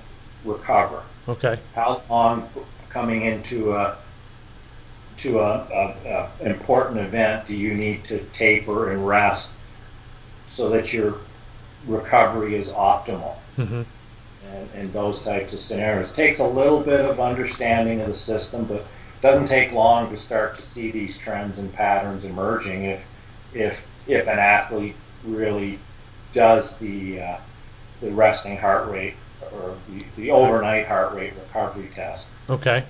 recover? 0.45 1.03
Okay. 1.29 1.59
How 1.75 2.03
long 2.09 2.49
coming 2.89 3.23
into 3.23 3.73
a 3.73 3.97
to 5.19 5.39
a, 5.39 5.53
a, 5.53 6.31
a, 6.41 6.49
important 6.49 6.99
event 6.99 7.47
do 7.47 7.55
you 7.55 7.75
need 7.75 8.05
to 8.05 8.21
taper 8.33 8.91
and 8.91 9.07
rest 9.07 9.51
so 10.47 10.71
that 10.71 10.93
your 10.95 11.19
recovery 11.87 12.55
is 12.55 12.71
optimal? 12.71 13.37
Mm-hmm. 13.59 13.83
And, 14.47 14.69
and 14.75 14.93
those 14.93 15.23
types 15.23 15.53
of 15.53 15.61
scenarios. 15.61 16.11
It 16.11 16.17
takes 16.17 16.41
a 16.41 16.47
little 16.47 16.81
bit 16.81 17.05
of 17.05 17.21
understanding 17.21 18.01
of 18.01 18.09
the 18.09 18.15
system, 18.15 18.65
but 18.65 18.87
doesn't 19.21 19.49
take 19.49 19.73
long 19.73 20.11
to 20.11 20.17
start 20.17 20.57
to 20.57 20.63
see 20.63 20.91
these 20.91 21.19
trends 21.19 21.59
and 21.59 21.73
patterns 21.73 22.25
emerging 22.25 22.85
if 22.85 23.07
if 23.53 23.87
if 24.07 24.27
an 24.27 24.39
athlete 24.39 24.97
really 25.25 25.79
does 26.33 26.77
the 26.79 27.21
uh, 27.21 27.37
the 28.01 28.11
resting 28.11 28.57
heart 28.57 28.89
rate 28.89 29.15
or 29.53 29.77
the, 29.89 30.05
the 30.17 30.31
overnight 30.31 30.87
heart 30.87 31.15
rate 31.15 31.35
recovery 31.35 31.91
test. 31.95 32.27
Okay. 32.49 32.85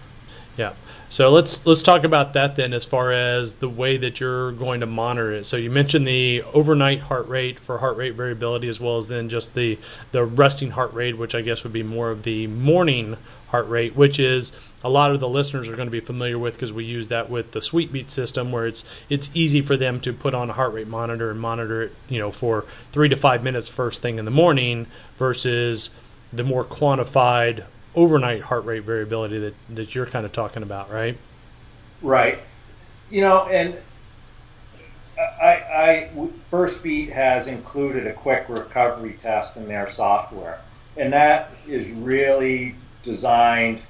Yeah. 0.56 0.74
So 1.08 1.30
let's 1.30 1.66
let's 1.66 1.82
talk 1.82 2.04
about 2.04 2.34
that 2.34 2.54
then, 2.54 2.72
as 2.72 2.84
far 2.84 3.12
as 3.12 3.54
the 3.54 3.68
way 3.68 3.96
that 3.96 4.20
you're 4.20 4.52
going 4.52 4.80
to 4.80 4.86
monitor 4.86 5.32
it. 5.32 5.44
So 5.44 5.56
you 5.56 5.68
mentioned 5.68 6.06
the 6.06 6.42
overnight 6.54 7.00
heart 7.00 7.28
rate 7.28 7.58
for 7.58 7.78
heart 7.78 7.96
rate 7.96 8.14
variability, 8.14 8.68
as 8.68 8.78
well 8.78 8.96
as 8.96 9.08
then 9.08 9.28
just 9.28 9.54
the 9.54 9.78
the 10.12 10.24
resting 10.24 10.70
heart 10.70 10.92
rate, 10.94 11.18
which 11.18 11.34
I 11.34 11.40
guess 11.40 11.64
would 11.64 11.72
be 11.72 11.82
more 11.82 12.10
of 12.10 12.22
the 12.22 12.46
morning 12.46 13.16
heart 13.48 13.68
rate, 13.68 13.96
which 13.96 14.20
is 14.20 14.52
a 14.84 14.88
lot 14.88 15.10
of 15.10 15.18
the 15.18 15.28
listeners 15.28 15.68
are 15.68 15.74
going 15.74 15.88
to 15.88 15.92
be 15.92 15.98
familiar 15.98 16.38
with 16.38 16.54
because 16.54 16.72
we 16.72 16.84
use 16.84 17.08
that 17.08 17.28
with 17.28 17.50
the 17.50 17.60
SweetBeat 17.60 18.08
system, 18.08 18.52
where 18.52 18.68
it's 18.68 18.84
it's 19.08 19.30
easy 19.34 19.62
for 19.62 19.76
them 19.76 19.98
to 20.00 20.12
put 20.12 20.32
on 20.32 20.48
a 20.48 20.52
heart 20.52 20.72
rate 20.72 20.86
monitor 20.86 21.30
and 21.30 21.40
monitor 21.40 21.82
it, 21.82 21.92
you 22.08 22.20
know, 22.20 22.30
for 22.30 22.66
three 22.92 23.08
to 23.08 23.16
five 23.16 23.42
minutes 23.42 23.68
first 23.68 24.00
thing 24.00 24.18
in 24.18 24.24
the 24.24 24.30
morning, 24.30 24.86
versus 25.18 25.90
the 26.32 26.44
more 26.44 26.64
quantified 26.64 27.64
overnight 27.94 28.42
heart 28.42 28.64
rate 28.64 28.84
variability 28.84 29.38
that, 29.38 29.54
that 29.68 29.94
you're 29.94 30.06
kind 30.06 30.24
of 30.24 30.32
talking 30.32 30.62
about, 30.62 30.90
right? 30.90 31.16
Right. 32.02 32.38
You 33.10 33.22
know, 33.22 33.46
and 33.48 33.76
I, 35.18 35.48
I 35.48 36.10
First 36.50 36.82
Beat 36.82 37.10
has 37.10 37.48
included 37.48 38.06
a 38.06 38.12
quick 38.12 38.46
recovery 38.48 39.18
test 39.20 39.56
in 39.56 39.66
their 39.68 39.90
software, 39.90 40.60
and 40.96 41.12
that 41.12 41.50
is 41.66 41.90
really 41.90 42.76
designed 43.02 43.80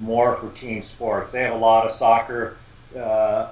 more 0.00 0.36
for 0.36 0.50
team 0.50 0.82
sports. 0.82 1.32
They 1.32 1.42
have 1.42 1.54
a 1.54 1.58
lot 1.58 1.86
of 1.86 1.92
soccer, 1.92 2.58
uh, 2.96 3.48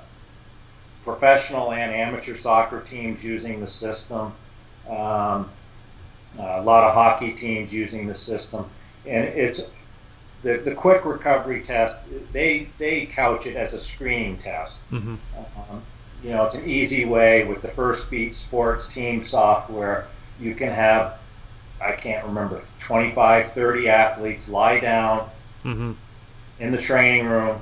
professional 1.05 1.73
and 1.73 1.91
amateur 1.91 2.37
soccer 2.37 2.81
teams 2.83 3.25
using 3.25 3.61
the 3.61 3.67
system. 3.67 4.35
Um, 4.89 5.51
a 6.39 6.63
lot 6.63 6.85
of 6.85 6.95
hockey 6.95 7.33
teams 7.33 7.73
using 7.73 8.07
the 8.07 8.15
system, 8.15 8.67
and 9.07 9.27
it's 9.27 9.69
the, 10.45 10.59
the 10.59 10.75
quick 10.75 11.05
recovery 11.05 11.63
test, 11.63 11.97
they, 12.33 12.69
they 12.79 13.07
couch 13.07 13.47
it 13.47 13.57
as 13.57 13.73
a 13.73 13.81
screening 13.81 14.37
test. 14.37 14.79
Mm-hmm. 14.93 15.17
Um, 15.37 15.83
you 16.23 16.31
know, 16.31 16.45
it's 16.45 16.55
an 16.55 16.69
easy 16.69 17.05
way 17.05 17.45
with 17.45 17.63
the 17.63 17.69
First 17.69 18.11
Beat 18.11 18.35
Sports 18.37 18.87
team 18.87 19.25
software. 19.25 20.07
You 20.39 20.55
can 20.55 20.71
have, 20.71 21.19
I 21.81 21.93
can't 21.93 22.27
remember, 22.27 22.63
25, 22.81 23.53
30 23.53 23.89
athletes 23.89 24.49
lie 24.49 24.81
down 24.81 25.31
mm-hmm. 25.65 25.93
in 26.61 26.73
the 26.73 26.79
training 26.79 27.27
room 27.27 27.61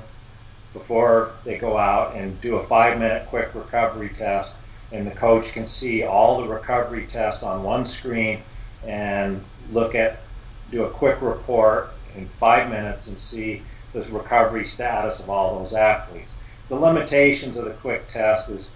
before 0.73 1.31
they 1.45 1.57
go 1.57 1.77
out 1.77 2.15
and 2.15 2.39
do 2.41 2.57
a 2.57 2.63
five 2.63 2.99
minute 2.99 3.27
quick 3.27 3.55
recovery 3.55 4.11
test. 4.17 4.55
And 4.91 5.07
the 5.07 5.11
coach 5.11 5.53
can 5.53 5.65
see 5.65 6.03
all 6.03 6.41
the 6.41 6.47
recovery 6.47 7.07
tests 7.07 7.43
on 7.43 7.63
one 7.63 7.85
screen 7.85 8.43
and 8.85 9.43
look 9.71 9.95
at, 9.95 10.19
do 10.71 10.83
a 10.83 10.89
quick 10.89 11.21
report 11.21 11.91
in 12.15 12.27
five 12.39 12.69
minutes 12.69 13.07
and 13.07 13.19
see 13.19 13.63
the 13.93 14.01
recovery 14.03 14.65
status 14.65 15.19
of 15.19 15.29
all 15.29 15.59
those 15.59 15.73
athletes. 15.73 16.33
The 16.69 16.75
limitations 16.75 17.57
of 17.57 17.65
the 17.65 17.71
quick 17.71 18.11
test 18.11 18.49
is 18.49 18.69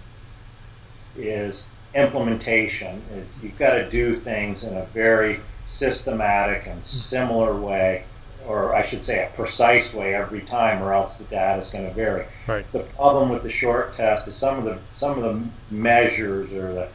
is 1.16 1.66
implementation. 1.94 3.02
You've 3.42 3.58
got 3.58 3.74
to 3.74 3.88
do 3.88 4.16
things 4.16 4.62
in 4.62 4.76
a 4.76 4.84
very 4.86 5.40
systematic 5.66 6.66
and 6.66 6.86
similar 6.86 7.58
way, 7.58 8.04
or 8.46 8.74
I 8.74 8.84
should 8.84 9.04
say 9.04 9.26
a 9.26 9.36
precise 9.36 9.92
way 9.92 10.14
every 10.14 10.40
time, 10.42 10.82
or 10.82 10.92
else 10.92 11.18
the 11.18 11.24
data 11.24 11.60
is 11.60 11.70
going 11.70 11.86
to 11.86 11.94
vary. 11.94 12.26
Right. 12.46 12.70
The 12.72 12.80
problem 12.80 13.30
with 13.30 13.42
the 13.42 13.50
short 13.50 13.96
test 13.96 14.28
is 14.28 14.36
some 14.36 14.58
of 14.58 14.64
the 14.64 14.78
some 14.96 15.22
of 15.22 15.24
the 15.24 15.74
measures 15.74 16.54
or 16.54 16.72
the 16.72 16.88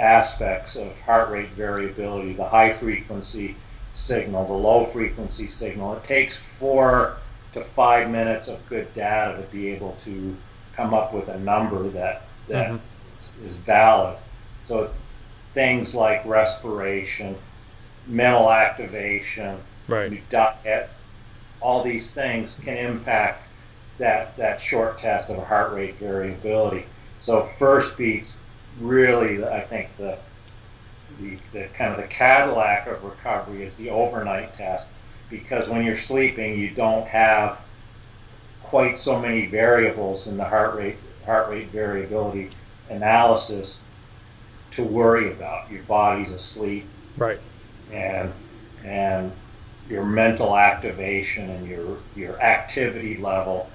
aspects 0.00 0.76
of 0.76 0.98
heart 1.02 1.30
rate 1.30 1.50
variability, 1.50 2.32
the 2.32 2.48
high 2.48 2.72
frequency 2.72 3.56
signal, 3.94 4.46
the 4.46 4.52
low 4.52 4.86
frequency 4.86 5.46
signal. 5.46 5.94
It 5.94 6.04
takes 6.04 6.36
four 6.36 7.18
to 7.52 7.62
five 7.62 8.10
minutes 8.10 8.48
of 8.48 8.66
good 8.68 8.92
data 8.94 9.36
to 9.36 9.42
be 9.48 9.68
able 9.68 9.98
to 10.04 10.36
come 10.74 10.94
up 10.94 11.12
with 11.12 11.28
a 11.28 11.38
number 11.38 11.88
that 11.90 12.22
that 12.48 12.68
mm-hmm. 12.68 13.46
is, 13.46 13.56
valid. 13.56 14.16
So 14.64 14.90
things 15.54 15.94
like 15.94 16.24
respiration, 16.24 17.36
mental 18.06 18.50
activation, 18.50 19.58
right. 19.86 20.28
diet, 20.30 20.90
all 21.60 21.84
these 21.84 22.14
things 22.14 22.56
can 22.62 22.76
impact 22.76 23.46
that 23.98 24.36
that 24.38 24.60
short 24.60 24.98
test 24.98 25.28
of 25.28 25.38
a 25.38 25.44
heart 25.44 25.72
rate 25.72 25.96
variability. 25.96 26.86
So 27.20 27.42
first 27.58 27.98
beats 27.98 28.36
really, 28.80 29.44
I 29.44 29.60
think 29.60 29.96
the 29.96 30.18
the, 31.20 31.38
the 31.52 31.64
kind 31.74 31.92
of 31.92 32.00
the 32.00 32.06
Cadillac 32.06 32.86
of 32.86 33.04
recovery 33.04 33.62
is 33.62 33.76
the 33.76 33.90
overnight 33.90 34.56
test 34.56 34.88
because 35.28 35.68
when 35.68 35.84
you're 35.84 35.96
sleeping, 35.96 36.58
you 36.58 36.70
don't 36.70 37.06
have 37.08 37.60
quite 38.62 38.98
so 38.98 39.20
many 39.20 39.46
variables 39.46 40.26
in 40.26 40.36
the 40.36 40.44
heart 40.44 40.74
rate 40.76 40.96
heart 41.26 41.48
rate 41.48 41.68
variability 41.68 42.50
analysis 42.88 43.78
to 44.72 44.82
worry 44.82 45.30
about. 45.30 45.70
Your 45.70 45.82
body's 45.82 46.32
asleep, 46.32 46.86
right, 47.16 47.40
and 47.92 48.32
and 48.84 49.32
your 49.88 50.04
mental 50.04 50.56
activation 50.56 51.50
and 51.50 51.66
your 51.66 51.98
your 52.14 52.40
activity 52.40 53.16
level 53.16 53.68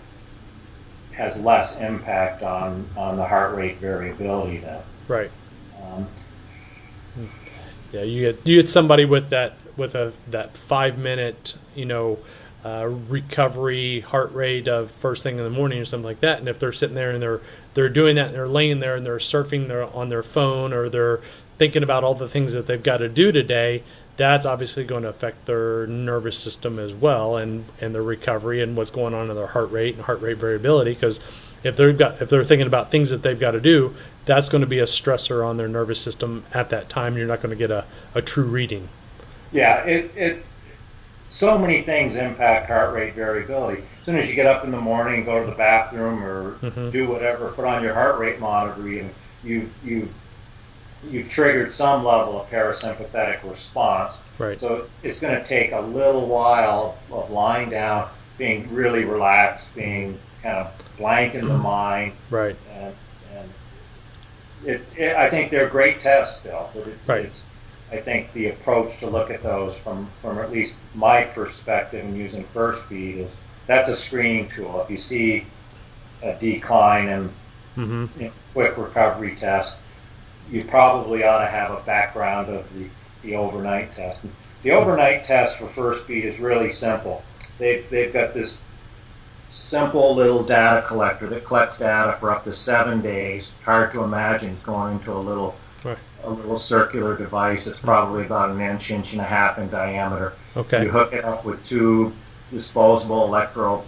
has 1.11 1.39
less 1.39 1.77
impact 1.79 2.41
on 2.41 2.89
on 2.95 3.17
the 3.17 3.25
heart 3.25 3.55
rate 3.55 3.77
variability 3.77 4.57
then. 4.57 4.81
Right. 5.07 5.31
Um, 5.81 6.07
yeah, 7.91 8.03
you 8.03 8.21
get 8.21 8.47
you 8.47 8.59
get 8.61 8.69
somebody 8.69 9.05
with 9.05 9.29
that 9.29 9.57
with 9.77 9.95
a 9.95 10.13
that 10.31 10.57
five 10.57 10.97
minute 10.97 11.55
you 11.75 11.85
know 11.85 12.19
uh, 12.63 12.87
recovery 13.07 13.99
heart 14.01 14.33
rate 14.33 14.67
of 14.67 14.89
first 14.91 15.21
thing 15.21 15.37
in 15.37 15.43
the 15.43 15.49
morning 15.49 15.79
or 15.79 15.85
something 15.85 16.05
like 16.05 16.21
that, 16.21 16.39
and 16.39 16.47
if 16.47 16.59
they're 16.59 16.73
sitting 16.73 16.95
there 16.95 17.11
and 17.11 17.21
they're 17.21 17.41
they're 17.75 17.89
doing 17.89 18.15
that 18.15 18.27
and 18.27 18.35
they're 18.35 18.47
laying 18.47 18.79
there 18.79 18.95
and 18.95 19.05
they're 19.05 19.17
surfing 19.17 19.67
their, 19.67 19.83
on 19.95 20.09
their 20.09 20.23
phone 20.23 20.73
or 20.73 20.89
they're 20.89 21.21
thinking 21.57 21.83
about 21.83 22.03
all 22.03 22.15
the 22.15 22.27
things 22.27 22.53
that 22.53 22.65
they've 22.65 22.83
got 22.83 22.97
to 22.97 23.07
do 23.07 23.31
today, 23.31 23.83
that's 24.17 24.45
obviously 24.45 24.83
going 24.83 25.03
to 25.03 25.09
affect 25.09 25.45
their 25.45 25.87
nervous 25.87 26.37
system 26.37 26.79
as 26.79 26.93
well 26.93 27.37
and 27.37 27.65
and 27.79 27.93
their 27.93 28.01
recovery 28.01 28.61
and 28.61 28.75
what's 28.75 28.91
going 28.91 29.13
on 29.13 29.29
in 29.29 29.35
their 29.35 29.47
heart 29.47 29.71
rate 29.71 29.95
and 29.95 30.03
heart 30.03 30.21
rate 30.21 30.37
variability 30.37 30.93
because 30.93 31.19
if 31.65 31.75
they've 31.75 31.97
got 31.97 32.21
if 32.21 32.29
they're 32.29 32.45
thinking 32.45 32.67
about 32.67 32.91
things 32.91 33.09
that 33.09 33.23
they've 33.23 33.39
got 33.39 33.51
to 33.51 33.61
do 33.61 33.95
that's 34.25 34.49
going 34.49 34.61
to 34.61 34.67
be 34.67 34.79
a 34.79 34.85
stressor 34.85 35.45
on 35.45 35.57
their 35.57 35.67
nervous 35.67 36.01
system 36.01 36.43
at 36.53 36.69
that 36.69 36.89
time. 36.89 37.17
You're 37.17 37.27
not 37.27 37.41
going 37.41 37.51
to 37.51 37.55
get 37.55 37.71
a, 37.71 37.85
a 38.13 38.21
true 38.21 38.45
reading. 38.45 38.89
Yeah, 39.51 39.83
it, 39.85 40.11
it 40.15 40.45
so 41.29 41.57
many 41.57 41.81
things 41.81 42.15
impact 42.15 42.67
heart 42.67 42.93
rate 42.93 43.13
variability. 43.13 43.83
As 43.99 44.05
soon 44.05 44.17
as 44.17 44.29
you 44.29 44.35
get 44.35 44.45
up 44.45 44.63
in 44.63 44.71
the 44.71 44.81
morning, 44.81 45.25
go 45.25 45.43
to 45.43 45.49
the 45.49 45.55
bathroom 45.55 46.23
or 46.23 46.55
mm-hmm. 46.55 46.89
do 46.89 47.07
whatever, 47.07 47.49
put 47.49 47.65
on 47.65 47.83
your 47.83 47.93
heart 47.93 48.19
rate 48.19 48.39
monitor, 48.39 48.81
and 48.81 49.13
you've 49.43 49.73
you've 49.83 50.13
you've 51.09 51.29
triggered 51.29 51.71
some 51.71 52.03
level 52.03 52.41
of 52.41 52.49
parasympathetic 52.49 53.49
response. 53.49 54.17
Right. 54.37 54.59
So 54.59 54.75
it's, 54.75 54.99
it's 55.03 55.19
going 55.19 55.39
to 55.39 55.47
take 55.47 55.71
a 55.71 55.81
little 55.81 56.27
while 56.27 56.97
of 57.11 57.29
lying 57.29 57.69
down, 57.69 58.09
being 58.37 58.73
really 58.73 59.05
relaxed, 59.05 59.73
being 59.75 60.19
kind 60.41 60.57
of 60.57 60.73
blank 60.97 61.35
in 61.35 61.47
the 61.47 61.57
mind, 61.57 62.13
Right. 62.29 62.55
and, 62.73 62.93
and 63.33 63.49
it, 64.65 64.81
it, 64.97 65.15
I 65.15 65.29
think 65.29 65.51
they're 65.51 65.69
great 65.69 66.01
tests 66.01 66.39
still. 66.39 66.69
But 66.73 66.87
it's, 66.87 67.07
Right. 67.07 67.25
it's, 67.25 67.43
I 67.91 67.97
think 67.97 68.33
the 68.33 68.47
approach 68.47 68.97
to 68.99 69.07
look 69.07 69.29
at 69.29 69.43
those 69.43 69.77
from, 69.77 70.09
from 70.21 70.39
at 70.39 70.51
least 70.51 70.75
my 70.93 71.23
perspective 71.23 72.03
and 72.03 72.17
using 72.17 72.43
First 72.43 72.89
Beat 72.89 73.15
is 73.17 73.35
that's 73.67 73.89
a 73.89 73.95
screening 73.95 74.47
tool. 74.49 74.81
If 74.83 74.89
you 74.89 74.97
see 74.97 75.45
a 76.21 76.33
decline 76.33 77.07
in, 77.09 77.29
Mm-hmm. 77.77 78.21
in 78.21 78.31
quick 78.53 78.77
recovery 78.77 79.35
test, 79.37 79.77
you 80.49 80.63
probably 80.63 81.25
ought 81.25 81.39
to 81.41 81.47
have 81.47 81.71
a 81.71 81.81
background 81.81 82.47
of 82.47 82.73
the, 82.73 82.87
the 83.21 83.35
overnight 83.35 83.93
test. 83.95 84.21
The 84.63 84.71
overnight 84.71 85.25
test 85.25 85.57
for 85.57 85.67
First 85.67 86.07
Beat 86.07 86.23
is 86.23 86.39
really 86.39 86.71
simple. 86.71 87.21
They, 87.57 87.81
they've 87.89 88.13
got 88.13 88.33
this 88.33 88.57
simple 89.55 90.13
little 90.13 90.43
data 90.43 90.85
collector 90.85 91.27
that 91.27 91.45
collects 91.45 91.77
data 91.77 92.17
for 92.19 92.29
up 92.29 92.43
to 92.43 92.51
seven 92.53 93.01
days. 93.01 93.55
Hard 93.63 93.91
to 93.93 94.03
imagine 94.03 94.53
it's 94.53 94.63
going 94.63 94.95
into 94.95 95.13
a 95.13 95.17
little 95.19 95.55
Right. 95.83 95.97
a 96.23 96.29
little 96.29 96.57
circular 96.57 97.15
device. 97.17 97.65
that's 97.65 97.79
probably 97.79 98.25
about 98.25 98.49
an 98.49 98.59
inch, 98.59 98.91
inch 98.91 99.13
and 99.13 99.21
a 99.21 99.25
half 99.25 99.57
in 99.57 99.69
diameter. 99.69 100.33
Okay. 100.57 100.83
You 100.83 100.89
hook 100.91 101.13
it 101.13 101.23
up 101.23 101.45
with 101.45 101.63
two 101.65 102.11
disposable 102.51 103.23
electro 103.25 103.85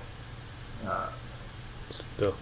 uh, 0.87 1.07
The, 2.17 2.33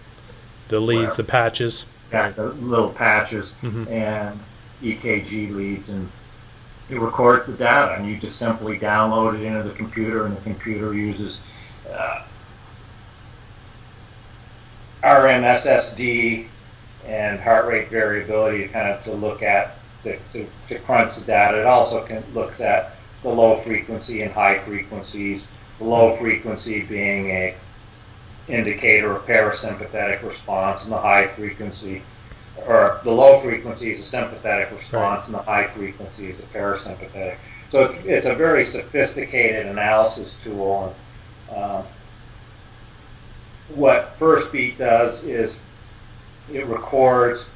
the 0.68 0.78
leads, 0.80 1.00
Whatever. 1.00 1.16
the 1.16 1.24
patches. 1.24 1.86
got 2.10 2.36
the 2.36 2.44
little 2.50 2.90
patches 2.90 3.54
Mhm. 3.62 3.90
and 3.90 4.38
EKG 4.82 5.48
leads, 5.52 5.88
and 5.88 6.10
it 6.88 7.00
records 7.00 7.48
the 7.48 7.54
data, 7.54 7.94
and 7.94 8.06
you 8.08 8.16
just 8.18 8.38
simply 8.38 8.78
download 8.78 9.34
it 9.34 9.42
into 9.42 9.62
the 9.64 9.74
computer, 9.74 10.24
and 10.26 10.36
the 10.36 10.40
computer 10.42 10.94
uses 10.94 11.40
uh, 11.92 12.22
RMSSD 15.06 16.48
and 17.06 17.38
heart 17.38 17.66
rate 17.66 17.88
variability 17.88 18.66
kind 18.66 18.88
of 18.88 19.04
to 19.04 19.12
look 19.12 19.40
at 19.40 19.76
to, 20.02 20.18
to, 20.32 20.46
to 20.68 20.78
crunch 20.80 21.16
the 21.16 21.24
data. 21.24 21.60
It 21.60 21.66
also 21.66 22.04
can, 22.04 22.24
looks 22.34 22.60
at 22.60 22.96
the 23.22 23.28
low 23.28 23.56
frequency 23.56 24.22
and 24.22 24.32
high 24.32 24.58
frequencies. 24.58 25.46
The 25.78 25.84
low 25.84 26.16
frequency 26.16 26.82
being 26.82 27.28
a 27.28 27.54
indicator 28.48 29.14
of 29.14 29.26
parasympathetic 29.26 30.22
response, 30.22 30.84
and 30.84 30.92
the 30.92 30.98
high 30.98 31.28
frequency, 31.28 32.02
or 32.66 33.00
the 33.04 33.12
low 33.12 33.38
frequency 33.38 33.92
is 33.92 34.02
a 34.02 34.06
sympathetic 34.06 34.72
response, 34.72 35.26
and 35.26 35.34
the 35.34 35.42
high 35.42 35.68
frequency 35.68 36.30
is 36.30 36.40
a 36.40 36.44
parasympathetic. 36.44 37.36
So 37.70 37.82
it's, 37.84 37.98
it's 38.04 38.26
a 38.26 38.34
very 38.34 38.64
sophisticated 38.64 39.66
analysis 39.66 40.38
tool. 40.42 40.96
And, 41.48 41.56
um, 41.56 41.84
what 43.68 44.14
First 44.18 44.52
Beat 44.52 44.78
does 44.78 45.24
is 45.24 45.58
it 46.52 46.66
records 46.66 47.46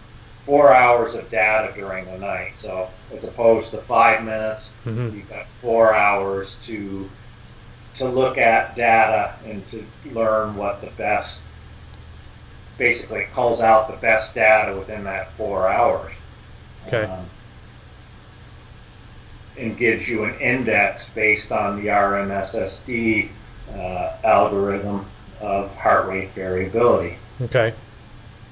four 0.44 0.74
hours 0.74 1.14
of 1.14 1.30
data 1.30 1.72
during 1.74 2.06
the 2.06 2.18
night. 2.18 2.52
So 2.56 2.88
as 3.14 3.24
opposed 3.24 3.70
to 3.72 3.78
five 3.78 4.22
minutes, 4.24 4.70
Mhm. 4.84 5.14
you've 5.14 5.28
got 5.30 5.46
four 5.60 5.94
hours 5.94 6.56
to 6.66 7.10
to 7.98 8.04
look 8.06 8.38
at 8.38 8.74
data 8.76 9.34
and 9.44 9.68
to 9.70 9.84
learn 10.06 10.56
what 10.56 10.80
the 10.80 10.86
best 10.86 11.40
basically 12.78 13.20
it 13.20 13.32
calls 13.34 13.60
out 13.62 13.90
the 13.90 13.96
best 13.96 14.34
data 14.34 14.74
within 14.74 15.04
that 15.04 15.30
four 15.32 15.68
hours. 15.68 16.12
Okay. 16.86 17.02
Um, 17.04 17.26
and 19.58 19.76
gives 19.76 20.08
you 20.08 20.24
an 20.24 20.38
index 20.40 21.10
based 21.10 21.52
on 21.52 21.82
the 21.82 21.90
RMSSD 21.90 23.28
uh, 23.74 24.12
algorithm 24.24 25.09
of 25.40 25.74
heart 25.76 26.06
rate 26.06 26.30
variability 26.30 27.16
Okay. 27.40 27.72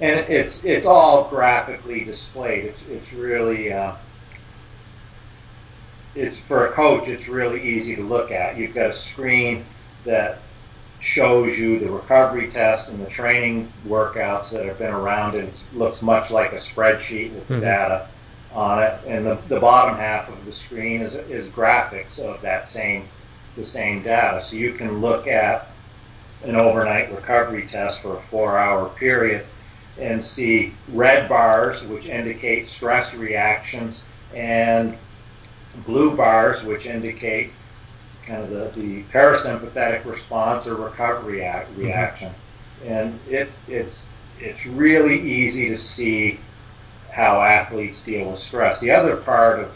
and 0.01 0.21
it's 0.21 0.65
it's 0.65 0.87
all 0.87 1.25
graphically 1.29 2.05
displayed. 2.05 2.65
It's 2.65 2.83
it's 2.87 3.13
really 3.13 3.73
uh, 3.73 3.93
it's 6.15 6.39
for 6.39 6.67
a 6.67 6.73
coach. 6.73 7.09
It's 7.09 7.29
really 7.29 7.63
easy 7.63 7.95
to 7.97 8.03
look 8.03 8.31
at. 8.31 8.57
You've 8.57 8.75
got 8.75 8.91
a 8.91 8.95
screen 8.95 9.65
that 10.05 10.39
shows 11.01 11.59
you 11.59 11.79
the 11.79 11.91
recovery 11.91 12.51
tests 12.51 12.89
and 12.89 13.05
the 13.05 13.09
training 13.11 13.73
workouts 13.87 14.51
that 14.51 14.65
have 14.65 14.79
been 14.79 14.93
around. 14.93 15.37
And 15.37 15.49
it 15.49 15.65
looks 15.73 16.03
much 16.03 16.31
like 16.33 16.53
a 16.53 16.57
spreadsheet 16.57 17.33
with 17.35 17.47
the 17.49 17.55
Mhm. 17.55 17.61
data 17.61 18.09
on 18.53 18.83
it, 18.83 18.95
and 19.07 19.27
the, 19.27 19.39
the 19.49 19.61
bottom 19.61 19.97
half 19.97 20.29
of 20.29 20.45
the 20.47 20.53
screen 20.53 21.03
is 21.03 21.15
is 21.15 21.49
graphics 21.49 22.19
of 22.19 22.41
that 22.43 22.69
same 22.69 23.09
the 23.57 23.67
same 23.67 24.03
data. 24.03 24.41
So 24.41 24.57
you 24.57 24.73
can 24.73 25.01
look 25.01 25.27
at 25.27 25.69
an 26.45 26.57
overnight 26.57 27.13
recovery 27.15 27.67
test 27.71 28.01
for 28.01 28.17
a 28.17 28.21
four-hour 28.21 28.89
period 28.91 29.45
and 29.99 30.25
see 30.25 30.73
red 30.89 31.29
bars, 31.29 31.85
which 31.85 32.09
indicate 32.09 32.67
stress 32.67 33.15
reactions, 33.15 34.05
and 34.33 34.97
blue 35.85 36.17
bars, 36.17 36.63
which 36.63 36.87
indicate 36.87 37.51
kind 38.25 38.43
of 38.43 38.51
the, 38.51 38.81
the 38.81 39.03
parasympathetic 39.05 40.05
response 40.05 40.69
or 40.69 40.77
recovery 40.77 41.43
act, 41.43 41.77
reaction. 41.77 42.31
And 42.85 43.19
it, 43.29 43.51
it's, 43.67 44.07
it's 44.39 44.65
really 44.67 45.21
easy 45.21 45.69
to 45.71 45.77
see 45.77 46.39
how 47.11 47.41
athletes 47.41 48.03
deal 48.03 48.31
with 48.31 48.39
stress. 48.39 48.79
The 48.79 48.93
other 48.93 49.17
part 49.17 49.59
of 49.59 49.73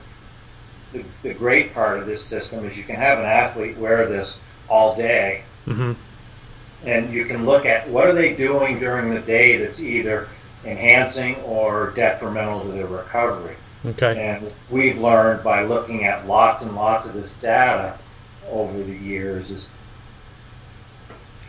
the, 0.93 1.05
the 1.23 1.35
great 1.35 1.75
part 1.75 1.99
of 1.99 2.07
this 2.07 2.25
system 2.25 2.65
is 2.65 2.79
you 2.79 2.85
can 2.85 2.97
have 2.97 3.19
an 3.19 3.25
athlete 3.25 3.77
wear 3.77 4.07
this 4.07 4.39
all 4.69 4.95
day 4.95 5.43
Mm-hmm. 5.67 5.93
And 6.85 7.13
you 7.13 7.25
can 7.25 7.45
look 7.47 7.65
at 7.67 7.89
what 7.89 8.07
are 8.09 8.13
they 8.13 8.35
doing 8.35 8.79
during 8.79 9.15
the 9.15 9.21
day 9.21 9.57
that's 9.57 9.81
either 9.81 10.29
enhancing 10.65 11.37
or 11.43 11.91
detrimental 11.91 12.63
to 12.63 12.69
their 12.69 12.87
recovery. 12.87 13.57
Okay. 13.85 14.17
And 14.19 14.53
we've 14.71 15.01
learned 15.01 15.43
by 15.43 15.65
looking 15.65 16.05
at 16.05 16.27
lots 16.27 16.63
and 16.65 16.75
lots 16.75 17.07
of 17.09 17.15
this 17.15 17.37
data 17.39 17.99
over 18.49 18.83
the 18.83 18.95
years 18.95 19.51
is, 19.51 19.69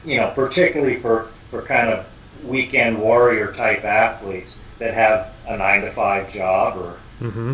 you 0.06 0.18
know, 0.18 0.32
particularly 0.34 0.98
for, 0.98 1.30
for 1.50 1.62
kind 1.62 1.90
of 1.90 2.06
weekend 2.44 3.00
warrior 3.00 3.54
type 3.54 3.84
athletes 3.84 4.58
that 4.80 4.94
have 4.94 5.32
a 5.48 5.58
nine 5.58 5.82
to 5.82 5.92
five 5.92 6.32
job 6.32 6.78
or 6.78 6.98
Mm-hmm. 7.22 7.54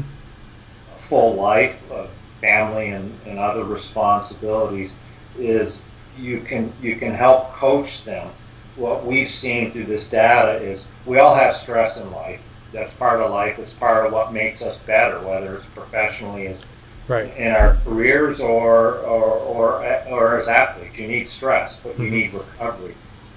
a 0.96 0.98
full 0.98 1.36
life 1.36 1.92
of 1.92 2.10
family 2.42 2.90
and, 2.90 3.20
and 3.28 3.38
other 3.38 3.64
responsibilities 3.64 4.96
is 5.38 5.84
you 6.20 6.42
can 6.42 6.74
you 6.82 6.96
can 6.96 7.14
help 7.14 7.54
coach 7.54 8.04
them. 8.04 8.30
What 8.76 9.06
we've 9.06 9.30
seen 9.30 9.72
through 9.72 9.86
this 9.86 10.08
data 10.10 10.58
is 10.62 10.86
we 11.06 11.18
all 11.20 11.36
have 11.36 11.56
stress 11.56 12.00
in 12.00 12.12
life. 12.12 12.42
That's 12.72 12.94
part 12.94 13.20
of 13.22 13.32
life. 13.32 13.58
It's 13.60 13.74
part 13.74 14.06
of 14.06 14.14
what 14.14 14.32
makes 14.32 14.62
us 14.64 14.78
better, 14.78 15.20
whether 15.20 15.56
it's 15.56 15.66
professionally 15.68 16.48
as 16.48 16.64
Right. 17.08 17.36
in 17.36 17.52
our 17.54 17.78
careers 17.84 18.40
or 18.40 18.98
or, 19.00 19.24
or, 19.34 20.04
or 20.08 20.38
as 20.40 20.48
athletes. 20.48 21.00
You 21.00 21.08
need 21.08 21.28
stress, 21.28 21.76
but 21.78 21.98
you 21.98 22.06
Mhm. 22.06 22.12
need 22.12 22.34
recovery. 22.34 22.94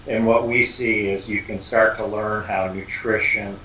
And 0.06 0.26
what 0.26 0.46
we 0.46 0.66
see 0.66 1.08
is 1.08 1.28
you 1.30 1.40
can 1.40 1.60
start 1.60 1.96
to 1.96 2.04
learn 2.04 2.44
how 2.44 2.66
nutrition 2.72 3.58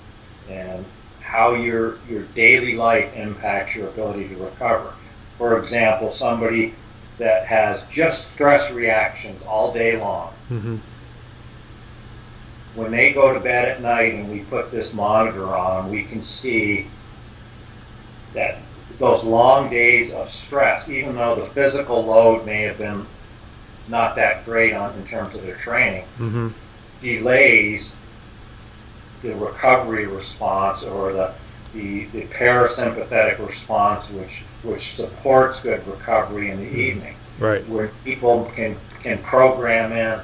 and 0.48 0.86
how 1.20 1.52
your 1.54 1.98
your 2.08 2.22
daily 2.34 2.74
life 2.74 3.14
impacts 3.14 3.76
your 3.76 3.88
ability 3.88 4.28
to 4.28 4.36
recover. 4.36 4.92
For 5.36 5.58
example, 5.58 6.10
somebody 6.12 6.74
that 7.18 7.46
has 7.46 7.82
just 7.84 8.32
stress 8.32 8.70
reactions 8.70 9.44
all 9.44 9.72
day 9.72 9.98
long, 10.00 10.32
Mm-hmm. 10.50 10.76
when 12.74 12.90
they 12.90 13.12
go 13.12 13.34
to 13.34 13.40
bed 13.40 13.68
at 13.68 13.82
night 13.82 14.14
and 14.14 14.30
we 14.30 14.40
put 14.40 14.70
this 14.70 14.94
monitor 14.94 15.46
on, 15.54 15.90
we 15.90 16.04
can 16.04 16.22
see 16.22 16.86
that 18.34 18.58
those 18.98 19.24
long 19.24 19.68
days 19.70 20.12
of 20.12 20.30
stress, 20.30 20.88
even 20.90 21.16
though 21.16 21.34
the 21.34 21.44
physical 21.46 22.04
load 22.04 22.46
may 22.46 22.62
have 22.62 22.78
been 22.78 23.06
not 23.88 24.16
that 24.16 24.44
great 24.44 24.72
on 24.74 24.94
in 24.94 25.06
terms 25.06 25.34
of 25.34 25.42
their 25.42 25.56
training, 25.56 26.04
Mm-hmm. 26.18 26.48
delays 27.02 27.96
the 29.22 29.34
recovery 29.34 30.06
response 30.06 30.84
or 30.84 31.12
the, 31.12 31.34
the, 31.74 32.06
the 32.06 32.22
parasympathetic 32.22 33.44
response, 33.44 34.10
which, 34.10 34.42
which 34.62 34.94
supports 34.94 35.60
good 35.60 35.86
recovery 35.86 36.50
in 36.50 36.58
the 36.58 36.76
evening, 36.76 37.14
Right. 37.38 37.66
where 37.68 37.88
people 38.04 38.50
can, 38.54 38.76
can 39.02 39.18
program 39.18 39.92
in, 39.92 40.20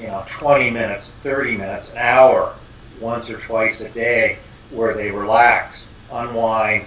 you 0.00 0.08
know, 0.08 0.24
20 0.28 0.70
minutes, 0.70 1.08
30 1.22 1.56
minutes, 1.56 1.90
an 1.90 1.98
hour, 1.98 2.54
once 3.00 3.30
or 3.30 3.38
twice 3.38 3.80
a 3.80 3.88
day, 3.88 4.38
where 4.70 4.94
they 4.94 5.10
relax, 5.10 5.86
unwind, 6.12 6.86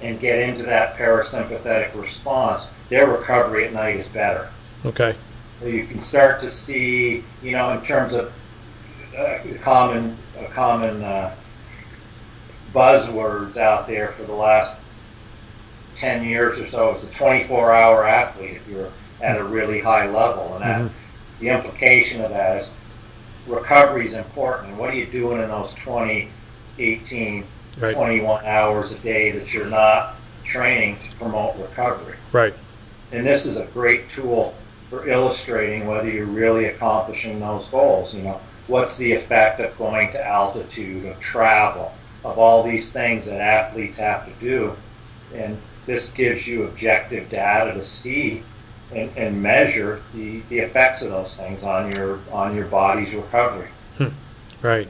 and 0.00 0.20
get 0.20 0.38
into 0.38 0.62
that 0.64 0.96
parasympathetic 0.96 1.94
response. 1.94 2.68
Their 2.88 3.06
recovery 3.06 3.64
at 3.64 3.72
night 3.72 3.96
is 3.96 4.08
better. 4.08 4.50
Okay. 4.84 5.16
So 5.60 5.66
you 5.66 5.86
can 5.86 6.00
start 6.02 6.40
to 6.42 6.50
see, 6.50 7.24
you 7.42 7.52
know, 7.52 7.70
in 7.72 7.84
terms 7.84 8.14
of 8.14 8.32
uh, 9.16 9.38
a 9.44 9.58
common, 9.60 10.16
a 10.38 10.46
common 10.46 11.02
uh, 11.02 11.34
buzzwords 12.72 13.56
out 13.56 13.86
there 13.86 14.08
for 14.08 14.24
the 14.24 14.34
last 14.34 14.74
10 15.96 16.24
years 16.24 16.60
or 16.60 16.66
so 16.66 16.94
is 16.94 17.04
a 17.04 17.10
24 17.10 17.72
hour 17.72 18.06
athlete 18.06 18.56
if 18.56 18.68
you're 18.68 18.92
at 19.20 19.38
a 19.38 19.44
really 19.44 19.80
high 19.80 20.08
level. 20.08 20.54
And 20.54 20.62
that, 20.62 20.80
mm-hmm. 20.80 21.40
the 21.40 21.48
implication 21.48 22.22
of 22.22 22.30
that 22.30 22.62
is 22.62 22.70
recovery 23.46 24.06
is 24.06 24.14
important. 24.14 24.70
And 24.70 24.78
what 24.78 24.90
are 24.90 24.96
you 24.96 25.06
doing 25.06 25.42
in 25.42 25.48
those 25.48 25.74
20, 25.74 26.28
18, 26.78 27.44
right. 27.78 27.94
21 27.94 28.44
hours 28.44 28.92
a 28.92 28.98
day 28.98 29.32
that 29.32 29.52
you're 29.52 29.66
not 29.66 30.14
training 30.44 30.98
to 31.04 31.10
promote 31.16 31.56
recovery? 31.56 32.16
Right. 32.32 32.54
And 33.10 33.26
this 33.26 33.46
is 33.46 33.58
a 33.58 33.66
great 33.66 34.10
tool 34.10 34.54
for 34.90 35.08
illustrating 35.08 35.86
whether 35.86 36.08
you're 36.08 36.26
really 36.26 36.66
accomplishing 36.66 37.40
those 37.40 37.68
goals. 37.68 38.14
You 38.14 38.22
know, 38.22 38.40
what's 38.66 38.96
the 38.98 39.12
effect 39.12 39.60
of 39.60 39.76
going 39.78 40.12
to 40.12 40.24
altitude, 40.24 41.06
of 41.06 41.18
travel, 41.20 41.92
of 42.24 42.38
all 42.38 42.62
these 42.62 42.92
things 42.92 43.26
that 43.26 43.40
athletes 43.40 43.98
have 43.98 44.26
to 44.26 44.32
do. 44.40 44.76
And 45.34 45.58
this 45.86 46.08
gives 46.08 46.46
you 46.46 46.64
objective 46.64 47.30
data 47.30 47.74
to 47.74 47.84
see 47.84 48.42
and, 48.94 49.10
and 49.16 49.42
measure 49.42 50.02
the, 50.14 50.40
the 50.48 50.58
effects 50.58 51.02
of 51.02 51.10
those 51.10 51.36
things 51.36 51.64
on 51.64 51.92
your 51.92 52.20
on 52.32 52.54
your 52.54 52.66
body's 52.66 53.14
recovery. 53.14 53.68
Hmm. 53.96 54.08
Right. 54.62 54.88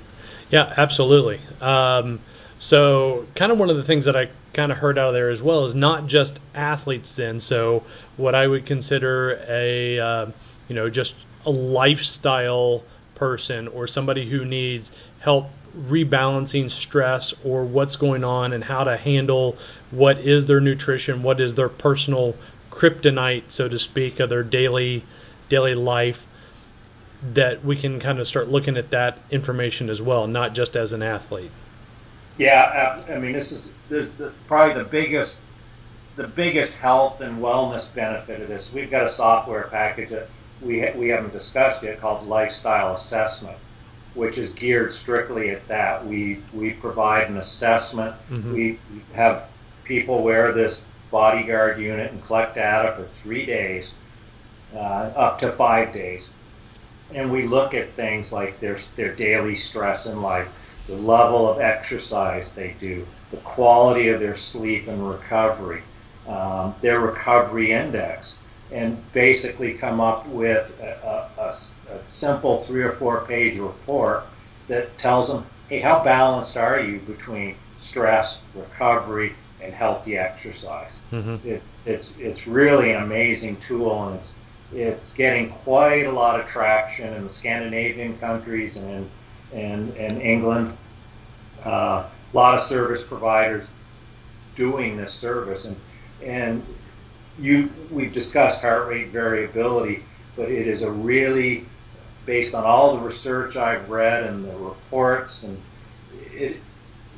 Yeah, 0.50 0.72
absolutely. 0.76 1.40
Um, 1.60 2.20
so, 2.58 3.26
kind 3.34 3.52
of 3.52 3.58
one 3.58 3.70
of 3.70 3.76
the 3.76 3.82
things 3.82 4.06
that 4.06 4.16
I 4.16 4.30
kind 4.52 4.72
of 4.72 4.78
heard 4.78 4.98
out 4.98 5.08
of 5.08 5.14
there 5.14 5.30
as 5.30 5.42
well 5.42 5.64
is 5.64 5.74
not 5.74 6.06
just 6.06 6.38
athletes. 6.54 7.14
Then, 7.14 7.38
so 7.40 7.84
what 8.16 8.34
I 8.34 8.46
would 8.46 8.66
consider 8.66 9.44
a 9.48 9.98
uh, 9.98 10.26
you 10.68 10.74
know 10.74 10.88
just 10.90 11.14
a 11.46 11.50
lifestyle 11.50 12.82
person 13.14 13.68
or 13.68 13.86
somebody 13.86 14.28
who 14.28 14.44
needs 14.44 14.92
help 15.20 15.50
rebalancing 15.78 16.70
stress 16.70 17.34
or 17.44 17.64
what's 17.64 17.96
going 17.96 18.24
on 18.24 18.52
and 18.52 18.64
how 18.64 18.84
to 18.84 18.96
handle 18.96 19.56
what 19.90 20.18
is 20.18 20.46
their 20.46 20.60
nutrition, 20.60 21.22
what 21.22 21.40
is 21.40 21.54
their 21.54 21.68
personal 21.68 22.34
kryptonite, 22.70 23.44
so 23.48 23.68
to 23.68 23.78
speak, 23.78 24.20
of 24.20 24.28
their 24.28 24.42
daily 24.42 25.04
daily 25.48 25.74
life. 25.74 26.26
That 27.34 27.64
we 27.64 27.74
can 27.74 27.98
kind 27.98 28.20
of 28.20 28.28
start 28.28 28.48
looking 28.48 28.76
at 28.76 28.90
that 28.90 29.18
information 29.30 29.90
as 29.90 30.00
well, 30.00 30.28
not 30.28 30.54
just 30.54 30.76
as 30.76 30.92
an 30.92 31.02
athlete. 31.02 31.50
Yeah, 32.36 33.02
uh, 33.08 33.12
I 33.12 33.18
mean, 33.18 33.32
this 33.32 33.50
is 33.50 33.72
the, 33.88 34.32
probably 34.46 34.74
the 34.74 34.88
biggest 34.88 35.40
the 36.18 36.28
biggest 36.28 36.78
health 36.78 37.20
and 37.20 37.40
wellness 37.40 37.92
benefit 37.94 38.40
of 38.40 38.48
this. 38.48 38.72
We've 38.72 38.90
got 38.90 39.06
a 39.06 39.10
software 39.10 39.68
package 39.70 40.10
that 40.10 40.28
we 40.60 40.88
we 40.96 41.08
haven't 41.08 41.32
discussed 41.32 41.82
yet 41.82 42.00
called 42.00 42.26
Lifestyle 42.26 42.94
Assessment, 42.94 43.56
which 44.14 44.38
is 44.38 44.52
geared 44.52 44.92
strictly 44.92 45.50
at 45.50 45.66
that. 45.68 46.06
We 46.06 46.42
we 46.52 46.72
provide 46.72 47.28
an 47.28 47.36
assessment. 47.36 48.14
Mm-hmm. 48.30 48.52
We 48.52 48.78
have 49.14 49.48
people 49.84 50.22
wear 50.22 50.52
this 50.52 50.82
bodyguard 51.10 51.80
unit 51.80 52.12
and 52.12 52.24
collect 52.24 52.56
data 52.56 52.94
for 52.96 53.04
three 53.04 53.46
days, 53.46 53.94
uh, 54.74 54.78
up 55.16 55.38
to 55.40 55.50
five 55.50 55.92
days, 55.92 56.30
and 57.14 57.32
we 57.32 57.46
look 57.46 57.74
at 57.74 57.92
things 57.92 58.32
like 58.32 58.60
their 58.60 58.78
their 58.96 59.14
daily 59.14 59.56
stress 59.56 60.06
in 60.06 60.22
life, 60.22 60.48
the 60.86 60.96
level 60.96 61.48
of 61.50 61.60
exercise 61.60 62.52
they 62.52 62.74
do, 62.80 63.06
the 63.30 63.36
quality 63.38 64.08
of 64.08 64.20
their 64.20 64.36
sleep 64.36 64.88
and 64.88 65.08
recovery, 65.08 65.82
um, 66.26 66.74
their 66.82 67.00
recovery 67.00 67.72
index 67.72 68.36
and 68.70 69.12
basically 69.12 69.74
come 69.74 70.00
up 70.00 70.26
with 70.26 70.78
a, 70.80 71.30
a, 71.38 71.42
a, 71.42 71.56
simple 72.10 72.58
three 72.58 72.82
or 72.82 72.92
four 72.92 73.20
page 73.22 73.58
report 73.58 74.24
that 74.68 74.98
tells 74.98 75.28
them, 75.28 75.46
hey, 75.68 75.80
how 75.80 76.02
balanced 76.04 76.56
are 76.56 76.80
you 76.80 76.98
between 77.00 77.56
stress, 77.78 78.40
recovery, 78.54 79.34
and 79.62 79.72
healthy 79.72 80.16
exercise? 80.16 80.92
Mm-hmm. 81.10 81.48
It, 81.48 81.62
it's, 81.86 82.14
it's 82.18 82.46
really 82.46 82.92
an 82.92 83.02
amazing 83.02 83.56
tool, 83.56 84.08
and 84.08 84.20
it's, 84.20 84.32
it's 84.72 85.12
getting 85.12 85.50
quite 85.50 86.04
a 86.04 86.12
lot 86.12 86.38
of 86.38 86.46
traction 86.46 87.14
in 87.14 87.24
the 87.24 87.32
Scandinavian 87.32 88.18
countries 88.18 88.76
and 88.76 89.10
in, 89.52 89.58
in, 89.58 89.96
in 89.96 90.20
England. 90.20 90.76
Uh, 91.64 92.04
a 92.32 92.36
lot 92.36 92.54
of 92.54 92.62
service 92.62 93.02
providers 93.02 93.68
doing 94.54 94.98
this 94.98 95.14
service, 95.14 95.64
and, 95.64 95.76
and 96.22 96.66
you 97.38 97.70
we've 97.90 98.12
discussed 98.12 98.62
heart 98.62 98.88
rate 98.88 99.08
variability, 99.08 100.04
but 100.36 100.50
it 100.50 100.66
is 100.66 100.82
a 100.82 100.90
really 100.90 101.66
based 102.26 102.54
on 102.54 102.64
all 102.64 102.96
the 102.96 103.02
research 103.02 103.56
I've 103.56 103.88
read 103.88 104.24
and 104.24 104.44
the 104.44 104.56
reports 104.56 105.44
and 105.44 105.60
it, 106.34 106.58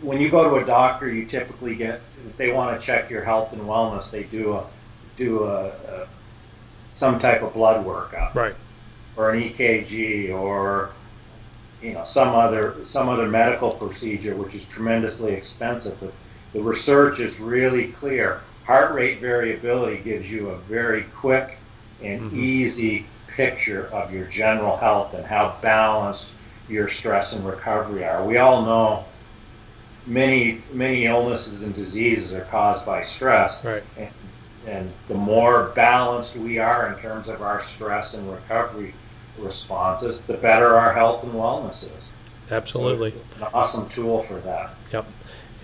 when 0.02 0.20
you 0.20 0.30
go 0.30 0.48
to 0.48 0.62
a 0.62 0.66
doctor, 0.66 1.12
you 1.12 1.26
typically 1.26 1.74
get 1.74 2.00
if 2.26 2.36
they 2.36 2.52
want 2.52 2.78
to 2.78 2.86
check 2.86 3.10
your 3.10 3.24
health 3.24 3.52
and 3.52 3.62
wellness, 3.62 4.10
they 4.10 4.22
do 4.24 4.54
a 4.54 4.66
do 5.16 5.44
a, 5.44 5.66
a 5.68 6.08
some 6.94 7.18
type 7.18 7.42
of 7.42 7.54
blood 7.54 7.84
workup, 7.84 8.34
right, 8.34 8.54
or 9.16 9.30
an 9.30 9.42
EKG, 9.42 10.34
or 10.34 10.90
you 11.82 11.92
know 11.92 12.04
some 12.04 12.34
other 12.34 12.76
some 12.84 13.08
other 13.08 13.28
medical 13.28 13.72
procedure, 13.72 14.34
which 14.34 14.54
is 14.54 14.66
tremendously 14.66 15.32
expensive. 15.32 15.98
But 16.00 16.12
the 16.52 16.62
research 16.62 17.20
is 17.20 17.38
really 17.38 17.88
clear 17.88 18.42
heart 18.64 18.94
rate 18.94 19.20
variability 19.20 19.98
gives 20.02 20.30
you 20.30 20.50
a 20.50 20.56
very 20.58 21.02
quick 21.02 21.58
and 22.02 22.20
mm-hmm. 22.22 22.40
easy 22.40 23.06
picture 23.28 23.86
of 23.86 24.12
your 24.12 24.26
general 24.26 24.76
health 24.76 25.14
and 25.14 25.26
how 25.26 25.56
balanced 25.62 26.30
your 26.68 26.88
stress 26.88 27.32
and 27.32 27.46
recovery 27.46 28.04
are. 28.04 28.24
We 28.24 28.38
all 28.38 28.64
know 28.64 29.04
many 30.06 30.62
many 30.72 31.04
illnesses 31.04 31.62
and 31.62 31.74
diseases 31.74 32.32
are 32.32 32.44
caused 32.44 32.86
by 32.86 33.02
stress. 33.02 33.64
Right. 33.64 33.82
And, 33.96 34.10
and 34.66 34.92
the 35.08 35.14
more 35.14 35.72
balanced 35.74 36.36
we 36.36 36.58
are 36.58 36.92
in 36.92 37.00
terms 37.00 37.28
of 37.28 37.40
our 37.42 37.62
stress 37.62 38.14
and 38.14 38.30
recovery 38.30 38.94
responses, 39.38 40.20
the 40.20 40.34
better 40.34 40.76
our 40.76 40.92
health 40.92 41.24
and 41.24 41.32
wellness 41.32 41.84
is. 41.84 42.10
Absolutely. 42.50 43.12
So 43.38 43.46
an 43.46 43.50
awesome 43.54 43.88
tool 43.88 44.22
for 44.22 44.38
that. 44.40 44.74
Yep 44.92 45.06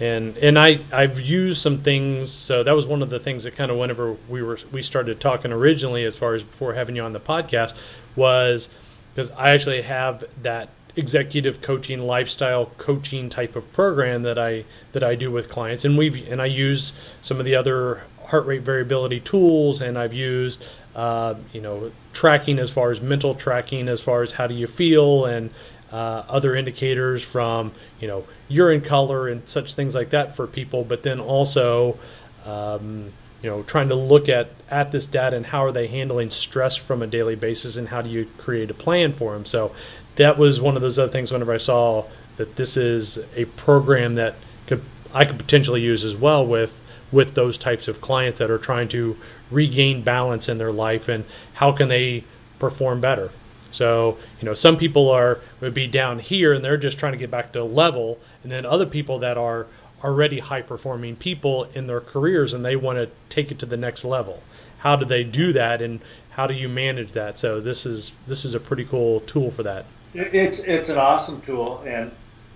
and 0.01 0.37
and 0.39 0.59
I 0.59 0.81
I've 0.93 1.21
used 1.21 1.61
some 1.61 1.79
things. 1.79 2.31
So 2.31 2.63
that 2.63 2.75
was 2.75 2.87
one 2.87 3.03
of 3.03 3.11
the 3.11 3.21
things 3.21 3.45
that 3.45 3.57
kind 3.57 3.71
of 3.71 3.79
whenever 3.79 4.17
we 4.29 4.43
were 4.43 4.59
we 4.73 4.83
started 4.83 5.21
talking 5.21 5.53
originally, 5.53 6.05
as 6.05 6.17
far 6.17 6.35
as 6.35 6.43
before 6.43 6.75
having 6.75 6.97
you 6.97 7.03
on 7.03 7.13
the 7.13 7.21
podcast, 7.21 7.75
was 8.15 8.69
because 9.15 9.31
I 9.31 9.51
actually 9.51 9.83
have 9.83 10.25
that 10.43 10.69
executive 10.97 11.61
coaching 11.61 12.07
lifestyle 12.07 12.67
coaching 12.79 13.29
type 13.29 13.55
of 13.55 13.71
program 13.73 14.23
that 14.23 14.39
I 14.39 14.65
that 14.93 15.03
I 15.03 15.15
do 15.15 15.31
with 15.31 15.51
clients 15.51 15.85
and 15.85 15.99
we've 15.99 16.27
and 16.31 16.41
I 16.41 16.47
use 16.47 16.95
some 17.21 17.39
of 17.39 17.45
the 17.45 17.55
other 17.55 18.03
heart 18.25 18.47
rate 18.47 18.63
variability 18.63 19.21
tools 19.21 19.83
and 19.83 19.99
I've 19.99 20.15
used 20.15 20.65
uh, 20.95 21.35
you 21.53 21.61
know 21.61 21.93
tracking 22.15 22.59
as 22.59 22.71
far 22.71 22.91
as 22.91 23.03
mental 23.03 23.35
tracking 23.35 23.89
as 23.89 24.01
far 24.01 24.23
as 24.23 24.33
how 24.33 24.47
do 24.47 24.55
you 24.55 24.67
feel 24.67 25.27
and 25.27 25.51
uh, 25.93 26.23
other 26.29 26.57
indicators 26.57 27.23
from 27.23 27.73
you 28.01 28.09
know 28.09 28.25
urine 28.49 28.81
color 28.81 29.29
and 29.29 29.49
such 29.49 29.75
things 29.75 29.95
like 29.95 30.11
that 30.11 30.37
for 30.37 30.47
people, 30.47 30.85
but 30.85 31.03
then 31.03 31.21
also 31.21 31.99
um, 32.45 33.13
you 33.43 33.51
know 33.51 33.63
trying 33.65 33.89
to 33.89 33.95
look 33.95 34.29
at 34.29 34.51
at 34.71 34.93
this 34.93 35.07
data 35.07 35.37
and 35.37 35.47
how 35.47 35.65
are 35.65 35.73
they 35.73 35.87
handling 35.87 36.31
stress 36.31 36.77
from 36.77 37.03
a 37.03 37.07
daily 37.07 37.35
basis 37.35 37.77
and 37.77 37.89
how 37.89 38.03
do 38.03 38.09
you 38.09 38.29
create 38.39 38.71
a 38.71 38.75
plan 38.75 39.13
for 39.13 39.33
them. 39.33 39.45
So 39.45 39.73
that 40.17 40.39
was 40.39 40.61
one 40.61 40.77
of 40.77 40.83
those 40.83 40.99
other 40.99 41.13
things. 41.13 41.33
Whenever 41.33 41.53
I 41.53 41.59
saw 41.59 42.05
that 42.37 42.57
this 42.57 42.77
is 42.77 43.19
a 43.35 43.45
program 43.45 44.15
that 44.17 44.35
could 44.67 44.83
I 45.15 45.25
could 45.25 45.39
potentially 45.39 45.81
use 45.81 46.05
as 46.05 46.17
well 46.17 46.47
with 46.47 46.81
with 47.13 47.35
those 47.35 47.57
types 47.57 47.89
of 47.89 48.01
clients 48.01 48.39
that 48.39 48.51
are 48.51 48.59
trying 48.59 48.89
to 48.89 49.17
regain 49.51 50.03
balance 50.03 50.49
in 50.49 50.59
their 50.59 50.73
life 50.73 51.09
and 51.09 51.25
how 51.55 51.71
can 51.71 51.89
they 51.89 52.25
perform 52.59 53.01
better 53.01 53.31
so, 53.71 54.19
you 54.41 54.47
know, 54.47 54.55
some 54.55 54.77
people 54.77 55.11
are 55.11 55.41
would 55.61 55.75
be 55.75 55.87
down 55.87 56.19
here 56.19 56.53
and 56.53 56.65
they're 56.65 56.77
just 56.77 56.99
trying 56.99 57.13
to 57.13 57.19
get 57.19 57.31
back 57.31 57.53
to 57.53 57.65
level, 57.65 58.19
and 58.43 58.51
then 58.51 58.65
other 58.65 58.87
people 58.87 59.19
that 59.21 59.37
are 59.37 59.67
already 60.05 60.39
high 60.39 60.63
performing 60.63 61.17
people 61.17 61.65
in 61.75 61.87
their 61.87 62.01
careers 62.01 62.53
and 62.53 62.65
they 62.65 62.77
want 62.77 62.99
to 62.99 63.09
take 63.29 63.51
it 63.51 63.59
to 63.59 63.67
the 63.67 63.77
next 63.77 64.05
level. 64.05 64.43
How 64.79 64.97
do 64.97 65.05
they 65.05 65.25
do 65.25 65.53
that 65.55 65.81
and 65.81 66.01
how 66.31 66.47
do 66.47 66.55
you 66.55 66.69
manage 66.69 67.13
that? 67.13 67.39
So 67.39 67.61
this 67.61 67.87
is 67.87 68.13
this 68.27 68.45
is 68.45 68.55
a 68.55 68.61
pretty 68.61 68.85
cool 68.85 69.21
tool 69.21 69.51
for 69.51 69.63
that. 69.63 69.87
It's 70.15 70.61
it's 70.61 70.89
an 70.91 70.99
awesome 70.99 71.41
tool 71.41 71.83
and 71.87 72.13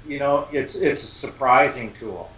you 0.07 0.19
know 0.19 0.49
it's 0.53 0.77
it's 0.77 1.03
a 1.03 1.07
surprising 1.07 1.95
tool. 1.99 2.31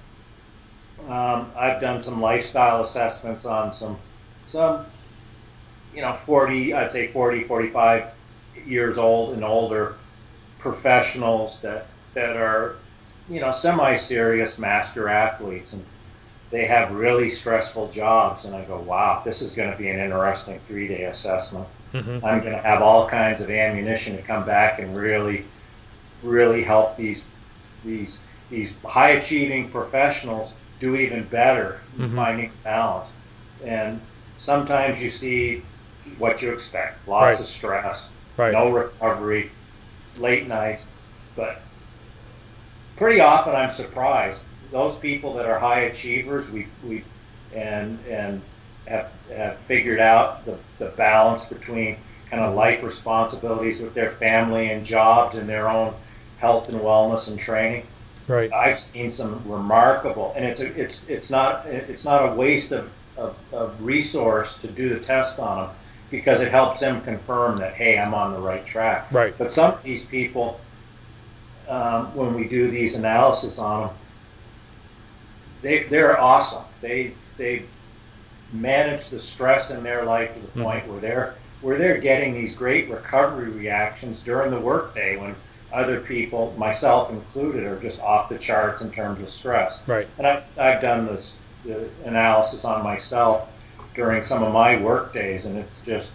Um, 1.09 1.51
I've 1.57 1.81
done 1.81 2.01
some 2.01 2.21
lifestyle 2.21 2.83
assessments 2.83 3.45
on 3.45 3.73
some 3.73 3.99
some 4.47 4.87
you 5.95 6.01
know 6.01 6.13
40 6.13 6.75
I'd 6.75 6.93
say 6.93 7.09
40 7.09 7.45
45 7.45 8.07
years 8.67 8.99
old 8.99 9.35
and 9.35 9.45
older 9.45 9.97
professionals 10.59 11.61
that 11.61 11.87
that 12.15 12.37
are 12.37 12.77
you 13.29 13.41
know 13.41 13.53
semi-serious 13.53 14.59
master 14.59 15.09
athletes 15.09 15.73
and 15.73 15.85
they 16.51 16.67
have 16.67 16.93
really 16.93 17.31
stressful 17.31 17.91
jobs 17.91 18.45
and 18.45 18.55
i 18.55 18.63
go 18.65 18.79
wow 18.79 19.23
this 19.25 19.43
is 19.43 19.55
going 19.55 19.71
to 19.71 19.77
be 19.77 19.89
an 19.89 19.99
interesting 19.99 20.61
three-day 20.69 21.05
assessment 21.05 21.67
mm-hmm. 21.93 22.25
i'm 22.25 22.41
going 22.41 22.53
to 22.53 22.63
have 22.63 22.83
all 22.83 23.09
kinds 23.09 23.43
of 23.43 23.51
ammunition 23.51 24.17
to 24.17 24.23
come 24.23 24.45
back 24.45 24.79
and 24.79 24.95
really 24.97 25.45
really 26.23 26.63
help 26.63 26.97
these 26.97 27.25
these 27.85 28.21
these 28.53 28.75
high 28.85 29.11
achieving 29.11 29.71
professionals 29.71 30.55
do 30.79 30.95
even 30.95 31.25
better 31.25 31.81
mm-hmm. 31.97 32.15
finding 32.15 32.53
balance. 32.63 33.11
And 33.65 34.01
sometimes 34.39 35.03
you 35.03 35.11
see 35.11 35.63
what 36.19 36.43
you 36.43 36.53
expect 36.53 37.09
lots 37.09 37.39
right. 37.39 37.41
of 37.41 37.47
stress, 37.47 38.11
right. 38.37 38.53
no 38.53 38.71
recovery, 38.71 39.51
late 40.17 40.47
nights. 40.47 40.87
But 41.37 41.63
pretty 42.97 43.21
often 43.21 43.55
I'm 43.55 43.71
surprised. 43.71 44.45
Those 44.71 44.97
people 44.97 45.35
that 45.35 45.47
are 45.47 45.59
high 45.59 45.81
achievers, 45.81 46.51
we, 46.51 46.69
we 46.85 47.05
and, 47.55 47.99
and 48.07 48.43
have, 48.87 49.11
have 49.31 49.59
figured 49.59 50.01
out 50.01 50.45
the, 50.45 50.59
the 50.79 50.87
balance 50.87 51.45
between 51.45 51.99
kind 52.31 52.43
of 52.43 52.55
life 52.55 52.83
responsibilities 52.83 53.81
with 53.81 53.95
their 53.95 54.11
family 54.13 54.71
and 54.71 54.85
jobs 54.85 55.37
and 55.37 55.49
their 55.49 55.69
own 55.69 55.95
health 56.39 56.69
and 56.69 56.81
wellness 56.81 57.29
and 57.29 57.39
training. 57.39 57.87
Right. 58.27 58.53
I've 58.53 58.79
seen 58.79 59.11
some 59.11 59.43
remarkable, 59.45 60.33
and 60.37 60.45
it's 60.45 60.63
a, 60.63 60.81
it's 60.81 61.07
it's 61.09 61.29
not 61.29 61.67
it's 61.67 62.05
not 62.05 62.29
a 62.29 62.35
waste 62.35 62.71
of, 62.71 62.91
of, 63.17 63.37
of 63.53 63.83
resource 63.83 64.55
to 64.63 64.69
do 64.69 64.89
the 64.89 65.01
test 65.01 65.39
on 65.39 65.67
them 65.67 65.77
because 66.13 66.43
it 66.43 66.51
helps 66.51 66.79
them 66.79 67.01
confirm 67.01 67.57
that 67.57 67.75
hey, 67.75 67.99
I'm 67.99 68.15
on 68.15 68.33
the 68.33 68.39
right 68.39 68.65
track. 68.65 69.11
Right. 69.11 69.37
But 69.37 69.51
some 69.51 69.73
of 69.73 69.83
these 69.83 70.05
people, 70.05 70.61
um, 71.69 72.15
when 72.15 72.35
we 72.35 72.47
do 72.47 72.71
these 72.71 72.95
analysis 72.95 73.59
on 73.59 73.89
them, 73.89 73.97
they 75.63 75.83
they're 75.85 76.21
awesome. 76.21 76.65
They 76.81 77.15
they 77.39 77.65
manage 78.53 79.09
the 79.09 79.19
stress 79.19 79.71
in 79.71 79.83
their 79.83 80.05
life 80.05 80.35
to 80.35 80.41
the 80.41 80.47
mm-hmm. 80.49 80.63
point 80.63 80.87
where 80.87 81.01
they're 81.01 81.35
where 81.63 81.79
they're 81.79 81.99
getting 81.99 82.35
these 82.35 82.55
great 82.55 82.91
recovery 82.91 83.49
reactions 83.49 84.23
during 84.23 84.51
the 84.51 84.61
workday 84.61 85.17
when 85.17 85.35
other 85.73 86.01
people, 86.01 86.55
myself 86.59 87.11
included, 87.11 87.65
are 87.65 87.81
just 87.81 87.99
off 88.01 88.29
the 88.29 88.37
charts 88.37 88.83
in 88.83 88.91
terms 88.91 89.23
of 89.23 89.31
stress. 89.31 89.81
Right. 89.87 90.07
And 90.19 90.27
I, 90.27 90.43
I've 90.59 90.83
done 90.83 91.07
this 91.07 91.39
analysis 92.05 92.65
on 92.67 92.83
myself 92.83 93.49
during 93.95 94.23
some 94.25 94.43
of 94.43 94.53
my 94.53 94.77
work 94.77 95.13
days, 95.13 95.47
and 95.47 95.59
it's 95.59 95.81
just 95.85 96.13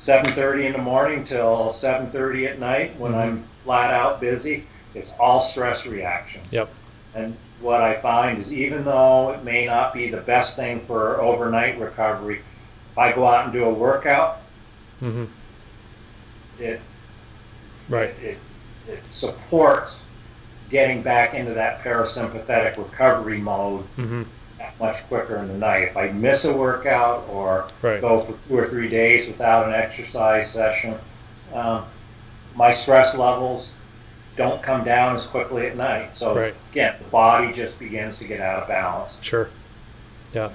7:30 0.00 0.66
in 0.66 0.72
the 0.72 0.78
morning 0.78 1.24
till 1.24 1.72
7:30 1.72 2.46
at 2.46 2.58
night 2.58 2.98
when 2.98 3.12
mm-hmm. 3.12 3.20
I'm 3.20 3.44
flat 3.64 3.92
out 3.92 4.20
busy. 4.20 4.66
It's 4.94 5.12
all 5.18 5.40
stress 5.40 5.86
reactions. 5.86 6.46
Yep. 6.50 6.70
And 7.14 7.36
what 7.60 7.80
I 7.80 7.94
find 7.96 8.38
is 8.38 8.52
even 8.52 8.84
though 8.84 9.32
it 9.32 9.44
may 9.44 9.66
not 9.66 9.94
be 9.94 10.10
the 10.10 10.20
best 10.20 10.56
thing 10.56 10.80
for 10.86 11.20
overnight 11.20 11.78
recovery, 11.78 12.40
if 12.90 12.98
I 12.98 13.12
go 13.12 13.26
out 13.26 13.44
and 13.44 13.52
do 13.52 13.64
a 13.64 13.72
workout, 13.72 14.42
mm-hmm. 15.00 15.24
it 16.58 16.80
Right. 17.88 18.14
It, 18.22 18.38
it, 18.88 19.00
supports 19.10 20.04
getting 20.70 21.02
back 21.02 21.34
into 21.34 21.54
that 21.54 21.82
parasympathetic 21.82 22.76
recovery 22.78 23.38
mode 23.38 23.84
mm-hmm. 23.96 24.22
Much 24.78 25.06
quicker 25.08 25.36
in 25.36 25.48
the 25.48 25.56
night. 25.56 25.88
If 25.88 25.96
I 25.96 26.10
miss 26.10 26.44
a 26.44 26.56
workout 26.56 27.28
or 27.28 27.68
right. 27.82 28.00
go 28.00 28.22
for 28.24 28.48
two 28.48 28.58
or 28.58 28.68
three 28.68 28.88
days 28.88 29.26
without 29.26 29.68
an 29.68 29.74
exercise 29.74 30.50
session, 30.50 30.98
um, 31.52 31.84
my 32.54 32.72
stress 32.72 33.16
levels 33.16 33.74
don't 34.36 34.62
come 34.62 34.84
down 34.84 35.14
as 35.14 35.26
quickly 35.26 35.66
at 35.66 35.76
night. 35.76 36.16
So 36.16 36.34
right. 36.34 36.54
again, 36.70 36.96
the 36.98 37.08
body 37.08 37.52
just 37.52 37.78
begins 37.78 38.18
to 38.18 38.24
get 38.24 38.40
out 38.40 38.62
of 38.62 38.68
balance. 38.68 39.18
Sure. 39.20 39.50
Yeah. 40.32 40.50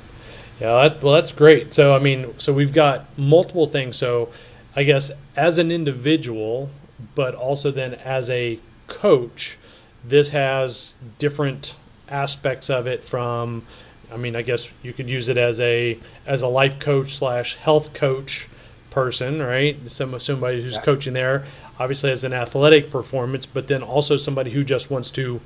Yeah. 0.60 0.90
That, 0.90 1.04
well, 1.04 1.14
that's 1.14 1.32
great. 1.32 1.74
So 1.74 1.96
I 1.96 2.00
mean, 2.00 2.34
so 2.40 2.54
we've 2.54 2.74
got 2.74 3.06
multiple 3.18 3.68
things. 3.68 3.98
So 3.98 4.30
I 4.76 4.84
guess 4.84 5.12
as 5.36 5.58
an 5.58 5.72
individual, 5.72 6.70
but 7.16 7.36
also 7.36 7.72
then 7.72 7.94
as 7.96 8.30
a 8.30 8.60
coach, 8.88 9.58
this 10.04 10.30
has 10.30 10.94
different 11.20 11.76
aspects 12.10 12.70
of 12.70 12.88
it 12.88 13.04
from 13.04 13.66
I 14.12 14.18
mean, 14.18 14.36
I 14.36 14.42
guess 14.42 14.70
you 14.84 14.94
could 14.94 15.10
use 15.10 15.30
it 15.30 15.38
as 15.38 15.60
a 15.60 16.00
as 16.26 16.42
a 16.42 16.48
life 16.48 16.80
coach 16.80 17.16
slash 17.16 17.56
health 17.56 17.94
coach 17.94 18.48
person, 18.90 19.42
right? 19.42 19.78
Some 19.92 20.20
somebody 20.20 20.62
who's 20.62 20.76
yeah. 20.76 20.82
coaching 20.82 21.14
there, 21.14 21.46
obviously 21.80 22.12
as 22.12 22.24
an 22.24 22.34
athletic 22.34 22.90
performance, 22.90 23.46
but 23.46 23.68
then 23.68 23.84
also 23.84 24.16
somebody 24.16 24.52
who 24.52 24.64
just 24.64 24.90
wants 24.90 25.12
to 25.12 25.42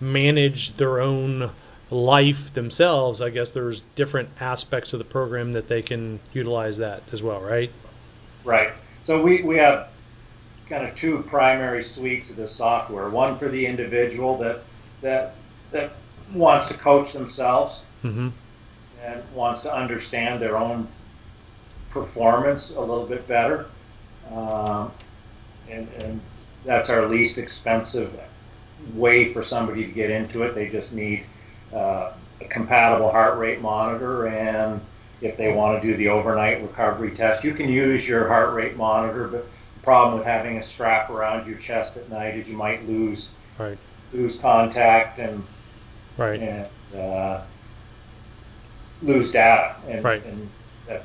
manage 0.00 0.76
their 0.76 1.00
own 1.00 1.50
life 1.90 2.52
themselves. 2.54 3.20
I 3.20 3.30
guess 3.30 3.50
there's 3.50 3.82
different 3.94 4.30
aspects 4.40 4.92
of 4.92 4.98
the 4.98 5.04
program 5.04 5.52
that 5.52 5.68
they 5.68 5.82
can 5.82 6.20
utilize 6.32 6.78
that 6.78 7.02
as 7.12 7.22
well, 7.22 7.40
right? 7.40 7.70
Right. 8.44 8.72
So 9.04 9.22
we, 9.22 9.42
we 9.42 9.58
have 9.58 9.88
kind 10.68 10.86
of 10.86 10.96
two 10.96 11.22
primary 11.28 11.84
suites 11.84 12.30
of 12.30 12.36
the 12.36 12.48
software. 12.48 13.08
One 13.08 13.38
for 13.38 13.48
the 13.48 13.66
individual 13.66 14.36
that 14.38 14.62
that 15.02 15.34
that 15.70 15.92
wants 16.32 16.68
to 16.68 16.74
coach 16.74 17.12
themselves 17.12 17.82
mm-hmm. 18.06 18.28
and 19.02 19.22
wants 19.34 19.62
to 19.62 19.74
understand 19.74 20.40
their 20.40 20.56
own 20.56 20.88
performance 21.90 22.70
a 22.70 22.80
little 22.80 23.06
bit 23.06 23.26
better, 23.26 23.66
um, 24.30 24.92
and, 25.70 25.88
and 26.02 26.20
that's 26.64 26.90
our 26.90 27.06
least 27.06 27.38
expensive 27.38 28.18
way 28.94 29.32
for 29.32 29.42
somebody 29.42 29.86
to 29.86 29.92
get 29.92 30.10
into 30.10 30.42
it. 30.42 30.54
They 30.54 30.68
just 30.68 30.92
need 30.92 31.24
uh, 31.72 32.12
a 32.40 32.44
compatible 32.48 33.10
heart 33.10 33.38
rate 33.38 33.60
monitor 33.60 34.26
and 34.26 34.80
if 35.20 35.36
they 35.36 35.52
want 35.52 35.80
to 35.80 35.88
do 35.88 35.96
the 35.96 36.08
overnight 36.08 36.62
recovery 36.62 37.12
test, 37.12 37.42
you 37.42 37.54
can 37.54 37.68
use 37.68 38.08
your 38.08 38.28
heart 38.28 38.52
rate 38.54 38.76
monitor, 38.76 39.28
but 39.28 39.46
the 39.74 39.82
problem 39.82 40.18
with 40.18 40.26
having 40.26 40.58
a 40.58 40.62
strap 40.62 41.10
around 41.10 41.46
your 41.46 41.58
chest 41.58 41.96
at 41.96 42.10
night 42.10 42.36
is 42.36 42.46
you 42.46 42.56
might 42.56 42.86
lose 42.86 43.30
right. 43.58 43.78
lose 44.12 44.38
contact 44.38 45.18
and 45.18 45.44
right. 46.18 46.40
and 46.40 46.68
uh, 46.98 47.42
lose 49.02 49.32
data, 49.32 49.76
and, 49.88 50.04
right. 50.04 50.24
and 50.24 50.48
that 50.86 51.04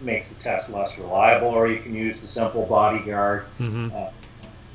makes 0.00 0.28
the 0.28 0.34
test 0.36 0.70
less 0.70 0.98
reliable. 0.98 1.48
Or 1.48 1.66
you 1.66 1.80
can 1.80 1.94
use 1.94 2.20
the 2.20 2.26
simple 2.26 2.66
bodyguard, 2.66 3.44
mm-hmm. 3.58 3.90
uh, 3.94 4.10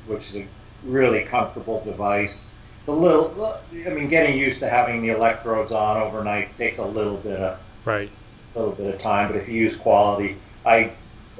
which 0.06 0.30
is 0.30 0.36
a 0.36 0.46
really 0.84 1.22
comfortable 1.22 1.82
device. 1.84 2.50
It's 2.80 2.88
a 2.88 2.92
little, 2.92 3.58
I 3.74 3.90
mean, 3.90 4.08
getting 4.08 4.38
used 4.38 4.60
to 4.60 4.68
having 4.68 5.02
the 5.02 5.10
electrodes 5.10 5.72
on 5.72 6.00
overnight 6.00 6.56
takes 6.56 6.78
a 6.78 6.86
little 6.86 7.16
bit 7.16 7.40
of 7.40 7.58
right, 7.84 8.10
a 8.54 8.58
little 8.58 8.74
bit 8.74 8.94
of 8.94 9.00
time. 9.00 9.30
But 9.30 9.36
if 9.36 9.48
you 9.48 9.54
use 9.54 9.76
quality, 9.76 10.36
I 10.64 10.92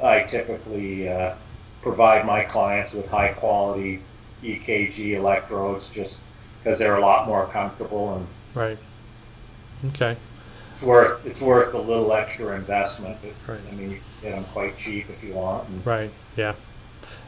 I 0.03 0.22
typically 0.22 1.09
uh, 1.09 1.34
provide 1.82 2.26
my 2.26 2.44
clients 2.44 2.92
with 2.92 3.09
high 3.11 3.32
quality 3.32 4.03
EKG 4.42 5.16
electrodes 5.16 5.88
just 5.88 6.20
because 6.59 6.78
they're 6.78 6.96
a 6.96 7.01
lot 7.01 7.26
more 7.26 7.46
comfortable 7.46 8.14
and 8.14 8.26
right. 8.55 8.78
Okay. 9.86 10.16
It's 10.79 10.87
worth 10.87 11.26
it's 11.26 11.41
worth 11.43 11.74
a 11.74 11.79
little 11.79 12.12
extra 12.12 12.55
investment. 12.55 13.18
But, 13.20 13.33
right. 13.53 13.61
I 13.68 13.74
mean, 13.74 13.91
you 13.91 14.01
get 14.22 14.37
them 14.37 14.45
quite 14.53 14.79
cheap 14.79 15.11
if 15.11 15.24
you 15.24 15.35
want. 15.35 15.68
And, 15.68 15.85
right. 15.85 16.11
Yeah. 16.37 16.55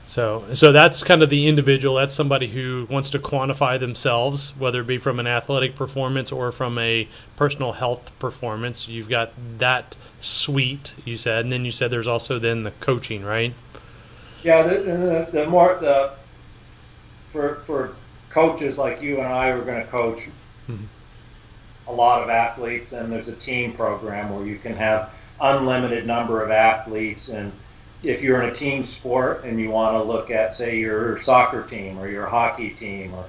So, 0.07 0.45
so 0.53 0.71
that's 0.71 1.03
kind 1.03 1.21
of 1.21 1.31
the 1.31 1.49
individual. 1.49 1.97
That's 1.97 2.15
somebody 2.15 2.47
who 2.47 2.87
wants 2.89 3.11
to 3.11 3.19
quantify 3.19 3.81
themselves, 3.81 4.57
whether 4.57 4.83
it 4.83 4.87
be 4.87 4.99
from 4.99 5.19
an 5.19 5.27
athletic 5.27 5.75
performance 5.75 6.31
or 6.31 6.53
from 6.53 6.79
a 6.79 7.09
personal 7.35 7.73
health 7.73 8.17
performance. 8.21 8.87
You've 8.87 9.09
got 9.09 9.33
that 9.59 9.97
suite, 10.21 10.95
you 11.05 11.17
said, 11.17 11.45
and 11.45 11.53
then 11.53 11.65
you 11.65 11.73
said 11.73 11.91
there's 11.91 12.07
also 12.07 12.39
then 12.39 12.63
the 12.63 12.71
coaching, 12.71 13.25
right? 13.25 13.53
Yeah, 14.45 14.63
the, 14.63 14.79
the, 14.81 15.29
the 15.33 15.47
more 15.47 15.77
the 15.81 16.13
for 17.33 17.57
for 17.67 17.97
coaches 18.31 18.79
like 18.79 19.03
you 19.03 19.19
and 19.19 19.27
I 19.27 19.51
who 19.51 19.61
are 19.61 19.65
going 19.65 19.85
to 19.85 19.91
coach 19.91 20.29
mm-hmm. 20.69 20.85
A 21.91 21.95
lot 21.95 22.23
of 22.23 22.29
athletes, 22.29 22.93
and 22.93 23.13
there's 23.13 23.29
a 23.29 23.37
team 23.37 23.73
program 23.73 24.35
where 24.35 24.47
you 24.47 24.59
can 24.59 24.77
have 24.77 25.11
unlimited 25.41 26.07
number 26.07 26.43
of 26.43 26.51
athletes 26.51 27.31
and 27.31 27.51
if 28.03 28.23
you're 28.23 28.43
in 28.43 28.51
a 28.51 28.55
team 28.55 28.83
sport 28.83 29.43
and 29.43 29.59
you 29.59 29.71
want 29.71 29.95
to 29.95 30.03
look 30.03 30.31
at 30.31 30.55
say 30.55 30.79
your 30.79 31.19
soccer 31.23 31.63
team 31.63 31.99
or 31.99 32.07
your 32.11 32.27
hockey 32.27 32.71
team 32.71 33.15
or 33.15 33.25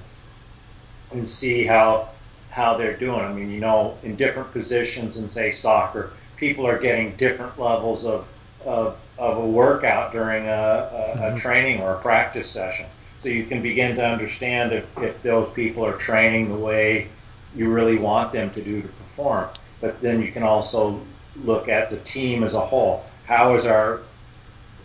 and 1.10 1.26
see 1.26 1.64
how 1.64 2.10
how 2.50 2.76
they're 2.76 2.96
doing 2.98 3.20
i 3.20 3.32
mean 3.32 3.50
you 3.50 3.60
know 3.60 3.96
in 4.02 4.14
different 4.14 4.52
positions 4.52 5.16
in 5.16 5.26
say 5.26 5.50
soccer 5.50 6.12
people 6.36 6.66
are 6.66 6.78
getting 6.78 7.16
different 7.16 7.58
levels 7.58 8.04
of 8.04 8.26
of 8.66 8.98
of 9.18 9.36
a 9.36 9.46
workout 9.46 10.12
during 10.12 10.46
a, 10.46 10.50
a, 10.50 11.16
mm-hmm. 11.16 11.36
a, 11.36 11.38
training 11.38 11.80
or 11.80 11.94
a 11.94 12.00
practice 12.00 12.50
session. 12.50 12.86
So 13.22 13.28
you 13.28 13.44
can 13.44 13.62
begin 13.62 13.94
to 13.96 14.04
understand 14.04 14.72
if, 14.72 14.98
if 14.98 15.22
those 15.22 15.48
people 15.50 15.86
are 15.86 15.92
training 15.92 16.48
the 16.48 16.58
way 16.58 17.08
you 17.54 17.70
really 17.70 17.98
want 17.98 18.32
them 18.32 18.50
to 18.50 18.62
do 18.62 18.82
to 18.82 18.88
perform. 18.88 19.48
But 19.80 20.00
then 20.00 20.22
you 20.22 20.32
can 20.32 20.42
also 20.42 21.00
look 21.36 21.68
at 21.68 21.90
the 21.90 21.98
team 21.98 22.44
as 22.44 22.54
a 22.54 22.60
whole. 22.60 23.04
How 23.26 23.54
is 23.56 23.66
our 23.66 24.00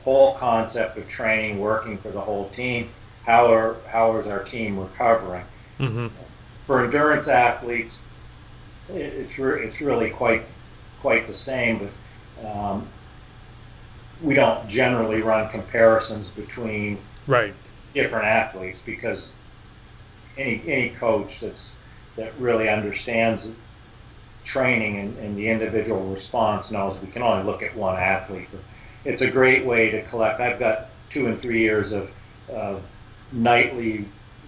whole 0.04 0.36
concept 0.36 0.98
of 0.98 1.08
training 1.08 1.60
working 1.60 1.98
for 1.98 2.10
the 2.10 2.22
whole 2.22 2.50
team? 2.50 2.90
How 3.26 3.54
are 3.54 3.78
how 3.88 4.18
is 4.18 4.28
our 4.28 4.44
team 4.44 4.80
recovering? 4.80 5.46
Mm-hmm. 5.80 6.08
For 6.66 6.84
endurance 6.84 7.28
athletes, 7.28 8.00
it's 8.90 9.38
re- 9.38 9.64
it's 9.64 9.82
really 9.82 10.10
quite 10.10 10.44
quite 11.02 11.28
the 11.28 11.34
same. 11.34 11.90
But 12.40 12.48
um, 12.48 12.88
we 14.22 14.34
don't 14.34 14.68
generally 14.68 15.22
run 15.22 15.50
comparisons 15.50 16.30
between 16.30 17.00
right 17.28 17.54
different 17.94 18.26
athletes 18.26 18.82
because 18.82 19.32
any 20.38 20.62
any 20.68 20.90
coach 20.90 21.42
that's 21.42 21.74
that 22.18 22.34
really 22.38 22.68
understands 22.70 23.50
training 24.44 24.98
and, 24.98 25.18
and, 25.20 25.38
the 25.38 25.50
individual 25.50 26.06
response 26.10 26.72
knows 26.72 27.00
we 27.02 27.08
can 27.08 27.22
only 27.22 27.44
look 27.44 27.62
at 27.62 27.76
one 27.76 27.98
athlete. 27.98 28.48
But 28.52 28.62
it's 29.04 29.22
a 29.22 29.30
great 29.30 29.66
way 29.66 29.92
to 29.92 30.02
collect. 30.04 30.40
I've 30.40 30.60
got 30.60 30.88
two 31.10 31.28
and 31.28 31.42
three 31.42 31.60
years 31.60 31.92
of 31.92 32.12
nightly 33.32 34.06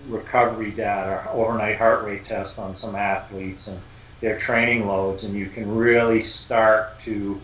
recovery 0.07 0.71
data, 0.71 1.29
overnight 1.31 1.77
heart 1.77 2.05
rate 2.05 2.25
tests 2.25 2.57
on 2.57 2.75
some 2.75 2.95
athletes 2.95 3.67
and 3.67 3.79
their 4.21 4.37
training 4.37 4.87
loads, 4.87 5.23
and 5.23 5.35
you 5.35 5.47
can 5.47 5.73
really 5.75 6.21
start 6.21 6.99
to 7.01 7.39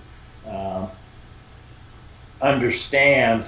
um, 0.47 0.89
understand 2.41 3.45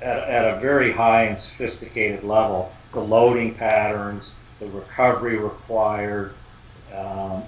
at, 0.00 0.18
at 0.18 0.56
a 0.56 0.60
very 0.60 0.92
high 0.92 1.24
and 1.24 1.38
sophisticated 1.38 2.24
level 2.24 2.72
the 2.92 3.00
loading 3.00 3.54
patterns, 3.54 4.32
the 4.62 4.70
recovery 4.70 5.36
required 5.36 6.34
um, 6.94 7.42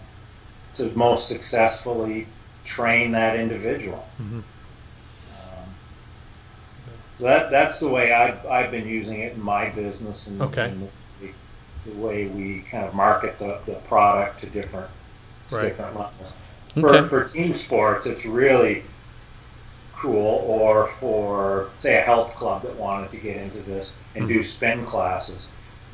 to 0.75 0.91
most 0.97 1.29
successfully 1.29 2.27
train 2.65 3.13
that 3.13 3.39
individual. 3.39 4.09
Mm-hmm. 4.21 4.41
Um, 5.31 5.75
so 7.19 7.25
that, 7.25 7.51
that's 7.51 7.79
the 7.81 7.89
way 7.89 8.13
I've, 8.13 8.45
I've 8.47 8.71
been 8.71 8.89
using 8.89 9.21
it 9.21 9.35
in 9.35 9.43
my 9.43 9.69
business 9.71 10.27
and, 10.27 10.43
okay. 10.43 10.71
and 10.71 10.89
the, 11.21 11.31
the, 11.87 11.97
way 11.97 12.27
we 12.27 12.61
kind 12.71 12.85
of 12.85 12.95
market 12.95 13.39
the, 13.39 13.61
the 13.67 13.75
product 13.75 14.41
to 14.41 14.47
different, 14.47 14.91
right. 15.51 15.69
different 15.69 15.97
levels. 15.97 16.33
Okay. 16.77 17.09
For, 17.09 17.09
for 17.09 17.29
team 17.29 17.53
sports, 17.53 18.07
it's 18.07 18.27
really 18.27 18.83
cool, 19.95 20.45
or 20.47 20.89
for, 20.89 21.71
say, 21.79 21.99
a 21.99 22.01
health 22.01 22.35
club 22.35 22.63
that 22.63 22.75
wanted 22.75 23.13
to 23.13 23.17
get 23.17 23.37
into 23.37 23.61
this 23.61 23.93
and 24.17 24.25
mm-hmm. 24.25 24.35
do 24.35 24.43
spin 24.43 24.85
classes. 24.85 25.49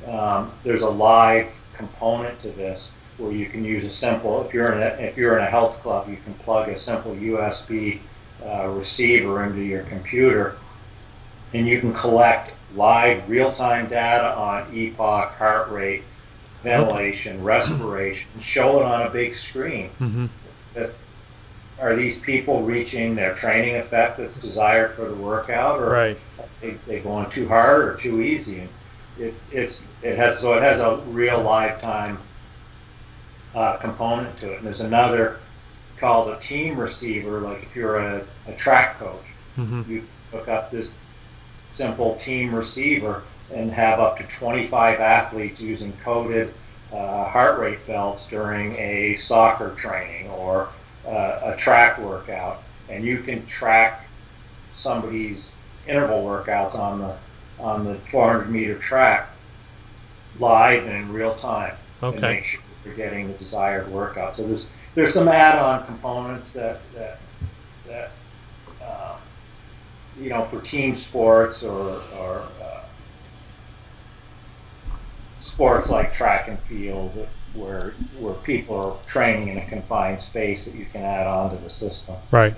Um, 0.07 0.53
there's 0.65 0.83
a 0.83 0.91
live 0.91 1.49
component 1.75 2.41
to 2.43 2.51
this 2.51 2.91
where 3.19 3.33
you 3.33 3.47
can 3.47 3.65
use 3.65 3.85
a 3.85 3.91
simple, 3.91 4.45
if 4.47 4.55
you're 4.55 4.73
in 4.73 4.83
a, 4.83 5.03
if 5.03 5.17
you're 5.17 5.39
in 5.39 5.45
a 5.45 5.51
health 5.51 5.83
club, 5.83 6.09
you 6.09 6.17
can 6.17 6.35
plug 6.35 6.69
a 6.69 6.79
simple 6.79 7.15
USB 7.15 8.01
uh, 8.45 8.69
receiver 8.69 9.45
into 9.45 9.61
your 9.61 9.83
computer 9.83 10.57
and 11.53 11.67
you 11.67 11.81
can 11.81 11.93
collect 11.93 12.53
live 12.75 13.29
real-time 13.29 13.89
data 13.89 14.35
on 14.35 14.71
EPOC, 14.73 15.33
heart 15.33 15.71
rate, 15.71 16.05
ventilation, 16.63 17.43
respiration, 17.43 18.29
show 18.41 18.81
it 18.81 18.87
on 18.87 19.03
a 19.03 19.11
big 19.11 19.35
screen. 19.35 19.91
Mm-hmm. 19.99 20.27
If, 20.75 21.03
are 21.81 21.97
these 21.97 22.19
people 22.19 22.63
reaching 22.63 23.15
their 23.15 23.35
training 23.35 23.77
effect 23.77 24.19
that's 24.19 24.37
desired 24.37 24.93
for 24.93 25.09
the 25.09 25.15
workout, 25.15 25.81
or 25.81 25.91
right. 25.91 26.19
are 26.39 26.45
they, 26.61 26.73
they 26.87 27.01
going 27.01 27.31
too 27.31 27.49
hard 27.49 27.85
or 27.85 27.97
too 27.97 28.21
easy? 28.21 28.69
It, 29.19 29.35
it's 29.53 29.87
it 30.03 30.17
has 30.17 30.39
so 30.39 30.55
it 30.55 30.63
has 30.63 30.81
a 30.81 30.97
real 31.07 31.43
lifetime 31.43 32.19
uh, 33.55 33.77
component 33.77 34.39
to 34.41 34.53
it. 34.53 34.59
And 34.59 34.67
there's 34.67 34.81
another 34.81 35.39
called 35.99 36.31
a 36.31 36.39
team 36.41 36.79
receiver. 36.79 37.41
Like 37.41 37.63
if 37.63 37.77
you're 37.77 37.99
a, 37.99 38.27
a 38.47 38.53
track 38.55 38.99
coach, 38.99 39.25
mm-hmm. 39.57 39.91
you 39.91 40.07
hook 40.31 40.49
up 40.49 40.71
this 40.71 40.97
simple 41.69 42.17
team 42.17 42.55
receiver 42.55 43.23
and 43.53 43.73
have 43.73 43.99
up 43.99 44.19
to 44.19 44.25
25 44.25 45.01
athletes 45.01 45.61
using 45.61 45.93
coded 46.03 46.55
uh, 46.93 47.25
heart 47.25 47.59
rate 47.59 47.87
belts 47.87 48.27
during 48.27 48.75
a 48.77 49.17
soccer 49.17 49.75
training 49.75 50.29
or 50.31 50.69
uh, 51.07 51.41
a 51.43 51.57
track 51.57 51.99
workout, 51.99 52.63
and 52.89 53.05
you 53.05 53.19
can 53.19 53.47
track 53.47 54.09
somebody's 54.75 55.51
interval 55.87 56.25
workouts 56.25 56.75
on 56.77 57.01
the 57.01 57.17
on 57.61 57.85
the 57.85 57.97
400 58.11 58.51
meter 58.51 58.77
track 58.77 59.29
live 60.39 60.85
and 60.85 60.97
in 60.97 61.13
real 61.13 61.35
time, 61.35 61.75
okay. 62.03 62.17
and 62.17 62.23
make 62.23 62.45
sure 62.45 62.63
you're 62.85 62.95
getting 62.95 63.29
the 63.29 63.35
desired 63.35 63.89
workout. 63.89 64.37
So 64.37 64.47
there's 64.47 64.67
there's 64.95 65.15
some 65.15 65.29
add-on 65.29 65.87
components 65.87 66.53
that 66.53 66.81
that 66.95 67.21
that 67.87 68.13
uh, 68.83 69.17
you 70.19 70.31
know 70.31 70.43
for 70.43 70.61
team 70.61 70.95
sports 70.95 71.63
or 71.63 72.03
or 72.19 72.47
uh, 72.63 72.83
sports 75.39 75.91
like 75.91 76.13
track 76.13 76.49
and 76.49 76.59
field 76.61 77.27
where 77.55 77.95
where 78.19 78.35
people 78.35 78.77
are 78.77 78.97
training 79.07 79.49
in 79.49 79.59
a 79.59 79.67
confined 79.67 80.23
space 80.23 80.65
that 80.65 80.75
you 80.75 80.87
can 80.93 81.03
add 81.03 81.27
on 81.27 81.57
to 81.57 81.63
the 81.63 81.71
system. 81.71 82.17
Right. 82.31 82.55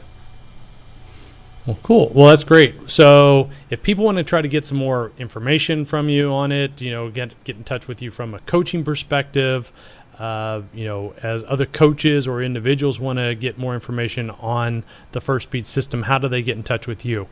Well, 1.66 1.78
cool. 1.84 2.10
Well, 2.12 2.28
that's 2.28 2.42
great. 2.42 2.90
So, 2.90 3.48
if 3.70 3.82
people 3.82 4.04
want 4.04 4.18
to 4.18 4.24
try 4.24 4.42
to 4.42 4.48
get 4.48 4.66
some 4.66 4.78
more 4.78 5.12
information 5.18 5.84
from 5.84 6.08
you 6.08 6.32
on 6.32 6.50
it, 6.50 6.80
you 6.80 6.90
know, 6.90 7.08
get 7.08 7.34
get 7.44 7.56
in 7.56 7.64
touch 7.64 7.86
with 7.86 8.02
you 8.02 8.10
from 8.10 8.34
a 8.34 8.40
coaching 8.40 8.82
perspective, 8.82 9.72
uh, 10.18 10.62
you 10.74 10.84
know, 10.84 11.14
as 11.22 11.44
other 11.46 11.66
coaches 11.66 12.26
or 12.26 12.42
individuals 12.42 12.98
want 12.98 13.18
to 13.18 13.34
get 13.34 13.58
more 13.58 13.74
information 13.74 14.30
on 14.30 14.84
the 15.12 15.20
Firstbeat 15.20 15.66
system, 15.66 16.02
how 16.02 16.18
do 16.18 16.28
they 16.28 16.42
get 16.42 16.56
in 16.56 16.62
touch 16.62 16.86
with 16.86 17.04
you? 17.04 17.28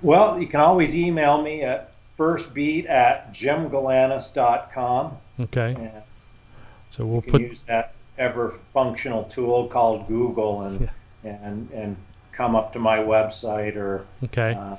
Well, 0.00 0.40
you 0.40 0.46
can 0.46 0.60
always 0.60 0.94
email 0.94 1.42
me 1.42 1.62
at 1.62 1.92
firstbeat 2.16 2.86
at 2.86 3.32
jimgalanes.com. 3.32 5.16
Okay. 5.40 5.74
And 5.78 6.02
so 6.90 7.06
we'll 7.06 7.22
put 7.22 7.42
use 7.42 7.62
that 7.62 7.94
ever 8.16 8.58
functional 8.72 9.24
tool 9.24 9.68
called 9.68 10.08
Google 10.08 10.62
and 10.62 10.80
yeah. 11.24 11.36
and 11.46 11.70
and 11.70 11.96
come 12.38 12.54
up 12.54 12.72
to 12.72 12.78
my 12.78 12.98
website 12.98 13.76
or 13.76 14.06
okay. 14.24 14.54
Uh, 14.54 14.76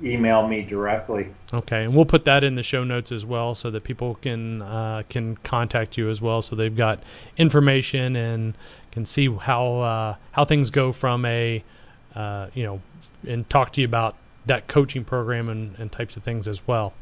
email 0.00 0.46
me 0.46 0.62
directly. 0.62 1.26
Okay, 1.52 1.82
and 1.82 1.94
we'll 1.94 2.04
put 2.04 2.24
that 2.24 2.44
in 2.44 2.54
the 2.54 2.62
show 2.62 2.84
notes 2.84 3.10
as 3.10 3.26
well, 3.26 3.54
so 3.56 3.70
that 3.72 3.82
people 3.82 4.14
can 4.14 4.62
uh, 4.62 5.02
can 5.08 5.36
contact 5.38 5.98
you 5.98 6.08
as 6.08 6.22
well, 6.22 6.40
so 6.40 6.54
they've 6.54 6.76
got 6.76 7.02
information 7.36 8.14
and 8.14 8.56
can 8.92 9.04
see 9.04 9.28
how 9.28 9.80
uh, 9.80 10.16
how 10.32 10.44
things 10.44 10.70
go 10.70 10.92
from 10.92 11.24
a 11.26 11.62
uh, 12.14 12.46
you 12.54 12.62
know 12.62 12.80
and 13.26 13.50
talk 13.50 13.72
to 13.72 13.80
you 13.80 13.86
about 13.86 14.14
that 14.46 14.68
coaching 14.68 15.04
program 15.04 15.48
and, 15.48 15.74
and 15.78 15.90
types 15.90 16.16
of 16.16 16.22
things 16.22 16.46
as 16.46 16.66
well. 16.66 16.94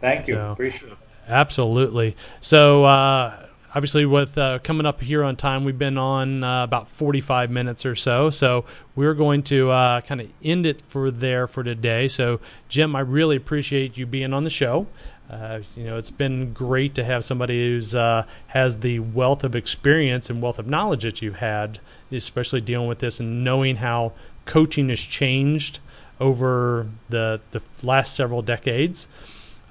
Thank 0.00 0.26
you. 0.26 0.34
So, 0.34 0.52
Appreciate 0.52 0.92
it. 0.92 0.98
Absolutely. 1.28 2.16
So 2.40 2.84
uh, 2.84 3.43
obviously 3.74 4.06
with 4.06 4.38
uh, 4.38 4.58
coming 4.60 4.86
up 4.86 5.00
here 5.00 5.24
on 5.24 5.34
time 5.36 5.64
we've 5.64 5.78
been 5.78 5.98
on 5.98 6.44
uh, 6.44 6.62
about 6.62 6.88
45 6.88 7.50
minutes 7.50 7.84
or 7.84 7.96
so. 7.96 8.30
So 8.30 8.64
we're 8.94 9.14
going 9.14 9.42
to 9.44 9.70
uh, 9.70 10.00
kind 10.02 10.20
of 10.20 10.30
end 10.42 10.64
it 10.64 10.80
for 10.82 11.10
there 11.10 11.46
for 11.48 11.64
today. 11.64 12.08
So 12.08 12.40
jim 12.68 12.94
i 12.94 13.00
really 13.00 13.36
appreciate 13.36 13.96
you 13.96 14.06
being 14.06 14.32
on 14.32 14.44
the 14.44 14.50
show. 14.50 14.86
Uh, 15.28 15.60
you 15.74 15.84
know 15.84 15.96
it's 15.96 16.10
been 16.10 16.52
great 16.52 16.94
to 16.94 17.04
have 17.04 17.24
somebody 17.24 17.58
who's 17.58 17.94
uh, 17.94 18.24
has 18.48 18.80
the 18.80 19.00
wealth 19.00 19.42
of 19.42 19.56
experience 19.56 20.30
and 20.30 20.40
wealth 20.40 20.58
of 20.58 20.66
knowledge 20.66 21.02
that 21.02 21.22
you've 21.22 21.36
had 21.36 21.80
especially 22.12 22.60
dealing 22.60 22.86
with 22.86 22.98
this 22.98 23.18
and 23.20 23.42
knowing 23.42 23.76
how 23.76 24.12
coaching 24.44 24.88
has 24.90 25.00
changed 25.00 25.80
over 26.20 26.86
the 27.08 27.40
the 27.50 27.60
last 27.82 28.14
several 28.14 28.42
decades. 28.42 29.08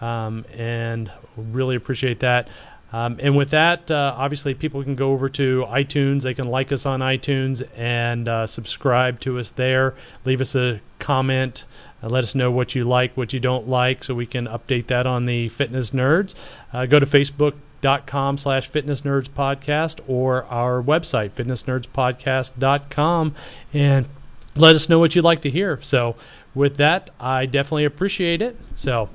Um, 0.01 0.43
and 0.54 1.10
really 1.38 1.78
appreciate 1.78 2.20
that 2.20 2.49
um, 2.94 3.18
and 3.20 3.36
with 3.36 3.50
that, 3.50 3.89
uh, 3.89 4.14
obviously, 4.16 4.54
people 4.54 4.84
can 4.84 4.96
go 4.96 5.12
over 5.12 5.28
to 5.30 5.66
iTunes. 5.68 6.22
They 6.22 6.36
can 6.36 6.48
like 6.48 6.72
us 6.72 6.86
on 6.86 7.00
iTunes 7.00 7.68
and 7.76 8.30
uh, 8.30 8.46
subscribe 8.46 9.20
to 9.22 9.39
us 9.39 9.50
there. 9.50 9.96
Leave 10.26 10.41
us 10.41 10.56
a 10.56 10.80
comment. 11.00 11.66
Uh, 12.04 12.10
let 12.10 12.24
us 12.24 12.36
know 12.36 12.52
what 12.52 12.76
you 12.76 12.84
like, 12.84 13.18
what 13.18 13.34
you 13.34 13.39
don't 13.39 13.68
like, 13.68 14.04
so 14.04 14.14
we 14.14 14.28
can 14.28 14.46
update 14.46 14.86
that 14.88 15.08
on 15.08 15.26
the 15.26 15.50
Fitness 15.50 15.89
Nerds. 15.89 16.36
Uh, 16.72 16.86
go 16.86 17.00
to 17.00 17.08
Facebook.com 17.08 18.38
slash 18.38 18.68
fitness 18.68 19.02
nerds 19.02 19.28
podcast 19.28 20.00
or 20.08 20.46
our 20.46 20.82
website 20.82 21.32
fitnessnerdspodcast.com 21.32 23.36
and 23.74 24.08
let 24.56 24.76
us 24.76 24.88
know 24.88 25.00
what 25.00 25.16
you'd 25.16 25.26
like 25.26 25.41
to 25.41 25.50
hear 25.50 25.78
so 25.82 26.16
with 26.56 26.78
that 26.78 27.10
i 27.20 27.46
definitely 27.46 27.84
appreciate 27.84 28.41
it 28.41 28.56
so 28.78 29.10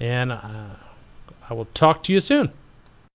and 0.00 0.32
uh, 0.32 0.38
I 1.52 1.54
will 1.54 1.66
talk 1.74 2.02
to 2.04 2.14
you 2.14 2.20
soon. 2.20 2.50